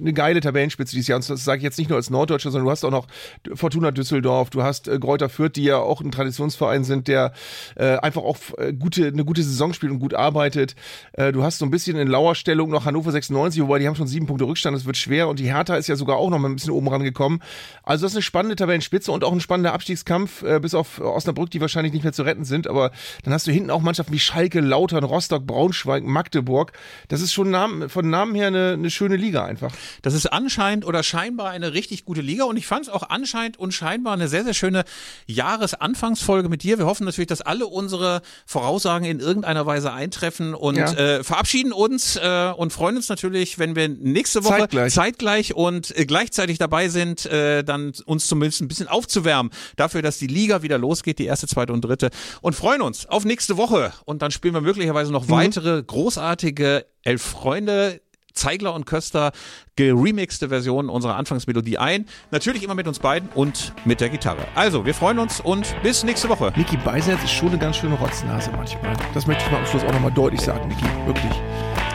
eine 0.00 0.12
geile 0.12 0.40
Tabellenspitze 0.40 0.94
dieses 0.94 1.08
Jahr. 1.08 1.16
Und 1.16 1.28
das 1.28 1.44
sage 1.44 1.58
ich 1.58 1.64
jetzt 1.64 1.78
nicht 1.78 1.88
nur 1.88 1.96
als 1.96 2.08
Norddeutscher, 2.08 2.52
sondern 2.52 2.66
du 2.66 2.70
hast 2.70 2.84
auch 2.84 2.92
noch 2.92 3.08
Fortuna 3.54 3.90
Düsseldorf, 3.90 4.11
du 4.20 4.62
hast 4.62 4.88
äh, 4.88 4.98
Kräuter 4.98 5.28
Fürth, 5.28 5.52
die 5.56 5.64
ja 5.64 5.78
auch 5.78 6.00
ein 6.00 6.10
Traditionsverein 6.10 6.84
sind, 6.84 7.08
der 7.08 7.32
äh, 7.76 7.96
einfach 7.96 8.22
auch 8.22 8.36
äh, 8.58 8.72
gute, 8.72 9.06
eine 9.06 9.24
gute 9.24 9.42
Saison 9.42 9.72
spielt 9.72 9.92
und 9.92 9.98
gut 9.98 10.14
arbeitet. 10.14 10.74
Äh, 11.12 11.32
du 11.32 11.42
hast 11.42 11.58
so 11.58 11.64
ein 11.64 11.70
bisschen 11.70 11.96
in 11.96 12.08
Lauerstellung 12.08 12.70
noch 12.70 12.84
Hannover 12.84 13.12
96, 13.12 13.62
wobei 13.62 13.78
die 13.78 13.86
haben 13.86 13.94
schon 13.94 14.06
sieben 14.06 14.26
Punkte 14.26 14.44
Rückstand, 14.44 14.76
das 14.76 14.84
wird 14.84 14.96
schwer 14.96 15.28
und 15.28 15.38
die 15.38 15.52
Hertha 15.52 15.76
ist 15.76 15.88
ja 15.88 15.96
sogar 15.96 16.16
auch 16.16 16.30
noch 16.30 16.38
mal 16.38 16.48
ein 16.48 16.56
bisschen 16.56 16.72
oben 16.72 16.88
rangekommen. 16.88 17.42
Also 17.82 18.04
das 18.04 18.12
ist 18.12 18.16
eine 18.16 18.22
spannende 18.22 18.56
Tabellenspitze 18.56 19.12
und 19.12 19.24
auch 19.24 19.32
ein 19.32 19.40
spannender 19.40 19.72
Abstiegskampf, 19.72 20.42
äh, 20.42 20.60
bis 20.60 20.74
auf 20.74 21.00
Osnabrück, 21.00 21.50
die 21.50 21.60
wahrscheinlich 21.60 21.92
nicht 21.92 22.02
mehr 22.02 22.12
zu 22.12 22.22
retten 22.22 22.44
sind, 22.44 22.66
aber 22.66 22.90
dann 23.22 23.32
hast 23.32 23.46
du 23.46 23.52
hinten 23.52 23.70
auch 23.70 23.80
Mannschaften 23.80 24.12
wie 24.12 24.18
Schalke, 24.18 24.60
Lautern, 24.60 25.04
Rostock, 25.04 25.46
Braunschweig, 25.46 26.04
Magdeburg. 26.04 26.72
Das 27.08 27.20
ist 27.20 27.32
schon 27.32 27.50
Namen, 27.50 27.88
von 27.88 28.08
Namen 28.10 28.34
her 28.34 28.48
eine, 28.48 28.72
eine 28.72 28.90
schöne 28.90 29.16
Liga 29.16 29.44
einfach. 29.44 29.72
Das 30.02 30.14
ist 30.14 30.26
anscheinend 30.26 30.84
oder 30.84 31.02
scheinbar 31.02 31.50
eine 31.50 31.72
richtig 31.72 32.04
gute 32.04 32.20
Liga 32.20 32.44
und 32.44 32.56
ich 32.56 32.66
fand 32.66 32.86
es 32.86 32.88
auch 32.88 33.08
anscheinend 33.08 33.58
und 33.58 33.72
scheinbar 33.72 34.01
eine 34.10 34.28
sehr, 34.28 34.44
sehr 34.44 34.54
schöne 34.54 34.84
Jahresanfangsfolge 35.26 36.48
mit 36.48 36.62
dir. 36.62 36.78
Wir 36.78 36.86
hoffen 36.86 37.04
natürlich, 37.04 37.28
dass 37.28 37.40
alle 37.40 37.66
unsere 37.66 38.22
Voraussagen 38.46 39.06
in 39.06 39.20
irgendeiner 39.20 39.64
Weise 39.64 39.92
eintreffen 39.92 40.54
und 40.54 40.76
ja. 40.76 40.92
äh, 40.92 41.24
verabschieden 41.24 41.72
uns 41.72 42.16
äh, 42.16 42.52
und 42.56 42.72
freuen 42.72 42.96
uns 42.96 43.08
natürlich, 43.08 43.58
wenn 43.58 43.76
wir 43.76 43.88
nächste 43.88 44.44
Woche 44.44 44.60
zeitgleich, 44.60 44.92
zeitgleich 44.92 45.54
und 45.54 45.96
äh, 45.96 46.04
gleichzeitig 46.04 46.58
dabei 46.58 46.88
sind, 46.88 47.26
äh, 47.26 47.62
dann 47.64 47.92
uns 48.04 48.26
zumindest 48.26 48.60
ein 48.60 48.68
bisschen 48.68 48.88
aufzuwärmen 48.88 49.52
dafür, 49.76 50.02
dass 50.02 50.18
die 50.18 50.26
Liga 50.26 50.62
wieder 50.62 50.78
losgeht, 50.78 51.18
die 51.18 51.26
erste, 51.26 51.46
zweite 51.46 51.72
und 51.72 51.82
dritte 51.82 52.10
und 52.40 52.54
freuen 52.54 52.82
uns 52.82 53.06
auf 53.06 53.24
nächste 53.24 53.56
Woche 53.56 53.92
und 54.04 54.22
dann 54.22 54.30
spielen 54.30 54.54
wir 54.54 54.60
möglicherweise 54.60 55.12
noch 55.12 55.26
mhm. 55.26 55.30
weitere 55.30 55.82
großartige 55.82 56.84
Elf 57.02 57.22
Freunde 57.22 58.00
Zeigler 58.32 58.74
und 58.74 58.86
Köster 58.86 59.32
geremixte 59.76 60.48
Version 60.48 60.88
unserer 60.88 61.16
Anfangsmelodie 61.16 61.78
ein. 61.78 62.06
Natürlich 62.30 62.62
immer 62.62 62.74
mit 62.74 62.86
uns 62.88 62.98
beiden 62.98 63.28
und 63.34 63.72
mit 63.84 64.00
der 64.00 64.08
Gitarre. 64.08 64.46
Also, 64.54 64.84
wir 64.84 64.94
freuen 64.94 65.18
uns 65.18 65.40
und 65.40 65.74
bis 65.82 66.04
nächste 66.04 66.28
Woche. 66.28 66.52
Niki 66.56 66.76
Beisenherz 66.76 67.22
ist 67.24 67.32
schon 67.32 67.48
eine 67.48 67.58
ganz 67.58 67.76
schöne 67.76 67.94
Rotznase 67.94 68.50
manchmal. 68.52 68.94
Das 69.14 69.26
möchte 69.26 69.44
ich 69.44 69.50
mal 69.50 69.58
am 69.58 69.66
Schluss 69.66 69.84
auch 69.84 69.92
nochmal 69.92 70.12
deutlich 70.12 70.40
sagen, 70.40 70.68
Niki. 70.68 70.84
Wirklich. 71.06 71.32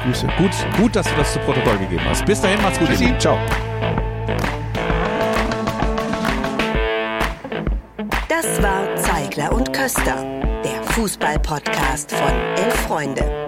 Grüße. 0.04 0.28
Gut, 0.38 0.52
gut, 0.78 0.96
dass 0.96 1.08
du 1.08 1.16
das 1.16 1.34
zu 1.34 1.40
Protokoll 1.40 1.78
gegeben 1.80 2.04
hast. 2.06 2.26
Bis 2.26 2.42
dahin, 2.42 2.62
macht's 2.62 2.80
gut. 2.80 2.88
Tschüssi. 2.88 3.14
Ciao. 3.20 3.38
Das 8.30 8.62
war 8.62 8.96
Zeigler 8.96 9.52
und 9.52 9.74
Köster, 9.74 10.24
der 10.64 10.84
Fußball-Podcast 10.94 12.12
von 12.12 12.32
Elf 12.56 12.76
Freunde. 12.88 13.48